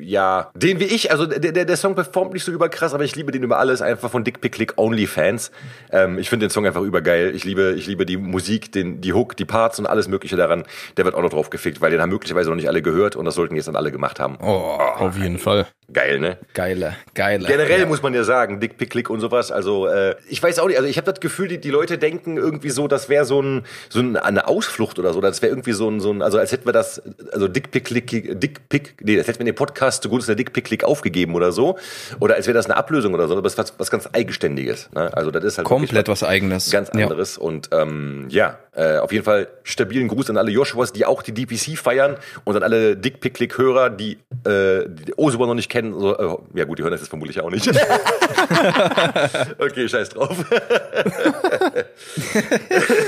[0.00, 3.14] ja, den wie ich, also der, der, der Song performt nicht so überkrass, aber ich
[3.16, 5.50] liebe den über alles, einfach von Dick Pick Click Only Fans.
[5.90, 7.34] Ähm, ich finde den Song einfach übergeil.
[7.34, 10.36] Ich liebe, ich liebe die Musik, den, die Hook Hook, die Parts und alles mögliche
[10.36, 10.64] daran,
[10.98, 13.24] der wird auch noch drauf gefickt, weil den haben möglicherweise noch nicht alle gehört und
[13.24, 14.36] das sollten jetzt dann alle gemacht haben.
[14.42, 15.66] Oh, Auf jeden Fall.
[15.92, 16.38] Geil, ne?
[16.54, 17.46] geile, geile.
[17.46, 17.86] Generell ja.
[17.86, 19.52] muss man ja sagen, Dick Pick Click und sowas.
[19.52, 20.78] Also äh, ich weiß auch nicht.
[20.78, 23.64] Also ich habe das Gefühl, die, die Leute denken irgendwie so, das wäre so ein
[23.90, 25.20] so ein, eine Ausflucht oder so.
[25.20, 27.02] Das wäre irgendwie so ein so ein also als hätten wir das
[27.32, 30.36] also Dick Pick Click Dick Pick nee, das hätten wir in den Podcast zugunsten der
[30.36, 31.76] Dick Pick Click aufgegeben oder so
[32.18, 33.34] oder als wäre das eine Ablösung oder so.
[33.34, 34.88] Aber das ist was, was ganz eigenständiges.
[34.94, 35.14] Ne?
[35.14, 36.70] Also das ist halt Komplett was eigenes.
[36.70, 37.02] ganz Ja.
[37.02, 37.36] anderes.
[37.36, 41.32] Und ähm, ja, äh, auf jeden Fall stabilen Gruß an alle Joshuas, die auch die
[41.32, 45.70] DPC feiern und an alle Dick Pick Click Hörer, die äh, die Osuba noch nicht
[45.70, 45.98] kennen.
[45.98, 47.68] So, äh, ja gut, die hören das jetzt vermutlich auch nicht.
[49.58, 50.44] okay, scheiß drauf.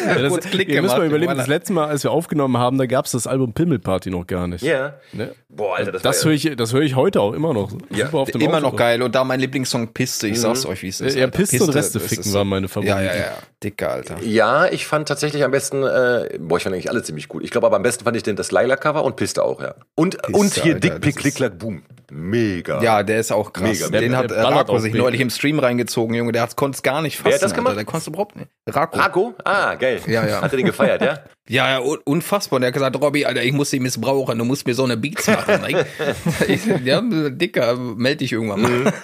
[0.06, 2.78] Ja, das, Klick ihr müsst gemacht, mal überlegen, das letzte Mal, als wir aufgenommen haben,
[2.78, 4.62] da gab es das Album Pimmelparty noch gar nicht.
[4.62, 4.94] Ja.
[5.12, 5.32] Ne?
[5.48, 7.72] Boah, Alter, das, Das war höre ich, das höre ich heute auch immer noch.
[7.90, 8.66] Ja, Super auf dem Immer Auto.
[8.68, 9.02] noch geil.
[9.02, 11.16] Und da mein Lieblingssong Piste, ich sag's euch, wie es ist.
[11.16, 11.38] Ja, Alter.
[11.38, 12.96] Piste und Reste ficken waren meine Favoriten.
[12.96, 13.38] Ja, ja, ja.
[13.62, 14.22] Dicker, Alter.
[14.22, 17.42] Ja, ich fand tatsächlich am besten, äh, boah, ich fand eigentlich alle ziemlich gut.
[17.44, 19.74] Ich glaube aber am besten fand ich den das Lila-Cover und Piste auch, ja.
[19.94, 21.82] Und, und hier Alter, Dick Pick Click Clack Boom.
[22.10, 22.80] Mega.
[22.82, 23.64] Ja, der ist auch krass.
[23.68, 26.32] Mega, Den der- hat äh, Rako sich neulich im Stream reingezogen, Junge.
[26.32, 27.26] Der konnte es gar nicht fassen.
[27.26, 27.62] Wer hat das Alter.
[27.62, 27.76] gemacht?
[27.76, 28.48] Der konnte überhaupt nicht.
[28.68, 28.98] Rako.
[28.98, 29.34] Rako?
[29.44, 30.00] Ah, geil.
[30.06, 30.40] Ja, ja.
[30.40, 31.18] Hat er den gefeiert, ja?
[31.48, 32.56] Ja, ja, un- unfassbar.
[32.56, 34.96] Und der hat gesagt, Robby, Alter, ich muss die missbrauchen, du musst mir so eine
[34.96, 35.60] Beats machen.
[35.62, 35.86] ne?
[36.48, 38.92] ich, ja, Dicker, melde dich irgendwann mal.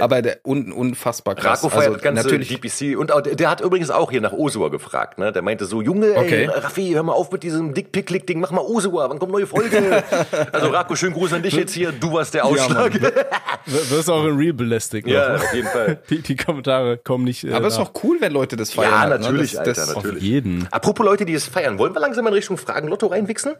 [0.00, 1.58] Aber der, un, unfassbar krass.
[1.58, 4.32] Rako feiert also, das ganze natürlich, DPC und auch, der hat übrigens auch hier nach
[4.32, 5.32] Osua gefragt, ne?
[5.32, 6.46] Der meinte so, Junge, ey, Okay.
[6.46, 9.32] Raffi, hör mal auf mit diesem Dick Pick Click Ding, mach mal Osua, wann kommt
[9.32, 10.02] neue Folge?
[10.52, 12.94] also Rako, schönen Gruß an dich jetzt hier, du warst der Ausschlag.
[12.94, 13.10] W-
[13.90, 15.06] Wirst auch in Real belästigt.
[15.06, 15.42] Ja, noch.
[15.44, 15.98] auf jeden Fall.
[16.08, 17.44] Die, die Kommentare kommen nicht.
[17.44, 17.88] Äh, aber ist nach.
[17.88, 18.90] doch cool, wenn Leute das feiern.
[18.92, 19.26] Ja, halt, ne?
[19.26, 20.22] natürlich, das, Alter, das Auf natürlich.
[20.22, 20.68] jeden.
[20.70, 23.54] Apropos Leute, die es feiern, wollen wir langsam in Richtung Fragen Lotto reinwichsen?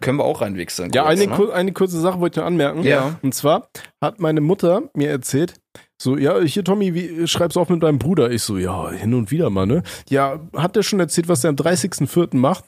[0.00, 0.90] können wir auch reinwechseln.
[0.92, 1.52] Ja, kurz, eine, ne?
[1.52, 2.82] eine kurze Sache wollte ich noch anmerken.
[2.82, 3.18] Ja.
[3.22, 3.68] Und zwar
[4.00, 5.54] hat meine Mutter mir erzählt,
[6.00, 8.30] so, ja, hier, Tommy, wie schreibst du auf mit deinem Bruder?
[8.30, 9.82] Ich so, ja, hin und wieder mal, ne?
[10.08, 12.36] Ja, hat der schon erzählt, was er am 30.04.
[12.36, 12.64] macht?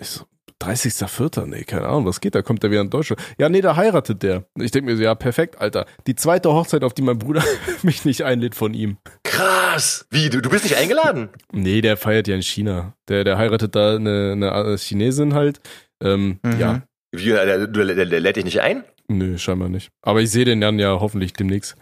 [0.00, 0.24] Ich so,
[0.64, 1.46] 30.04.
[1.46, 3.20] Nee, keine Ahnung, was geht, da kommt er wieder in Deutschland.
[3.38, 4.44] Ja, nee, da heiratet der.
[4.58, 5.86] Ich denke mir so, ja, perfekt, Alter.
[6.06, 7.42] Die zweite Hochzeit, auf die mein Bruder
[7.82, 8.96] mich nicht einlädt von ihm.
[9.22, 10.06] Krass.
[10.10, 11.28] Wie, du, du bist nicht eingeladen?
[11.52, 12.94] Nee, der feiert ja in China.
[13.08, 15.60] Der, der heiratet da eine, eine Chinesin halt.
[16.02, 16.60] Ähm, Mhm.
[16.60, 18.84] Ja, Wie, der, der, der, der lädt dich nicht ein?
[19.08, 19.90] Nö, scheinbar nicht.
[20.02, 21.76] Aber ich sehe den dann ja hoffentlich demnächst.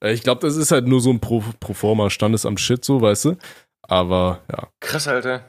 [0.00, 3.36] Äh, Ich glaube, das ist halt nur so ein Pro, Proforma Standesamt-Shit, so, weißt du?
[3.82, 4.68] Aber ja.
[4.80, 5.44] Krass, Alter.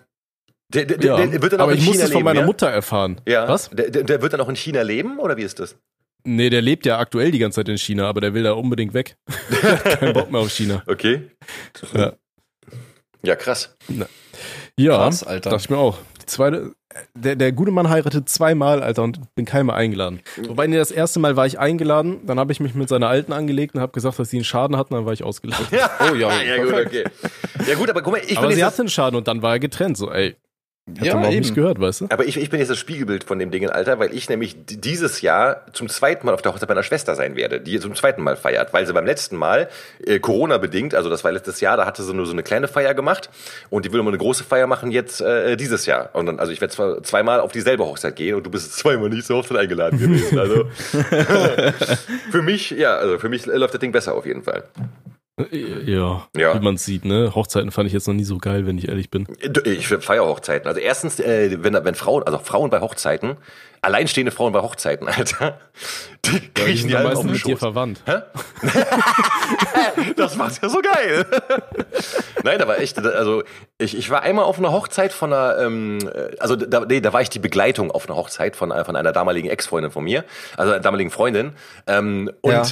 [0.70, 1.26] Der, der, ja.
[1.26, 2.46] der, wird dann auch Aber in ich muss China es von leben, meiner ja?
[2.46, 3.22] Mutter erfahren.
[3.28, 3.48] Ja.
[3.48, 3.70] Was?
[3.70, 5.78] Der, der, der wird dann auch in China leben, oder wie ist das?
[6.24, 8.96] Nee, der lebt ja aktuell die ganze Zeit in China, aber der will da unbedingt
[8.96, 9.16] weg.
[10.00, 10.82] Kein Bock mehr auf China.
[10.88, 11.30] Okay.
[11.94, 12.14] Ja.
[13.24, 13.76] Ja, krass.
[14.78, 15.50] Ja, Krass, Alter.
[15.52, 15.98] dachte ich mir auch.
[16.22, 16.74] Die zweite,
[17.14, 20.22] der, der gute Mann heiratet zweimal, Alter, und bin keinmal eingeladen.
[20.48, 23.32] Wobei, nee, das erste Mal war ich eingeladen, dann habe ich mich mit seiner Alten
[23.34, 25.68] angelegt und habe gesagt, dass sie einen Schaden hatten, dann war ich ausgeladen.
[25.72, 27.04] Ja, Oh, ja, ja gut, okay.
[27.68, 29.54] Ja gut, aber guck mal, ich aber bin sie hatte einen Schaden und dann war
[29.54, 30.36] er getrennt, so, ey.
[30.88, 31.40] Hätte Ja, auch eben.
[31.40, 32.08] nicht gehört, weißt du?
[32.10, 35.22] Aber ich, ich bin jetzt das Spiegelbild von dem Ding, Alter, weil ich nämlich dieses
[35.22, 38.36] Jahr zum zweiten Mal auf der Hochzeit meiner Schwester sein werde, die zum zweiten Mal
[38.36, 39.68] feiert, weil sie beim letzten Mal,
[40.06, 42.94] äh, Corona-bedingt, also das war letztes Jahr, da hatte sie nur so eine kleine Feier
[42.94, 43.32] gemacht
[43.72, 46.12] und die will immer eine große Feier machen jetzt äh, dieses Jahr.
[46.14, 49.10] Und dann, also ich werde zwar zweimal auf dieselbe Hochzeit gehen und du bist zweimal
[49.10, 50.38] nicht zur Hochzeit eingeladen gewesen.
[50.38, 50.66] Also
[52.30, 54.66] für mich, ja, also für mich läuft das Ding besser auf jeden Fall.
[55.52, 56.56] Ja, Ja.
[56.56, 57.36] wie man sieht, ne?
[57.36, 59.28] Hochzeiten fand ich jetzt noch nie so geil, wenn ich ehrlich bin.
[59.66, 60.68] Ich feiere Hochzeiten.
[60.68, 63.36] Also erstens, äh, wenn, wenn Frauen, also Frauen bei Hochzeiten,
[63.86, 65.60] alleinstehende Frauen bei Hochzeiten, Alter,
[66.26, 67.60] die kriechen sind die alle auf den mit dir Schoß.
[67.60, 68.02] verwandt.
[70.16, 71.26] Das macht's ja so geil.
[72.44, 73.44] Nein, da war echt, also
[73.78, 77.14] ich, ich war einmal auf einer Hochzeit von einer, ähm, äh, also da, nee, da
[77.14, 80.24] war ich die Begleitung auf einer Hochzeit von, von einer damaligen Ex-Freundin von mir,
[80.58, 81.54] also einer damaligen Freundin.
[81.88, 82.64] Ähm, und Ja.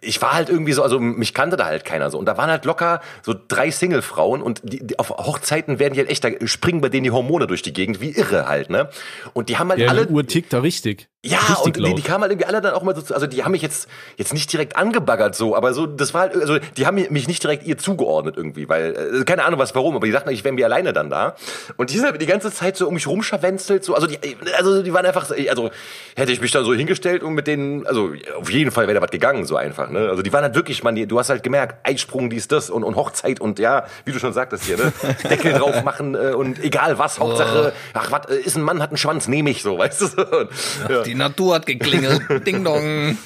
[0.00, 2.18] ich war halt irgendwie so, also mich kannte da halt keiner so.
[2.18, 6.00] Und da waren halt locker so drei Single-Frauen und die, die auf Hochzeiten werden die
[6.00, 8.88] halt echt, da springen bei denen die Hormone durch die Gegend, wie irre halt, ne?
[9.34, 10.06] Und die haben halt Ja, alle.
[10.06, 11.08] die tickt da richtig.
[11.24, 13.26] Ja, richtig und die, die kamen halt irgendwie alle dann auch mal so, zu- also
[13.26, 13.88] die haben mich jetzt,
[14.18, 17.42] jetzt nicht direkt angebaggert so, aber so, das war halt, also die haben mich nicht
[17.42, 20.54] direkt ihr zugeordnet irgendwie, weil, äh, keine Ahnung was, warum, aber die dachten, ich wäre
[20.54, 21.34] mir alleine dann da.
[21.76, 24.16] Und die sind halt die ganze Zeit so um mich rumscharwenzelt, so, also die,
[24.56, 25.70] also die waren einfach, so- also
[26.14, 29.02] hätte ich mich dann so hingestellt und mit denen, also auf jeden Fall wäre da
[29.02, 30.08] was gegangen, so einfach, ne?
[30.10, 32.84] Also die waren halt wirklich, man, die, du hast halt gemerkt, Eisprung, dies, das und,
[32.84, 34.92] und Hochzeit und ja, wie du schon sagtest hier, ne?
[35.28, 38.90] Deckel drauf machen äh, und egal was, Hauptsache, ach, was, äh, ist ein Mann, hat
[38.90, 40.48] einen Schwanz, nehme ich so, weißt du?
[40.88, 41.02] ja.
[41.08, 42.22] Die Natur hat geklingelt.
[42.46, 43.16] Ding dong.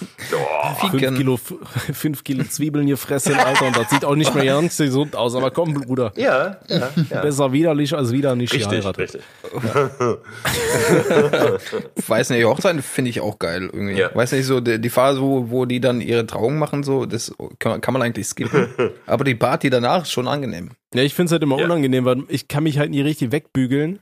[0.80, 1.16] Fünf.
[1.16, 5.34] Kilo, fünf Kilo Zwiebeln gefressen, Alter, und das sieht auch nicht mehr ganz gesund aus.
[5.34, 7.20] Aber komm, Bruder, Ja, ja, ja.
[7.22, 8.98] besser widerlich als wieder nicht Richtig, geheiratet.
[9.00, 9.22] richtig.
[12.06, 13.94] Weiß nicht, Hochzeiten finde ich auch geil irgendwie.
[13.98, 14.14] Ja.
[14.14, 17.32] Weiß nicht, so die, die Phase, wo, wo die dann ihre Trauung machen, so, das
[17.58, 18.68] kann, man- kann man eigentlich skippen.
[19.06, 20.70] Aber die Party danach ist schon angenehm.
[20.94, 21.64] Ja, ich find's halt immer Ja.
[21.64, 24.00] unangenehm, weil ich kann mich halt nie richtig wegbügeln.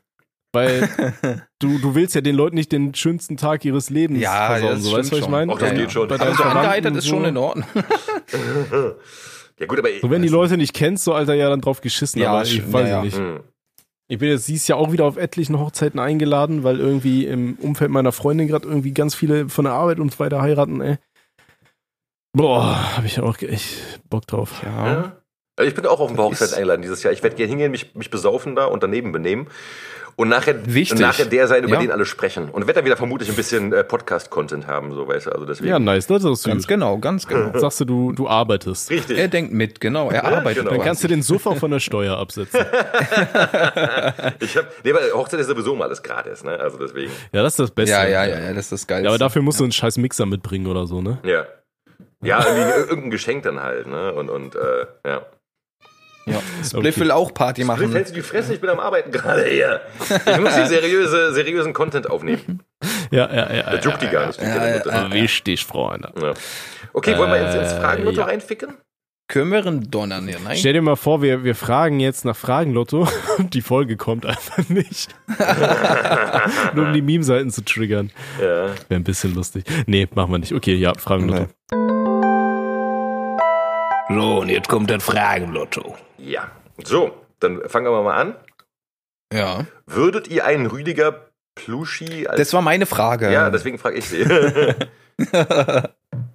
[0.53, 0.89] Weil
[1.61, 4.71] du, du willst ja den Leuten nicht den schönsten Tag ihres Lebens Ja, versauen.
[4.73, 5.53] das So, weißt du, was ich meine?
[5.53, 5.57] schon.
[5.57, 6.09] Auch das Ja, geht schon.
[6.09, 7.11] Deinen Also angeheitert ist so.
[7.11, 7.67] schon in Ordnung.
[9.59, 12.19] Ja gut, aber So, wenn die Leute nicht kennst, so Alter, ja, dann drauf geschissen.
[12.21, 13.03] Ja, aber ich schon, weiß ja, ja.
[13.03, 13.19] nicht.
[13.19, 13.41] Hm.
[14.09, 17.91] Ich bin jetzt dieses Jahr auch wieder auf etlichen Hochzeiten eingeladen, weil irgendwie im Umfeld
[17.91, 20.97] meiner Freundin gerade irgendwie ganz viele von der Arbeit und so weiter heiraten, ey.
[22.33, 24.63] Boah, habe ich auch echt Bock drauf.
[24.65, 25.17] Ja.
[25.57, 27.13] Also Ich bin auch auf ein paar Hochzeiten ist- eingeladen dieses Jahr.
[27.13, 29.47] Ich werde gerne hingehen, mich, mich besaufen da und daneben benehmen.
[30.21, 30.93] Und nachher, Wichtig.
[30.97, 31.81] und nachher der sein, über Ja.
[31.81, 32.51] den alle sprechen.
[32.51, 35.33] Und werde dann wieder vermutlich ein bisschen äh, Podcast-Content haben, so weißt du.
[35.33, 35.71] Also deswegen.
[35.71, 36.67] Ja, nice, das ist Ganz süß.
[36.67, 37.59] genau, ganz genau.
[37.59, 38.91] Sagst du, du, du arbeitest.
[38.91, 39.17] Richtig.
[39.17, 40.11] Er denkt mit, genau.
[40.11, 40.65] Er arbeitet.
[40.65, 40.77] genau.
[40.77, 42.61] Dann kannst du den auch von der Steuer absetzen.
[44.41, 46.59] Ich hab, nee, aber Hochzeit ist sowieso mal alles gratis, ne?
[46.59, 47.11] Also deswegen.
[47.33, 47.93] Ja, das ist das Beste.
[47.95, 49.05] ja, ja, ja, ja, das ist das Geilste.
[49.05, 51.19] Ja, aber dafür musst du einen scheiß Mixer mitbringen oder so, ne?
[51.25, 51.45] Ja.
[52.23, 54.13] Ja, irgendwie irgendein Geschenk dann halt, ne?
[54.13, 55.23] Und, und äh, ja.
[56.27, 56.41] Ja.
[56.65, 57.83] Spliff will auch Party Machen.
[57.83, 57.93] machen.
[57.93, 58.55] Hältst du die Fresse?
[58.55, 59.81] Ich bin am Arbeiten gerade hier.
[60.01, 62.63] Ich muss die seriöse, seriösen Content aufnehmen.
[63.13, 63.71] Ja, ja, ja.
[63.71, 64.41] Der juckt die gar nicht.
[64.41, 65.07] Ja, ja, ja.
[65.07, 66.13] Richtig, Freunde.
[66.23, 66.33] Ja.
[66.93, 68.27] Okay, wollen wir ins, ins Äh, Fragenlotto ja.
[68.27, 68.77] reinficken?
[69.27, 70.39] Können wir einen donnern hier?
[70.43, 70.57] Nein.
[70.57, 73.09] Stell dir mal vor, wir, wir fragen jetzt nach Fragenlotto
[73.39, 75.09] und die Folge kommt einfach nicht.
[76.75, 78.13] Nur um die Meme-Seiten zu triggern.
[78.41, 78.67] Ja.
[78.67, 79.65] Wäre ein bisschen lustig.
[79.87, 80.53] Nee, machen wir nicht.
[80.55, 81.49] Okay, ja, Fragenlotto.
[84.09, 85.97] So, und jetzt kommt das Fragenlotto.
[86.23, 86.51] Ja.
[86.85, 88.37] So, dann fangen wir mal an.
[89.33, 89.67] Ja.
[89.87, 92.39] Würdet ihr einen Rüdiger Pluschi als.
[92.39, 93.33] Das war meine Frage.
[93.33, 94.25] ja, deswegen frage ich sie.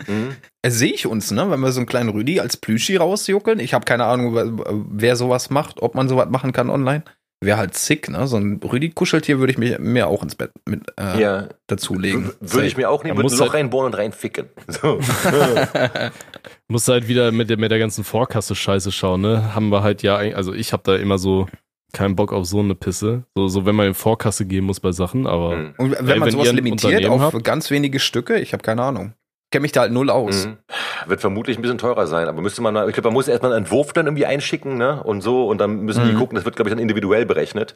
[0.06, 0.36] hm?
[0.62, 1.50] Äh, Sehe ich uns, ne?
[1.50, 3.60] Wenn wir so einen kleinen Rüdi als Plüschi rausjuckeln.
[3.60, 4.62] Ich habe keine Ahnung,
[4.92, 7.04] wer sowas macht, ob man sowas machen kann online.
[7.46, 8.28] Wäre halt sick, ne?
[8.28, 11.48] So ein Rüdi-Kuscheltier würde ich mir, mir auch ins Bett mit äh, Ja.
[11.68, 12.32] dazulegen.
[12.42, 14.50] Würde ich mir auch nehmen, würde ein muss Loch halt- reinbohren und reinficken.
[14.68, 15.00] So.
[16.68, 19.54] Musst halt wieder mit der, mit der ganzen Vorkasse-Scheiße schauen, ne?
[19.56, 21.48] Haben wir halt ja, also ich habe da immer so
[21.94, 23.24] keinen Bock auf so eine Pisse.
[23.36, 25.74] So, so wenn man in Vorkasse gehen muss bei Sachen, aber Hm.
[25.78, 27.44] Und wenn Ey, man wenn sowas limitiert auf habt?
[27.44, 29.14] ganz wenige Stücke, ich habe keine Ahnung.
[29.56, 30.48] Kenne mich da halt null aus.
[30.48, 30.58] Mhm.
[31.06, 33.54] Wird vermutlich ein bisschen teurer sein, aber müsste man, mal- ich glaube, man muss erstmal
[33.54, 35.02] einen Entwurf dann irgendwie einschicken, ne?
[35.02, 36.18] Und so, und dann müssen die Mhm.
[36.20, 37.74] gucken, das wird, glaube ich, dann individuell berechnet.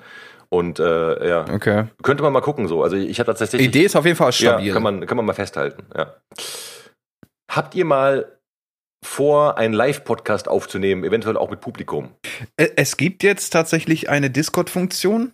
[0.49, 1.85] Und äh, ja, Okay.
[2.03, 2.83] könnte man mal gucken so.
[2.83, 3.61] Also ich habe tatsächlich.
[3.65, 4.67] Idee ist auf jeden Fall stabil.
[4.67, 6.15] Ja, kann man, kann man mal festhalten, ja.
[7.49, 8.37] Habt ihr mal
[9.05, 12.09] vor, einen Live-Podcast aufzunehmen, eventuell auch mit Publikum?
[12.57, 15.31] Es gibt jetzt tatsächlich eine Discord-Funktion,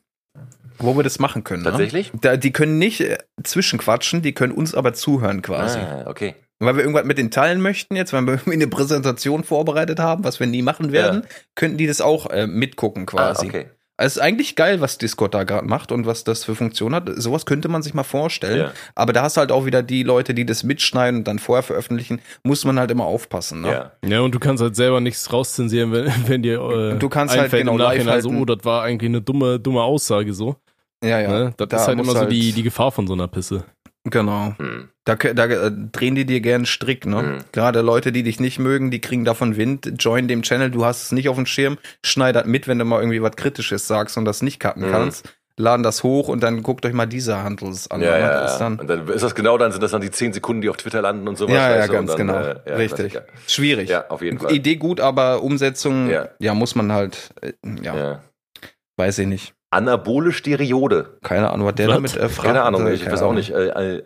[0.80, 1.64] wo wir das machen können.
[1.64, 2.14] Tatsächlich?
[2.14, 2.20] Ne?
[2.22, 5.80] Da, die können nicht äh, zwischenquatschen, die können uns aber zuhören quasi.
[5.80, 6.36] Ah, okay.
[6.60, 10.24] Weil wir irgendwas mit denen teilen möchten jetzt, weil wir irgendwie eine Präsentation vorbereitet haben,
[10.24, 13.46] was wir nie machen werden, könnten die das auch äh, mitgucken quasi.
[13.46, 13.66] Ah, okay.
[13.98, 16.94] Also es ist eigentlich geil, was Discord da gerade macht und was das für Funktion
[16.94, 17.10] hat.
[17.16, 18.60] Sowas könnte man sich mal vorstellen.
[18.60, 18.72] Ja.
[18.94, 21.64] Aber da hast du halt auch wieder die Leute, die das mitschneiden und dann vorher
[21.64, 22.20] veröffentlichen.
[22.44, 23.62] Muss man halt immer aufpassen.
[23.62, 23.72] Ne?
[23.72, 23.92] Ja.
[24.06, 27.38] ja, und du kannst halt selber nichts rauszensieren, wenn, wenn dir äh, Und du kannst
[27.38, 30.58] halt genau im Nachhinein live so, oh, das war eigentlich eine dumme, dumme Aussage so.
[31.06, 31.20] Ja.
[31.22, 31.30] ja.
[31.30, 31.54] Ne?
[31.58, 33.64] Das Da ist halt immer so die, die Gefahr von so einer Pisse.
[34.08, 34.54] Genau.
[34.60, 34.90] Hm.
[35.04, 37.22] Da, da äh, drehen die dir gern Strick, ne?
[37.22, 37.38] Mhm.
[37.52, 39.94] Gerade Leute, die dich nicht mögen, die kriegen davon Wind.
[40.00, 43.00] Join dem Channel, du hast es nicht auf dem Schirm, schneidert mit, wenn du mal
[43.00, 44.92] irgendwie was Kritisches sagst und das nicht cutten Mhm.
[44.92, 45.36] kannst.
[45.58, 48.02] Laden das hoch und dann guckt euch mal diese Handels an.
[48.02, 48.58] Ja, ja, ja.
[48.60, 50.76] dann, Und dann ist das genau dann, sind das dann die 10 Sekunden, die auf
[50.78, 51.54] Twitter landen und sowas.
[51.56, 52.38] ja, ja, ganz dann, genau.
[52.38, 53.14] äh, ja, Richtig.
[53.14, 53.34] Klassiker.
[53.48, 53.90] Schwierig.
[53.90, 54.54] Ja, auf jeden Fall.
[54.54, 56.28] Idee gut, aber Umsetzung, Ja.
[56.40, 58.24] ja, muss man halt, äh, ja, Ja.
[58.98, 59.55] weiß ich nicht.
[59.76, 61.18] Anabole Steroide.
[61.22, 61.96] Keine Ahnung, was der Was?
[61.96, 62.48] damit äh, fragt.
[62.48, 63.36] Keine Ahnung, Äh, ich keine weiß auch Ahnung.
[63.36, 63.52] nicht.
[63.52, 64.04] Äh, äh,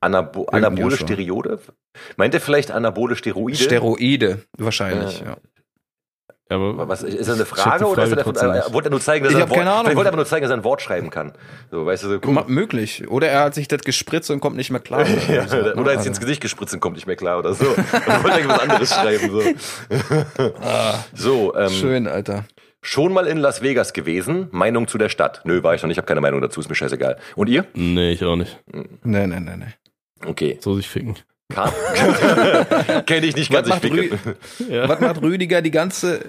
[0.00, 0.96] Anabo anabole.
[0.96, 1.58] Steroide?
[2.16, 3.56] Meint er vielleicht anabole Steroide?
[3.58, 5.26] Steroide, wahrscheinlich, Ja.
[5.26, 5.36] ja.
[6.52, 8.72] Aber Was, ist das eine Frage oder ist er äh, nicht.
[8.72, 9.94] wollte er nur zeigen, dass Ich er hab ein Wort, keine Ahnung.
[9.94, 11.32] Wollte er aber nur zeigen, dass er ein Wort schreiben kann.
[11.70, 12.44] So, weißt du, so, mal.
[12.48, 13.08] Möglich.
[13.08, 15.06] Oder er hat sich das gespritzt und kommt nicht mehr klar.
[15.28, 17.66] Ja, so, oder jetzt Also- ins Gesicht gespritzt und kommt nicht mehr klar oder so.
[17.66, 19.30] Er wollte eigentlich was anderes schreiben.
[19.30, 20.52] So,
[21.14, 22.44] so ähm, Schön, Alter.
[22.82, 24.48] Schon mal in Las Vegas gewesen.
[24.52, 25.42] Meinung zu der Stadt.
[25.44, 27.18] Nö, war ich noch nicht, habe keine Meinung dazu, ist mir scheißegal.
[27.36, 27.66] Und ihr?
[27.74, 28.58] nee, ich auch nicht.
[29.02, 30.26] Nee, nee, nee, nee.
[30.26, 30.58] Okay.
[30.60, 31.16] So sich ficken.
[33.06, 33.98] Kenne ich nicht Was ganz, ich macht.
[34.60, 34.88] Rü Ja.
[34.88, 36.20] was macht Rüdiger die ganze,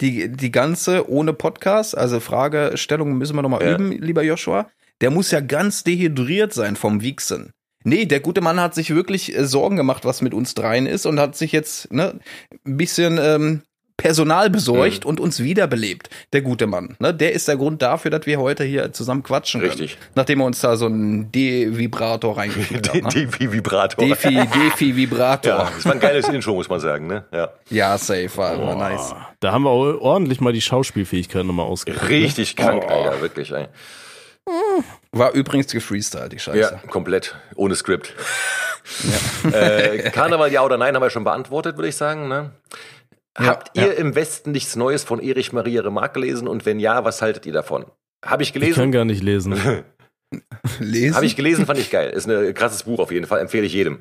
[0.00, 1.96] die, die ganze ohne Podcast?
[1.96, 3.74] Also Fragestellung müssen wir nochmal Ja.
[3.74, 4.70] üben, lieber Joshua.
[5.00, 7.50] Der muss ja ganz dehydriert sein vom Wichsen.
[7.84, 11.06] Nee, der gute Mann hat sich wirklich äh, Sorgen gemacht, was mit uns dreien ist
[11.06, 12.18] und hat sich jetzt ne,
[12.66, 13.62] ein bisschen ähm,
[13.98, 15.10] Personal besorgt Mhm.
[15.10, 16.08] und uns wiederbelebt.
[16.32, 16.96] Der gute Mann.
[17.00, 17.12] Ne?
[17.12, 19.72] Der ist der Grund dafür, dass wir heute hier zusammen quatschen können.
[19.72, 19.98] Richtig.
[20.14, 23.14] Nachdem er uns da so einen D-Vibrator reingeschickt Die, hat.
[23.14, 23.26] Ne?
[23.40, 24.04] die Vibrator.
[24.06, 25.52] Defi, Defi-Vibrator.
[25.52, 27.08] Ja, das war ein geiles Intro, muss man sagen.
[27.08, 27.24] Ne?
[27.32, 27.50] Ja.
[27.70, 29.14] Ja, safe, war, war nice.
[29.40, 29.70] Da haben wir
[30.00, 32.08] ordentlich mal die Schauspielfähigkeit nochmal ausgepackt.
[32.08, 32.90] Richtig krank, Oh.
[32.92, 33.50] Alter, wirklich.
[33.52, 33.66] Ey.
[35.12, 36.58] War übrigens gefreestylt, die Scheiße.
[36.58, 37.34] Ja, komplett.
[37.56, 38.14] Ohne Skript.
[39.52, 42.28] äh, Karneval ja oder nein haben wir schon beantwortet, würde ich sagen.
[42.28, 42.50] Ne?
[43.38, 43.92] Ja, Habt ihr ja.
[43.92, 46.48] im Westen nichts Neues von Erich Maria Remarque gelesen?
[46.48, 47.86] Und wenn ja, was haltet ihr davon?
[48.24, 48.92] Habe ich Ich kann gelesen.
[48.92, 49.54] gar nicht lesen.
[50.80, 51.14] Lesen?
[51.16, 52.10] Habe ich gelesen, fand ich geil.
[52.10, 54.00] Ist ein krasses Buch auf jeden Fall, empfehle ich jedem.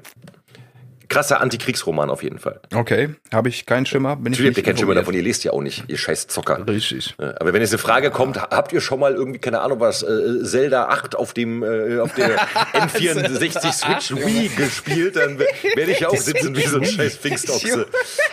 [1.09, 2.59] Krasser Antikriegsroman auf jeden Fall.
[2.75, 4.15] Okay, habe ich keinen Schimmer.
[4.15, 6.27] Bin ich Natürlich habt ihr keinen Schimmer davon, ihr lest ja auch nicht, ihr scheiß
[6.27, 6.67] Zocker.
[6.67, 7.15] Richtig.
[7.19, 10.03] Ja, Aber wenn jetzt eine Frage kommt, habt ihr schon mal irgendwie, keine Ahnung was,
[10.03, 12.37] äh, Zelda 8 auf dem äh, auf der
[12.73, 17.87] N64 Switch Wii gespielt, dann werde ich ja auch sitzen wie so ein scheiß Pfingstochse.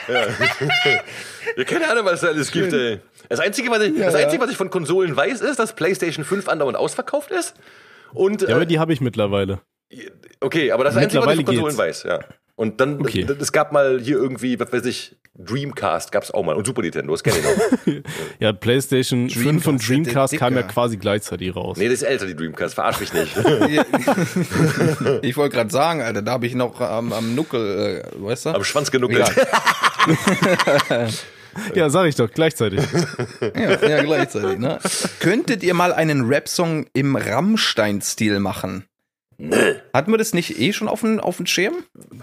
[0.09, 0.27] Ja.
[1.57, 3.01] ja, keine Ahnung, was da alles gibt, ey.
[3.29, 6.49] Das Einzige, was ich, das Einzige, was ich von Konsolen weiß, ist, dass PlayStation 5
[6.49, 7.55] andauernd ausverkauft ist.
[8.13, 9.61] Und, Ja, aber äh, die habe ich mittlerweile.
[10.41, 12.21] okay, aber das ist das Einzige, was ich von Konsolen weiß, ja.
[12.57, 13.27] Und dann, Okay.
[13.29, 16.83] es, es gab mal hier irgendwie, was weiß ich, Dreamcast gab's auch mal und Super
[16.83, 18.03] Nintendo, das kenne ich noch.
[18.39, 21.77] Ja, PlayStation 5 und Dreamcast, Dreamcast kamen ja quasi gleichzeitig raus.
[21.77, 23.37] Nee, das ist älter, die Dreamcast, verarsch mich nicht.
[25.23, 28.51] Ich wollte gerade sagen, Alter, da habe ich noch am, am Nuckel, äh, weißt du?
[28.51, 29.29] Am Schwanz genuckelt.
[29.29, 31.09] Egal.
[31.73, 32.81] Ja, sag ich doch, gleichzeitig.
[33.55, 34.81] Ja, ja, gleichzeitig, ne?
[35.21, 38.87] Könntet ihr mal einen Rap-Song im Rammstein-Stil machen?
[39.39, 39.75] Nö.
[39.93, 41.75] Hatten wir das nicht eh schon auf dem auf Schirm?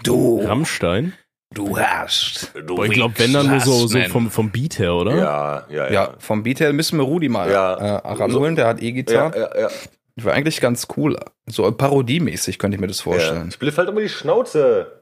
[0.02, 1.12] Du, Rammstein?
[1.54, 2.52] du hast.
[2.66, 5.16] Du Boah, ich glaube, wenn dann nur so, so vom, vom Beat her, oder?
[5.16, 5.92] Ja, ja, ja.
[5.92, 7.74] Ja, vom Beat her müssen wir Rudi mal Ja.
[7.74, 9.38] äh, ranholen, der hat ja, E-Gitarre.
[9.38, 9.68] ja, ja.
[10.16, 11.18] Das war eigentlich ganz cool.
[11.46, 13.04] So parodiemäßig könnte ich mir das ja.
[13.04, 13.50] vorstellen.
[13.50, 15.01] Spliff halt immer die Schnauze.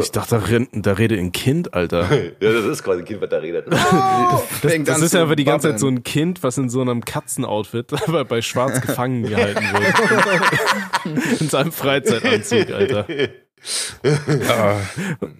[0.00, 2.08] Ich dachte, da, rennt- da redet ein Kind, Alter.
[2.40, 3.66] Ja, das ist quasi ein Kind, was da redet.
[3.72, 6.68] Das, Fängt das an ist ja aber die ganze Zeit so ein Kind, was in
[6.68, 11.40] so einem Katzenoutfit bei, bei Schwarz gefangen gehalten wird.
[11.40, 13.06] in seinem Freizeitanzug, Alter.
[14.02, 14.80] Ja.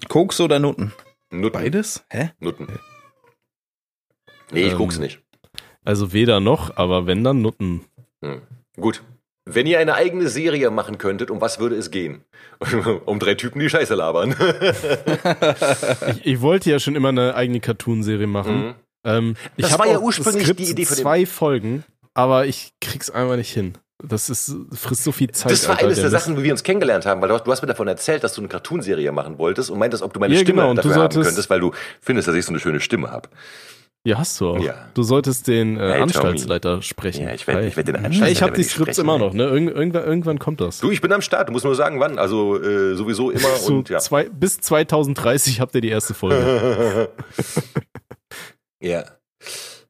[0.08, 0.92] Koks oder Nutten?
[1.30, 1.52] Nutten.
[1.52, 2.04] Beides?
[2.10, 2.30] Hä?
[2.40, 2.68] Nutten.
[4.52, 5.20] Nee, ich Ähm, guck's nicht.
[5.84, 7.84] Also weder noch, aber wenn dann Nutten.
[8.22, 8.42] Hm.
[8.80, 9.02] Gut.
[9.46, 12.24] Wenn ihr eine eigene Serie machen könntet, um was würde es gehen?
[13.04, 14.34] um drei Typen, die Scheiße labern.
[16.08, 18.68] Ich, ich wollte ja schon immer eine eigene Cartoon-Serie machen.
[18.68, 18.74] Mhm.
[19.04, 21.84] Ähm, ich Das war ja ursprünglich Skript die Idee von zwei Folgen,
[22.14, 23.74] aber ich krieg's einfach nicht hin.
[24.02, 25.52] Das ist, frisst so viel Zeit.
[25.52, 26.10] Das war Alter, eines der.
[26.10, 28.34] Sachen, wie wir uns kennengelernt haben, weil du hast, du hast mir davon erzählt, dass
[28.34, 31.22] du eine Cartoonserie machen wolltest und meintest, ob du meine Ja, Stimme genau, dafür haben
[31.22, 33.28] könntest, weil du findest, dass ich so eine schöne Stimme habe.
[34.06, 34.60] Ja, hast du auch.
[34.60, 34.90] Ja.
[34.92, 37.24] Du solltest den äh, Hey, Anstaltsleiter sprechen.
[37.24, 39.44] Ja, ich werde ich werd den Ja, Anstalt ich habe die Skripts immer noch, ne?
[39.44, 40.80] Irgend, irgendwann, irgendwann kommt das.
[40.80, 41.48] Du, ich bin am Start.
[41.48, 42.18] Du musst nur sagen, wann.
[42.18, 44.00] Also äh, sowieso immer so und ja.
[44.00, 47.08] zwei, bis 2030 habt ihr die erste Folge.
[48.80, 49.04] ja.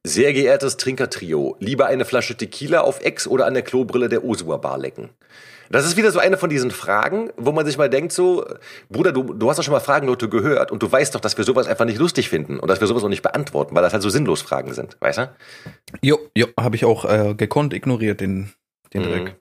[0.07, 4.57] Sehr geehrtes Trinkertrio, lieber eine Flasche Tequila auf Ex oder an der Klobrille der Osua
[4.57, 5.09] Bar lecken?
[5.69, 8.45] Das ist wieder so eine von diesen Fragen, wo man sich mal denkt so,
[8.89, 11.43] Bruder, du, du hast doch schon mal Fragennote gehört und du weißt doch, dass wir
[11.43, 14.03] sowas einfach nicht lustig finden und dass wir sowas auch nicht beantworten, weil das halt
[14.03, 15.35] so sinnlos Fragen sind, weißt du?
[16.01, 18.53] Jo, jo, habe ich auch äh, gekonnt ignoriert, den,
[18.93, 19.05] den Mhm.
[19.09, 19.35] Dreck.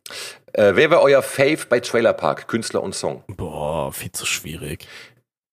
[0.53, 3.25] Äh, wer wäre euer Fave bei Trailer Park, Künstler und Song?
[3.27, 4.87] Boah, viel zu schwierig.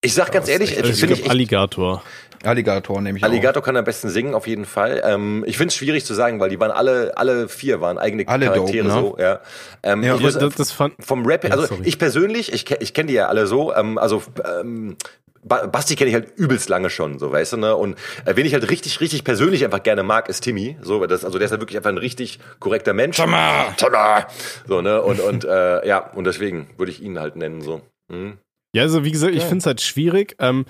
[0.04, 2.02] Ich sag ganz ehrlich, Also ich finde ich echt Alligator.
[2.44, 5.00] Alligator nehme ich Alligator kann am besten singen, auf jeden Fall.
[5.06, 8.28] Ähm, ich finde es schwierig zu sagen, weil die waren alle, alle vier waren eigene
[8.28, 9.08] Alle Charaktere dope, ne?
[9.10, 9.18] so.
[9.20, 9.40] Ja.
[9.84, 10.18] Ähm, Ja.
[10.18, 11.82] muss, das, das fand, vom Rap, Ja, also sorry.
[11.86, 14.24] ich persönlich, ich, ich kenne die ja alle so, ähm, also
[14.60, 14.96] ähm,
[15.44, 17.76] Ba- Basti kenne ich halt übelst lange schon, so weißt du, ne?
[17.76, 17.96] Und
[18.26, 20.78] äh, wen ich halt richtig, richtig persönlich einfach gerne mag, ist Timmy.
[20.82, 23.18] So, weil das, also der ist halt wirklich einfach ein richtig korrekter Mensch.
[23.18, 23.74] Timmer!
[23.78, 24.26] Timmer!
[24.68, 25.00] So, ne?
[25.02, 27.82] Und, und äh, ja, und deswegen würde ich ihn halt nennen, so.
[28.08, 28.38] Mhm.
[28.76, 29.48] Ja, also wie gesagt, ich Ja.
[29.48, 30.36] finde es halt schwierig.
[30.40, 30.66] Ähm,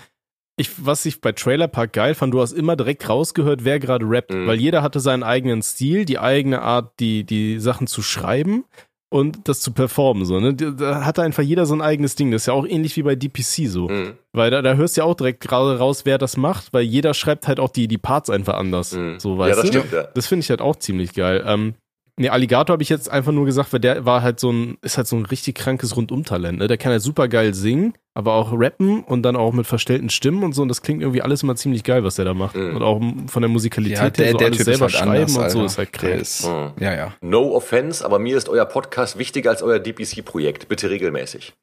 [0.58, 4.04] ich, was ich bei Trailer Park geil fand, du hast immer direkt rausgehört, wer gerade
[4.08, 4.46] rappt, Mhm.
[4.46, 8.64] weil jeder hatte seinen eigenen Stil, die eigene Art, die, die Sachen zu schreiben
[9.10, 10.24] und das zu performen.
[10.26, 10.54] So, ne?
[10.54, 12.30] Da hatte einfach jeder so ein eigenes Ding.
[12.32, 13.88] Das ist ja auch ähnlich wie bei DPC so.
[13.88, 14.12] Mhm.
[14.32, 17.14] Weil da, da hörst du ja auch direkt gerade raus, wer das macht, weil jeder
[17.14, 18.92] schreibt halt auch die, die Parts einfach anders.
[18.94, 19.20] Mhm.
[19.20, 19.78] So, Ja, weißt das du?
[19.78, 20.02] stimmt, ja.
[20.14, 21.42] Das finde ich halt auch ziemlich geil.
[21.46, 21.74] Ähm,
[22.18, 24.96] nee, Alligator habe ich jetzt einfach nur gesagt, weil der war halt so ein, ist
[24.96, 26.58] halt so ein richtig krankes Rundumtalent.
[26.58, 26.66] Ne?
[26.68, 30.42] Der kann halt super geil singen, aber auch rappen und dann auch mit verstellten Stimmen
[30.44, 30.62] und so.
[30.62, 32.56] Und das klingt irgendwie alles immer ziemlich geil, was der da macht.
[32.56, 32.76] Mhm.
[32.76, 35.04] Und auch von der Musikalität Ja, her der, so der alles Typ selber ist halt
[35.04, 35.64] schreiben anders, und so Alter.
[35.66, 36.20] ist halt krank.
[36.20, 36.72] ist, Mhm.
[36.80, 37.14] ja, ja.
[37.20, 40.68] No offense, aber mir ist euer Podcast wichtiger als euer DPC-Projekt.
[40.68, 41.54] Bitte regelmäßig.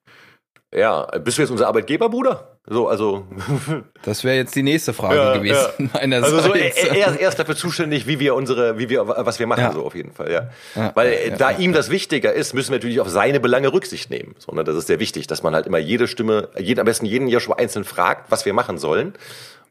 [0.74, 2.58] Ja, bist du jetzt unser Arbeitgeber, Bruder?
[2.68, 3.26] So, also,
[4.04, 5.90] Das wäre jetzt die nächste Frage Ja, gewesen.
[6.14, 9.62] also so, er, er, ist dafür zuständig, wie wir unsere, wie wir, was wir machen,
[9.64, 9.72] Ja.
[9.74, 10.50] so auf jeden Fall, ja.
[10.76, 13.10] Ja, Weil ja, äh, ja, da ja, ihm das wichtiger ist, müssen wir natürlich auf
[13.10, 14.36] seine Belange Rücksicht nehmen.
[14.38, 14.64] So, ne?
[14.64, 17.56] Das ist sehr wichtig, dass man halt immer jede Stimme, jeden, am besten jeden Joshua
[17.56, 19.14] einzeln fragt, was wir machen sollen.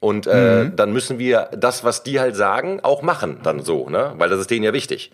[0.01, 0.77] Und äh, Mhm.
[0.77, 4.15] dann müssen wir das, was die halt sagen, auch machen, dann so, ne?
[4.19, 5.13] Weil das ist denen ja wichtig.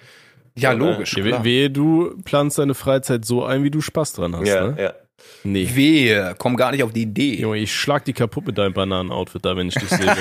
[0.57, 1.15] ja, logisch.
[1.17, 1.45] Ja, klar.
[1.45, 4.47] wehe, du planst deine Freizeit so ein, wie du Spaß dran hast.
[4.49, 4.83] Ja, ne?
[4.83, 4.93] ja.
[5.43, 5.71] Nee.
[5.75, 7.35] Wehe, komm gar nicht auf die Idee.
[7.35, 10.07] Junge, ich schlag die kaputt mit deinem Bananen-Outfit da, wenn ich dich sehe.
[10.07, 10.17] ja,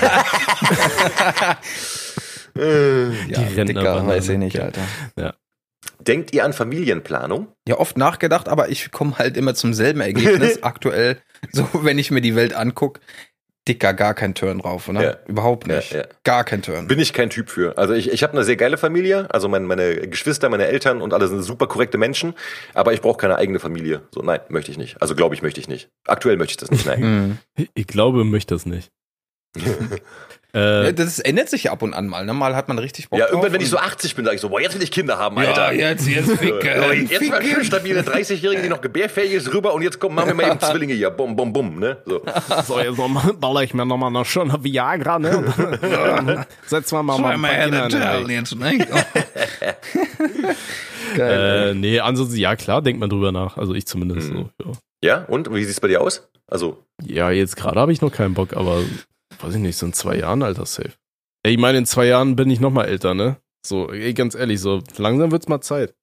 [2.55, 4.81] die Rentner Dicker, waren weiß ich nicht, Alter.
[6.07, 7.47] Denkt ihr an Familienplanung?
[7.67, 11.17] Ja, oft nachgedacht, aber ich komme halt immer zum selben Ergebnis aktuell.
[11.51, 12.99] So, wenn ich mir die Welt angucke,
[13.67, 15.03] Dicker, gar kein Turn drauf, ne?
[15.03, 15.17] Ja.
[15.25, 15.93] Überhaupt nicht.
[15.93, 16.05] Ja, ja.
[16.23, 16.87] Gar kein Turn.
[16.87, 17.77] Bin ich kein Typ für.
[17.77, 21.13] Also ich, ich habe eine sehr geile Familie, also meine, meine Geschwister, meine Eltern und
[21.13, 22.33] alle sind super korrekte Menschen,
[22.73, 24.01] aber ich brauche keine eigene Familie.
[24.13, 25.01] So, nein, möchte ich nicht.
[25.01, 25.89] Also glaube ich, möchte ich nicht.
[26.05, 27.39] Aktuell möchte ich das nicht, nein.
[27.55, 27.67] Mhm.
[27.73, 28.91] Ich glaube, möchte das nicht.
[30.55, 32.23] Ja, äh, das ändert sich ja ab und an mal.
[32.25, 32.33] Ne?
[32.33, 33.33] Mal hat man richtig Bock ja, drauf.
[33.33, 35.17] irgendwann, wenn ich so und- 80 bin, sage ich so, boah, jetzt will ich Kinder
[35.17, 35.71] haben, Alter.
[35.73, 37.07] Ja, jetzt, jetzt So, ficken.
[37.09, 40.35] jetzt mal schön stabile 30-Jährige, die noch gebärfähig ist, rüber und jetzt kommen, machen wir
[40.35, 41.09] mal eben Zwillinge hier.
[41.09, 41.97] Bum, bum, bum, ne?
[42.05, 42.21] So.
[42.67, 46.45] so, jetzt noch mal, baller ich mir nochmal eine schöne Viagra, ne?
[46.67, 48.87] Setzen wir mal, mal ein den Weg.
[51.15, 51.69] Geil.
[51.71, 53.57] Äh, nee, ansonsten, ja klar, denkt man drüber nach.
[53.57, 54.49] Also ich zumindest Mhm.
[54.61, 54.69] so.
[55.03, 56.29] Ja, Ja, und wie sieht's bei dir aus?
[56.47, 58.81] Also, ja jetzt gerade habe ich noch keinen Bock, aber
[59.43, 60.93] weiß ich nicht, so in zwei Jahren, Alter, safe.
[61.43, 63.37] Ey, ich meine, in zwei Jahren bin ich noch mal älter, ne?
[63.65, 65.93] So, ey, ganz ehrlich, so langsam wird's mal Zeit.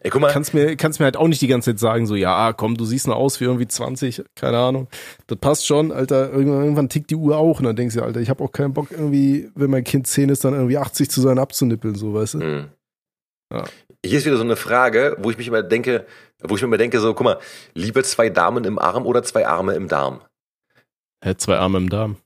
[0.00, 2.14] ey, guck mal, Kannst mir, kannst mir halt auch nicht die ganze Zeit sagen, so,
[2.14, 4.88] ja, ah, komm, du siehst noch aus wie irgendwie 20, keine Ahnung.
[5.26, 6.30] Das passt schon, Alter.
[6.30, 8.74] Irgendwann, irgendwann tickt die Uhr auch und dann denkst du, Alter, ich habe auch keinen
[8.74, 12.34] Bock, irgendwie, wenn mein Kind 10 ist, dann irgendwie 80 zu sein, abzunippeln, so, weißt
[12.34, 12.40] du?
[12.40, 12.68] Hm.
[13.52, 13.64] Ja.
[14.04, 16.06] Hier ist wieder so eine Frage, wo ich mich immer denke,
[16.42, 17.38] wo ich mir immer denke, so, guck mal,
[17.74, 20.20] lieber zwei Damen im Arm oder zwei Arme im Darm?
[21.22, 22.16] Hä, zwei Arme im Darm.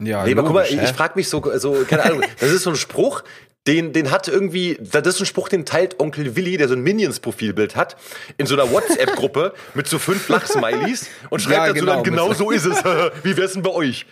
[0.00, 2.62] Ja, nee, aber guck mal, ich, ich frage mich so, so, keine Ahnung, das ist
[2.62, 3.22] so ein Spruch,
[3.66, 6.80] den, den hat irgendwie, das ist ein Spruch, den teilt Onkel Willi, der so ein
[6.82, 7.96] Minions-Profilbild hat,
[8.36, 12.32] in so einer WhatsApp-Gruppe mit so fünf Lachsmileys und schreibt Ja, dazu genau, dann, genau
[12.32, 12.84] so ist es.
[13.22, 14.06] Wie wär's denn bei euch?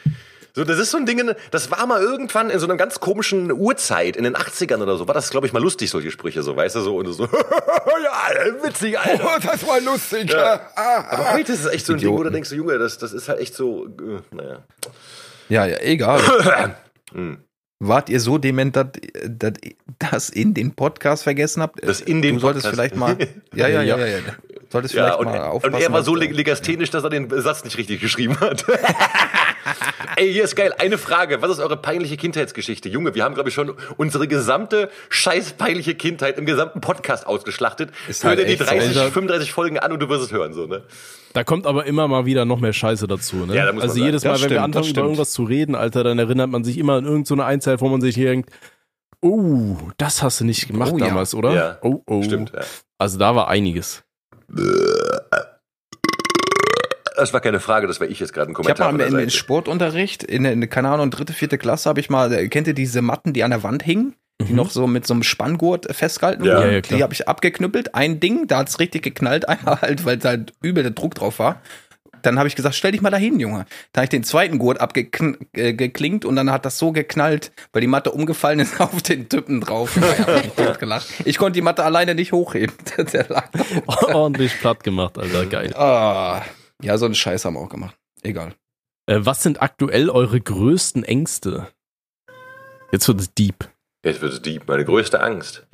[0.54, 3.52] So, das ist so ein Ding, das war mal irgendwann in so einer ganz komischen
[3.52, 6.56] Uhrzeit, in den 80ern oder so, war das, glaube ich, mal lustig, solche Sprüche, so,
[6.56, 9.24] weißt du, so, und so, ja, witzig, Alter.
[9.24, 10.30] Oh, das war lustig.
[10.32, 10.60] Ja.
[10.74, 12.98] Ah, Aber heute ist es echt so ein Ding, wo du denkst, so, Junge, das,
[12.98, 14.64] das ist halt echt so, äh, naja.
[15.51, 16.20] Ja, ja, egal.
[17.12, 17.38] Hm.
[17.82, 18.86] Wart ihr so dement, dass
[19.26, 19.53] dass
[19.98, 21.84] das in den Podcast vergessen habt?
[21.84, 22.92] Das in den Du solltest Podcast.
[22.92, 23.16] vielleicht mal.
[23.55, 24.07] Ja, ja, ja, ja.
[24.07, 24.20] ja.
[24.68, 25.82] Solltest Ja, vielleicht und, mal und aufpassen.
[25.82, 28.64] er war so leg- legasthenisch, dass er den Satz nicht richtig geschrieben hat.
[30.16, 30.72] Ey, hier ist geil.
[30.78, 31.42] Eine Frage.
[31.42, 32.88] Was ist eure peinliche Kindheitsgeschichte?
[32.88, 37.90] Junge, wir haben, glaube ich, schon unsere gesamte scheiß peinliche Kindheit im gesamten Podcast ausgeschlachtet.
[38.09, 38.66] Ist Hör halt dir die echt so.
[38.66, 39.11] 30, Alter.
[39.12, 40.82] 35 Folgen an und du wirst es hören, so, ne?
[41.32, 43.54] Da kommt aber immer mal wieder noch mehr Scheiße dazu, ne?
[43.54, 46.64] Ja, also jedes Mal, wenn wir anfangen, über irgendwas zu reden, Alter, dann erinnert man
[46.64, 48.50] sich immer an irgendeine so eine Einzeit, wo man sich hier denkt,
[49.22, 51.06] oh, das hast du nicht gemacht Oh ja.
[51.06, 51.54] damals, oder?
[51.54, 51.78] Ja.
[51.82, 52.22] Oh, oh.
[52.22, 52.52] Stimmt.
[52.54, 52.62] Ja.
[52.98, 54.02] Also da war einiges.
[57.16, 59.10] Das war keine Frage, das war ich jetzt gerade ein Ich habe Kommentar.
[59.12, 59.30] mal im.
[59.30, 62.74] Sportunterricht, in, der- in keine Ahnung, dritte, vierte Klasse habe ich mal, äh, kennt ihr
[62.74, 64.14] diese Matten, die an der Wand hingen?
[64.41, 64.57] Die Mhm.
[64.57, 66.57] noch so mit so einem Spanngurt festgehalten Ja.
[66.59, 66.66] wurden.
[66.68, 67.95] Ja, ja, die habe ich abgeknüppelt.
[67.95, 71.38] Ein Ding, da hat's richtig geknallt, einmal halt, weil da halt übel der Druck drauf
[71.38, 71.61] war.
[72.22, 73.64] Dann habe ich gesagt, stell dich mal dahin, Junge.
[73.93, 77.86] Da habe ich den zweiten Gurt abgeklinkt und dann hat das so geknallt, weil die
[77.86, 79.99] Matte umgefallen ist auf den Typen drauf.
[80.57, 81.07] Totgelacht.
[81.24, 82.74] Ich konnte die Matte alleine nicht hochheben.
[83.14, 83.49] Der lag.
[84.12, 85.74] Ordentlich platt gemacht, Alter, geil.
[85.74, 86.43] Ah,
[86.82, 87.97] ja, so einen Scheiß haben wir auch gemacht.
[88.22, 88.53] Egal.
[89.07, 91.68] Äh, was sind aktuell eure größten Ängste?
[92.93, 93.68] Jetzt wird es deep.
[94.05, 94.66] Jetzt wird es deep.
[94.66, 95.66] Meine größte Angst.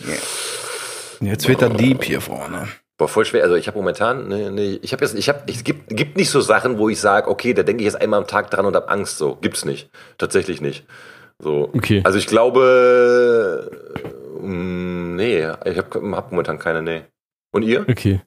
[1.21, 2.69] Jetzt wird er deep hier vorne.
[2.99, 3.43] Boah, voll schwer.
[3.43, 6.31] Also ich habe momentan, ne, ne, ich habe jetzt, ich habe, es gibt, gibt nicht
[6.31, 8.75] so Sachen, wo ich sage, okay, da denke ich jetzt einmal am Tag dran und
[8.75, 9.19] hab Angst.
[9.19, 10.87] So gibt's nicht, tatsächlich nicht.
[11.39, 11.71] So.
[11.75, 12.01] Okay.
[12.05, 13.71] Also ich glaube,
[14.41, 17.03] mm, nee, ich habe hab momentan keine, nee.
[17.53, 17.87] Und ihr?
[17.89, 18.23] Okay.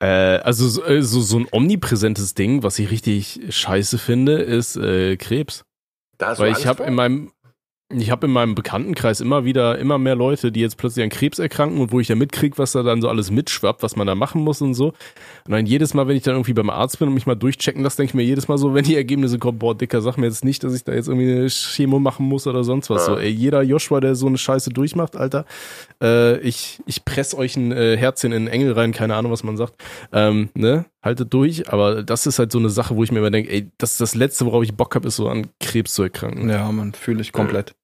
[0.00, 4.76] Äh, also so, äh, so, so ein omnipräsentes Ding, was ich richtig scheiße finde, ist
[4.76, 5.64] äh, Krebs.
[6.16, 7.32] Da Weil ich habe in meinem
[8.00, 11.38] ich habe in meinem Bekanntenkreis immer wieder immer mehr Leute, die jetzt plötzlich an Krebs
[11.38, 14.14] erkranken und wo ich ja mitkrieg, was da dann so alles mitschwappt, was man da
[14.14, 14.88] machen muss und so.
[15.46, 17.82] Und dann jedes Mal, wenn ich dann irgendwie beim Arzt bin und mich mal durchchecken
[17.82, 20.26] lasse, denke ich mir jedes Mal so, wenn die Ergebnisse kommen, boah, Dicker, sag mir
[20.26, 23.06] jetzt nicht, dass ich da jetzt irgendwie eine Chemo machen muss oder sonst was.
[23.06, 25.44] So, ey, jeder Joshua, der so eine Scheiße durchmacht, Alter,
[26.02, 29.42] äh, ich, ich press euch ein äh, Herzchen in den Engel rein, keine Ahnung, was
[29.42, 29.74] man sagt.
[30.12, 30.86] Ähm, ne?
[31.02, 33.70] Haltet durch, aber das ist halt so eine Sache, wo ich mir immer denke, ey,
[33.78, 36.48] das ist das Letzte, worauf ich Bock habe, ist so an Krebs zu erkranken.
[36.48, 37.74] Ja, man fühle ich komplett.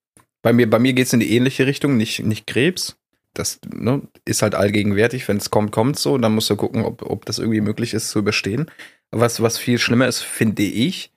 [0.42, 2.96] Bei mir, bei mir geht's in die ähnliche Richtung, nicht, nicht Krebs.
[3.34, 5.26] Das ne, ist halt allgegenwärtig.
[5.28, 6.18] Wenn es kommt, kommt so.
[6.18, 8.70] Dann musst du gucken, ob, ob das irgendwie möglich ist zu überstehen.
[9.10, 11.12] Was, was viel schlimmer ist, finde ich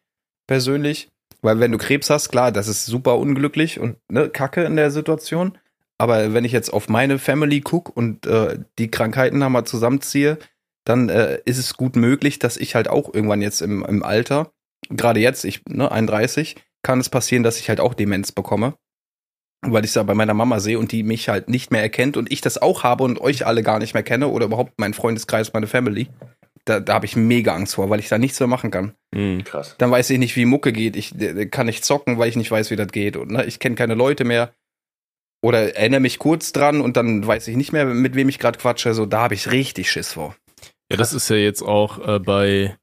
[0.47, 1.09] persönlich.
[1.41, 4.91] Weil wenn du Krebs hast, klar, das ist super unglücklich und ne, kacke in der
[4.91, 5.57] Situation.
[5.97, 10.38] Aber wenn ich jetzt auf meine Family gucke und äh, die Krankheiten mal zusammenziehe,
[10.84, 14.51] dann äh, ist es gut möglich, dass ich halt auch irgendwann jetzt im, im Alter,
[14.89, 18.74] gerade jetzt, ich, ne, 31, kann es passieren, dass ich halt auch Demenz bekomme.
[19.62, 22.18] Weil ich es ja bei meiner Mama sehe und die mich halt nicht mehr erkennt
[22.18, 24.93] und ich das auch habe und euch alle gar nicht mehr kenne oder überhaupt mein
[24.93, 26.07] Freundeskreis, meine Family.
[26.66, 28.93] Da, da habe ich mega Angst vor, weil ich da nichts mehr machen kann.
[29.14, 29.43] Mhm.
[29.43, 29.76] Krass.
[29.78, 30.95] Dann weiß ich nicht, wie Mucke geht.
[30.95, 31.14] Ich
[31.51, 33.18] kann nicht zocken, weil ich nicht weiß, wie das geht.
[33.18, 34.53] Und ne, ich kenne keine Leute mehr.
[35.43, 38.59] Oder erinnere mich kurz dran und dann weiß ich nicht mehr, mit wem ich gerade
[38.59, 38.93] quatsche.
[38.93, 40.36] So, da habe ich richtig Schiss vor.
[40.91, 42.78] Ja, das ist ja jetzt auch äh, bei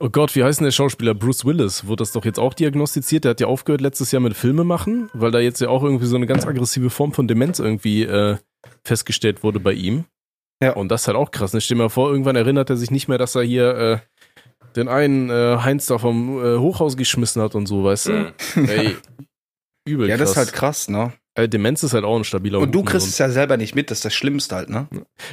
[0.00, 1.14] Oh Gott, wie heißt denn der Schauspieler?
[1.14, 1.86] Bruce Willis.
[1.86, 3.24] Wurde das doch jetzt auch diagnostiziert?
[3.24, 6.06] Der hat ja aufgehört letztes Jahr mit Filme machen, weil da jetzt ja auch irgendwie
[6.06, 8.36] so eine ganz aggressive Form von Demenz irgendwie äh,
[8.84, 10.04] festgestellt wurde bei ihm.
[10.62, 10.74] Ja.
[10.74, 11.52] Und das ist halt auch krass.
[11.52, 11.60] Ne?
[11.60, 13.98] Stell dir mal vor, irgendwann erinnert er sich nicht mehr, dass er hier äh,
[14.76, 18.34] den einen äh, Heinz da vom äh, Hochhaus geschmissen hat und so, weißt du?
[18.56, 18.96] Ey,
[19.88, 20.20] übel Ja, krass.
[20.20, 21.12] das ist halt krass, ne?
[21.38, 23.90] Äh, Demenz ist halt auch ein stabiler Und du kriegst es ja selber nicht mit,
[23.90, 24.88] das ist das Schlimmste halt, ne?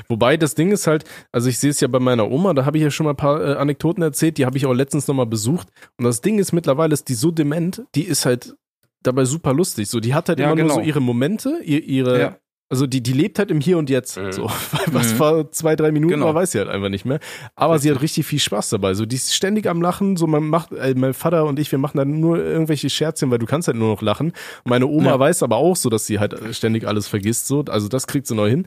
[0.07, 2.77] Wobei das Ding ist halt, also ich sehe es ja bei meiner Oma, da habe
[2.77, 5.25] ich ja schon mal ein paar äh, Anekdoten erzählt, die habe ich auch letztens nochmal
[5.25, 5.67] besucht.
[5.97, 8.55] Und das Ding ist mittlerweile, ist die so dement, die ist halt
[9.01, 9.89] dabei super lustig.
[9.89, 10.75] So, die hat halt Ja, immer nur genau.
[10.75, 12.37] so ihre Momente, ihr, ihre, Ja.
[12.69, 14.17] Also die, die lebt halt im Hier und Jetzt.
[14.17, 14.31] Mhm.
[14.31, 14.43] So,
[14.87, 15.17] was Mhm.
[15.17, 16.25] vor zwei, drei Minuten Genau.
[16.27, 17.19] war, weiß sie halt einfach nicht mehr.
[17.55, 18.93] Aber sie hat richtig viel Spaß dabei.
[18.95, 20.17] So, die ist ständig am Lachen.
[20.17, 23.37] So, man macht, äh, mein Vater und ich, wir machen dann nur irgendwelche Scherzchen, weil
[23.39, 24.33] du kannst halt nur noch lachen.
[24.63, 25.19] Meine Oma Ja.
[25.19, 27.47] weiß aber auch so, dass sie halt ständig alles vergisst.
[27.47, 28.65] So, also das kriegt sie neu hin.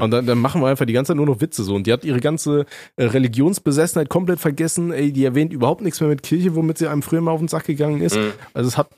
[0.00, 1.74] Und dann, dann machen wir einfach die ganze Zeit nur noch Witze so.
[1.74, 2.64] Und die hat ihre ganze
[2.96, 4.92] äh, Religionsbesessenheit komplett vergessen.
[4.92, 7.48] Ey, die erwähnt überhaupt nichts mehr mit Kirche, womit sie einem früher mal auf den
[7.48, 8.16] Sack gegangen ist.
[8.16, 8.32] Mhm.
[8.54, 8.88] Also es hat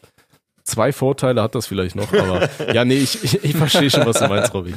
[0.66, 2.12] zwei Vorteile, hat das vielleicht noch.
[2.12, 4.74] Aber ja, nee, ich, ich, ich verstehe schon, was du meinst, Robby.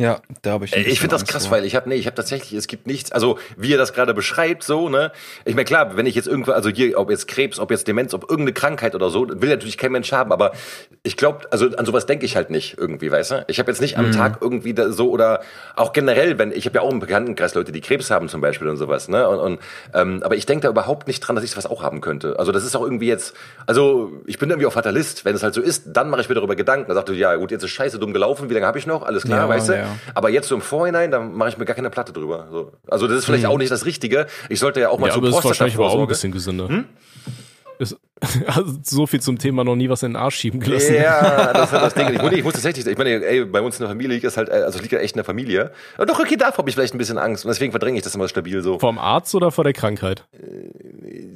[0.00, 0.72] Ja, da habe ich.
[0.74, 1.58] Ey, Ich finde das krass, vor.
[1.58, 4.14] weil ich habe nee, ich habe tatsächlich, es gibt nichts, also wie ihr das gerade
[4.14, 5.12] beschreibt, so, ne?
[5.44, 8.14] Ich meine, klar, wenn ich jetzt irgendwo, also hier, ob jetzt Krebs, ob jetzt Demenz,
[8.14, 10.52] ob irgendeine Krankheit oder so, will natürlich kein Mensch haben, aber
[11.02, 13.44] ich glaube, also an sowas denke ich halt nicht irgendwie, weißt du?
[13.48, 15.42] Ich habe jetzt nicht am Tag irgendwie da so oder
[15.76, 18.68] auch generell, wenn, ich habe ja auch im Bekanntenkreis Leute, die Krebs haben zum Beispiel
[18.68, 19.28] und sowas, ne?
[19.28, 19.58] Und, und
[19.92, 22.38] ähm, aber ich denke da überhaupt nicht dran, dass ich was auch haben könnte.
[22.38, 23.34] Also das ist auch irgendwie jetzt,
[23.66, 26.36] also ich bin irgendwie auch Fatalist, wenn es halt so ist, dann mache ich mir
[26.36, 26.88] darüber Gedanken.
[26.88, 29.02] Da sagte ja gut, jetzt ist scheiße dumm gelaufen, wie lange habe ich noch?
[29.02, 29.76] Alles klar, Ja, weißt du?
[29.76, 29.89] ja.
[30.14, 32.48] Aber jetzt so im Vorhinein, da mache ich mir gar keine Platte drüber.
[32.50, 32.72] So.
[32.88, 34.26] Also das ist vielleicht auch nicht das Richtige.
[34.48, 36.32] Ich sollte ja auch mal Ja, zur aber das ist wahrscheinlich aber auch ein bisschen
[36.32, 36.68] gesünder.
[37.80, 37.96] Ist,
[38.46, 40.94] also so viel zum Thema noch nie was in den Arsch schieben gelassen.
[40.96, 42.14] Ja, das ist halt das Ding.
[42.14, 44.36] Ich, muss- ich muss tatsächlich, ich meine, ey, bei uns in der Familie liegt das
[44.36, 45.70] halt, äh, also liegt ja echt in der Familie.
[45.96, 47.46] Aber doch, okay, davor habe ich vielleicht ein bisschen Angst.
[47.46, 48.78] Und deswegen verdränge ich das immer stabil so.
[48.78, 50.26] Vom Arzt oder vor der Krankheit?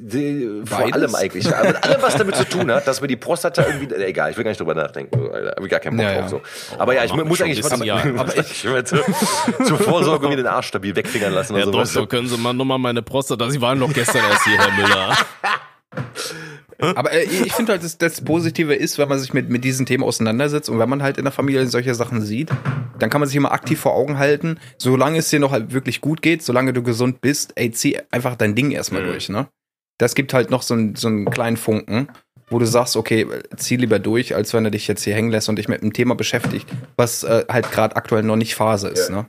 [0.07, 0.93] Die, vor Beides?
[0.93, 1.45] allem eigentlich.
[1.45, 4.29] Ja, mit allem, was damit zu tun hat, dass mir die Prostata irgendwie, äh, egal,
[4.29, 5.17] ich will gar nicht drüber nachdenken.
[5.19, 6.21] So, Alter, hab ich gar keinen Bock Ja, drauf.
[6.21, 6.29] ja.
[6.29, 6.41] So.
[6.77, 7.95] Aber ja, ich macht mich muss eigentlich bisschen, aber, ja.
[8.19, 8.99] aber ich will zur,
[9.65, 11.55] zur Vorsorge mir den Arsch stabil wegfingern lassen.
[11.55, 11.93] Herr oder sowas.
[11.93, 15.17] Doktor, können Sie mal nochmal meine Prostata, Sie waren doch gestern erst hier, Herr Müller.
[16.79, 19.85] Aber äh, ich finde halt, das, das Positive ist, wenn man sich mit, mit diesen
[19.85, 22.49] Themen auseinandersetzt und wenn man halt in der Familie solche Sachen sieht,
[22.99, 26.01] dann kann man sich immer aktiv vor Augen halten, solange es dir noch halt wirklich
[26.01, 29.07] gut geht, solange du gesund bist, ey, zieh einfach dein Ding erstmal Mhm.
[29.07, 29.47] durch, ne?
[29.97, 32.09] Das gibt halt noch so, einen- so einen kleinen Funken,
[32.49, 35.47] wo du sagst, okay, zieh lieber durch, als wenn er dich jetzt hier hängen lässt
[35.47, 36.67] und dich mit einem Thema beschäftigt,
[36.97, 39.15] was äh, halt gerade aktuell noch nicht Phase ist, Ja.
[39.15, 39.25] ne?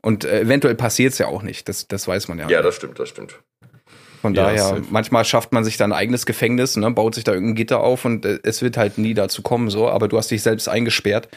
[0.00, 2.48] Und äh, eventuell passiert es ja auch nicht, das, das weiß man ja.
[2.48, 3.38] Ja, das stimmt, das stimmt.
[4.26, 4.82] Von Ja, daher, safe.
[4.90, 8.04] manchmal schafft man sich da ein eigenes Gefängnis, ne, baut sich da irgendein Gitter auf
[8.04, 11.28] und äh, es wird halt nie dazu kommen, so, aber du hast dich selbst eingesperrt.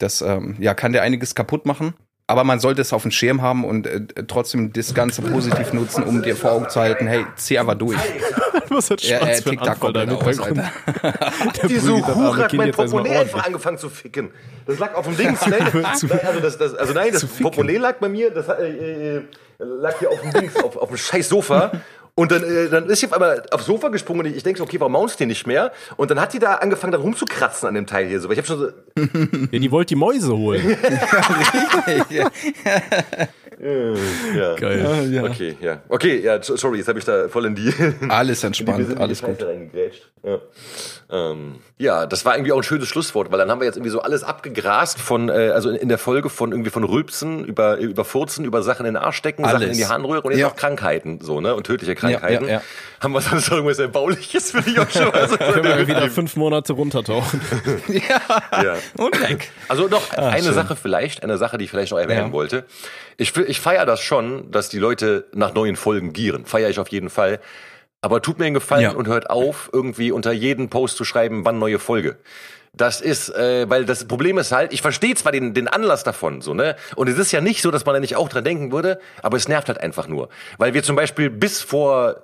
[0.00, 1.94] Das ähm, ja, kann dir einiges kaputt machen.
[2.26, 6.02] Aber man sollte es auf dem Schirm haben und äh, trotzdem das Ganze positiv nutzen,
[6.02, 7.96] um dir vor Augen zu halten, hey, zieh einfach durch.
[8.70, 10.40] Was hat Spaß er für einen tickt da Anfall da aus?
[10.40, 10.72] Alter.
[11.62, 14.30] Der Diese Hure hat mein Portemonnaie einfach angefangen zu ficken.
[14.66, 15.58] Das lag auf dem Dings, ne?
[16.24, 19.22] also das, das, also nein, das Portemonnaie lag bei mir, das äh, äh,
[19.58, 21.72] lag hier auf dem Dings, auf, auf dem scheiß Sofa.
[22.14, 24.58] Und dann, äh, dann ist sie auf einmal aufs Sofa gesprungen und ich, ich denke
[24.58, 25.72] so, okay, warum maunst die nicht mehr?
[25.96, 28.28] Und dann hat die da angefangen, da rumzukratzen an dem Teil hier so.
[28.28, 28.66] Weil ich habe schon so,
[29.50, 30.76] Ja, die wollte die Mäuse holen.
[32.10, 32.30] ja.
[34.56, 35.08] Geil.
[35.12, 35.22] ja.
[35.24, 35.82] Okay, ja.
[35.88, 37.72] Okay, ja, so- sorry, jetzt habe ich da voll in die,
[38.08, 39.42] Alles entspannt, die alles gut.
[39.42, 40.10] reingegrätscht.
[40.24, 40.38] Ja.
[41.10, 43.90] Ähm, ja, das war irgendwie auch ein schönes Schlusswort, weil dann haben wir jetzt irgendwie
[43.90, 47.76] so alles abgegrast von, äh, also in, in der Folge von irgendwie von Rülpsen über,
[47.78, 49.70] über Furzen, über Sachen in den Arsch stecken, Sachen Alles.
[49.70, 50.48] in die Harnröhre und jetzt Ja.
[50.48, 52.01] auch Krankheiten, so, ne, und tödliche Krankheiten.
[52.10, 52.62] Ja, ja.
[53.00, 56.36] Haben wir sonst irgendwas Erbauliches für die auch schon mal so Können wir wieder fünf
[56.36, 57.40] Monate runtertauchen.
[57.88, 58.76] ja.
[58.96, 59.50] Und weg.
[59.68, 60.54] Also noch eine Ah, schön.
[60.54, 62.32] Sache vielleicht, eine Sache, die ich vielleicht noch erwähnen Ja.
[62.32, 62.64] wollte.
[63.16, 66.44] Ich, ich feiere das schon, dass die Leute nach neuen Folgen gieren.
[66.46, 67.40] Feiere ich auf jeden Fall.
[68.02, 68.90] Aber tut mir einen Gefallen Ja.
[68.92, 72.18] und hört auf, irgendwie unter jeden Post zu schreiben, wann neue Folge.
[72.74, 76.40] Das ist, äh, weil das Problem ist halt, ich verstehe zwar den, den Anlass davon,
[76.40, 76.74] so, ne?
[76.96, 79.36] Und es ist ja nicht so, dass man da nicht auch dran denken würde, aber
[79.36, 80.30] es nervt halt einfach nur.
[80.58, 82.16] Weil wir zum Beispiel bis vor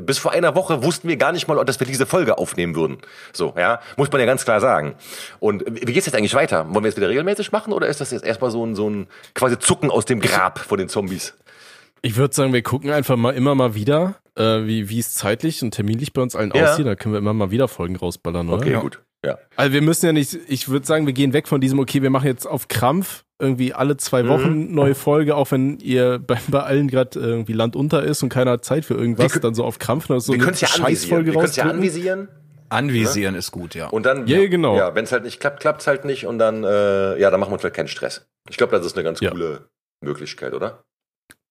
[0.00, 2.96] bis vor einer Woche wussten wir gar nicht mal, dass wir diese Folge aufnehmen würden.
[3.34, 4.94] So, ja, muss man ja ganz klar sagen.
[5.40, 6.64] Und wie geht's jetzt eigentlich weiter?
[6.72, 9.08] Wollen wir jetzt wieder regelmäßig machen oder ist das jetzt erstmal so ein, so ein
[9.34, 11.34] quasi Zucken aus dem Grab von den Zombies?
[12.02, 15.62] Ich würde sagen, wir gucken einfach mal immer mal wieder, äh, wie wie es zeitlich
[15.62, 16.70] und terminlich bei uns allen Ja.
[16.72, 16.86] aussieht.
[16.86, 18.58] Da können wir immer mal wieder Folgen rausballern, oder?
[18.58, 18.80] Okay, Ja.
[18.80, 19.02] gut.
[19.24, 19.38] Ja.
[19.56, 22.10] Also wir müssen ja nicht, ich würde sagen, wir gehen weg von diesem, okay, wir
[22.10, 24.28] machen jetzt auf Krampf irgendwie alle zwei Mhm.
[24.28, 28.28] Wochen neue Folge, auch wenn ihr bei, bei allen gerade irgendwie Land unter ist und
[28.28, 30.54] keiner hat Zeit für irgendwas, Wir dann so auf Krampf noch so Wir eine können
[30.54, 30.88] es ja anvisieren.
[30.96, 32.28] Scheißfolge Wir können es ja anvisieren
[32.68, 33.86] Anvisieren ist gut, ja.
[33.88, 34.76] und dann, Ja, genau.
[34.76, 37.38] ja, wenn es halt nicht klappt, klappt es halt nicht und dann, äh, ja, dann
[37.38, 38.26] machen wir uns halt keinen Stress.
[38.50, 39.30] Ich glaube, das ist eine ganz Ja.
[39.30, 39.68] coole
[40.00, 40.82] Möglichkeit, oder?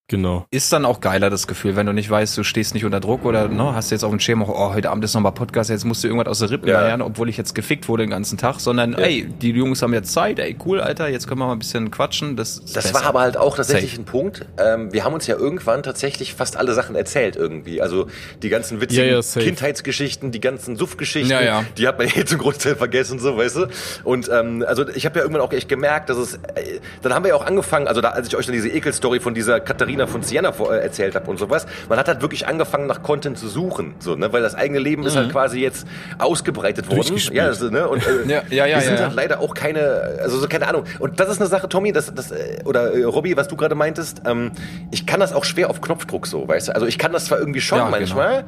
[0.08, 0.46] Genau.
[0.52, 3.26] Ist dann auch geiler das Gefühl, wenn du nicht weißt, du stehst nicht unter Druck
[3.26, 6.04] oder ne, hast jetzt auf dem Schirm, oh, heute Abend ist nochmal Podcast, jetzt musst
[6.04, 6.82] du irgendwas aus der Rippen Ja.
[6.82, 10.14] lernen, obwohl ich jetzt gefickt wurde den ganzen Tag, sondern ey, die Jungs haben jetzt
[10.14, 12.36] Zeit, ey, cool, Alter, jetzt können wir mal ein bisschen quatschen.
[12.36, 12.94] Das, Das besser.
[12.94, 14.04] war aber halt auch tatsächlich Safe.
[14.04, 14.46] ein Punkt.
[14.60, 17.82] Ähm, wir haben uns ja irgendwann tatsächlich fast alle Sachen erzählt irgendwie.
[17.82, 18.06] Also
[18.44, 19.42] die ganzen witzigen Ja, ja.
[19.42, 21.64] Kindheitsgeschichten, die ganzen Suffgeschichten, Ja, ja.
[21.80, 23.68] die hat man jetzt zum Großteil vergessen, so, weißt du.
[24.04, 27.24] Und ähm, also ich habe ja irgendwann auch echt gemerkt, dass es, äh, dann haben
[27.24, 29.95] wir ja auch angefangen, also da, als ich euch dann diese Ekelstory von dieser Katharina
[30.08, 33.38] von Siena vor, äh, erzählt habe und sowas, man hat halt wirklich angefangen nach Content
[33.38, 35.88] zu suchen, so, ne, weil das eigene Leben ist halt quasi jetzt
[36.20, 37.18] ausgebreitet worden.
[37.32, 40.38] Ja, also, ne, und äh, Ja, ja, ja, wir sind halt leider auch keine, also
[40.38, 40.84] so keine Ahnung.
[41.00, 43.76] Und das ist eine Sache, Tommy, das, das äh, oder äh, Robby, was du gerade
[43.76, 44.22] meintest.
[44.26, 44.52] Ähm,
[44.92, 46.76] ich kann das auch schwer auf Knopfdruck so, weißt du.
[46.76, 48.44] Also ich kann das zwar irgendwie schon Ja, genau.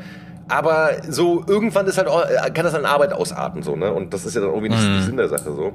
[0.49, 3.91] Aber so irgendwann ist halt auch, äh, kann das an Arbeit ausarten so, ne?
[3.93, 4.93] Und das ist ja dann irgendwie nicht Mhm.
[4.93, 5.71] der Sinn der Sache so.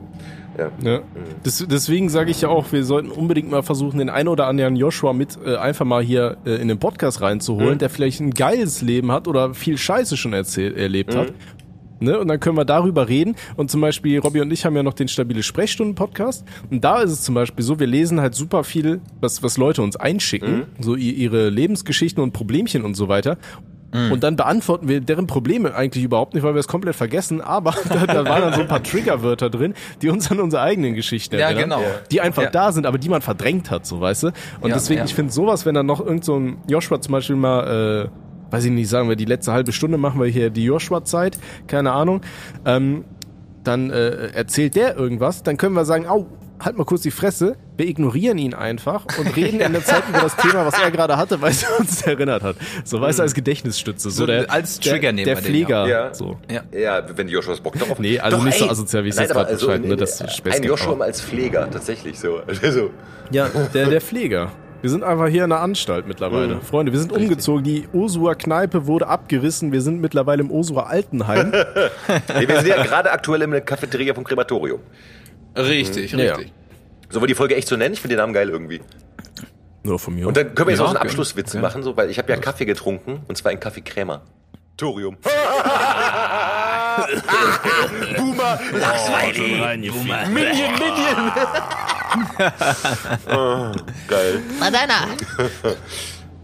[0.59, 0.70] Ja.
[0.82, 1.01] Ja.
[1.44, 4.77] Des, deswegen sage ich ja auch, wir sollten unbedingt mal versuchen, den einen oder anderen
[4.77, 8.82] Joshua mit äh, einfach mal hier äh, in den Podcast reinzuholen, der vielleicht ein geiles
[8.82, 11.32] Leben hat oder viel Scheiße schon erzählt, erlebt hat.
[12.01, 12.19] Ne?
[12.19, 13.36] Und dann können wir darüber reden.
[13.57, 16.44] Und zum Beispiel, Robby und ich haben ja noch den stabile Sprechstunden-Podcast.
[16.70, 19.82] Und da ist es zum Beispiel so, wir lesen halt super viel, was, was Leute
[19.82, 23.39] uns einschicken, so i- ihre Lebensgeschichten und Problemchen und so weiter.
[23.93, 27.43] Und dann beantworten wir deren Probleme eigentlich überhaupt nicht, weil wir es komplett vergessen.
[27.43, 30.94] Aber da, da waren dann so ein paar Triggerwörter drin, die uns an unsere eigenen
[30.94, 31.81] Geschichten Ja, erinnern.
[31.81, 31.90] genau.
[32.10, 32.51] Die einfach Ja.
[32.51, 34.27] da sind, aber die man verdrängt hat, so weißt du.
[34.60, 37.36] Und Ja, deswegen, ich finde sowas, wenn dann noch irgend so ein Joshua zum Beispiel
[37.36, 40.64] mal, äh, weiß ich nicht, sagen wir, die letzte halbe Stunde machen wir hier die
[40.64, 42.23] Joshua-Zeit, keine Ahnung,
[42.64, 43.05] ähm,
[43.64, 46.27] dann äh, erzählt der irgendwas, dann können wir sagen, au,
[46.65, 50.21] halt mal kurz die Fresse, wir ignorieren ihn einfach und reden in der Zeit über
[50.21, 52.57] das Thema, was er gerade hatte, weil es uns erinnert hat.
[52.85, 54.11] So, weißt du, als Gedächtnisstütze.
[54.11, 55.87] So, So, der, als der, Trigger nehmen Der wir den, Pfleger.
[55.87, 56.15] ja.
[56.15, 56.39] So.
[56.51, 56.63] Ja.
[56.79, 59.41] Ja, wenn die Joshuas Bock darauf Nee, also nicht so asozial, wie es jetzt aber
[59.41, 62.41] gerade also, beschreibt, ne, das Ein Joshua als Pfleger, tatsächlich so.
[62.63, 62.91] Also,
[63.31, 64.51] Ja, der, der Pfleger.
[64.83, 66.61] Wir sind einfach hier in der Anstalt mittlerweile.
[66.61, 67.63] Freunde, wir sind umgezogen.
[67.63, 69.71] Die Osua Kneipe wurde abgerissen.
[69.71, 71.53] Wir sind mittlerweile im Osua Altenheim.
[72.39, 74.81] nee, wir sind ja gerade aktuell in der Cafeteria vom Krematorium.
[75.57, 76.53] Richtig, Ja, richtig.
[77.11, 77.93] Sollen wir die Folge echt so nennen?
[77.95, 78.81] Ich finde den Namen geil irgendwie.
[79.83, 80.27] Nur von mir.
[80.29, 81.07] Und dann können wir jetzt Ja, auch so einen.
[81.09, 81.61] Abschlusswitz Ja.
[81.61, 84.23] machen, so, weil ich habe ja Kaffee getrunken und zwar ein Kaffee Krämer.
[84.77, 85.16] Torium.
[88.16, 89.93] Boomer, Langweilig.
[89.93, 90.27] Boomer.
[90.27, 91.33] Minion, Minion.
[93.31, 93.73] oh,
[94.09, 94.41] geil.
[94.61, 95.07] Madonna.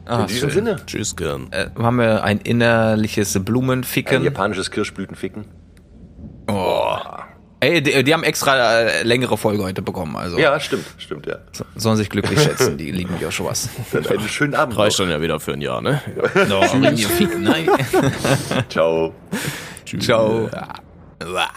[0.06, 0.64] Ah, In diesem schön.
[0.66, 0.76] Sinne.
[0.86, 1.48] Tschüss, gern.
[1.52, 4.22] Äh, haben wir ein innerliches Ein Blumenficken.
[4.24, 5.44] japanisches Kirschblütenficken.
[6.48, 6.96] Oh.
[7.60, 10.14] Ey, die, die haben extra äh, längere Folge heute bekommen.
[10.16, 10.38] Also.
[10.38, 11.38] Ja, stimmt, stimmt, ja.
[11.74, 13.68] Sollen sich glücklich schätzen, die lieben Joshuas.
[13.92, 14.78] Dann einen schönen Abend.
[14.78, 15.06] Reicht noch.
[15.06, 16.00] dann ja wieder für ein Jahr, ne?
[16.48, 16.60] No.
[17.38, 17.68] Nein.
[18.68, 19.12] Ciao.
[19.84, 20.48] Ciao.
[21.20, 21.50] Ciao.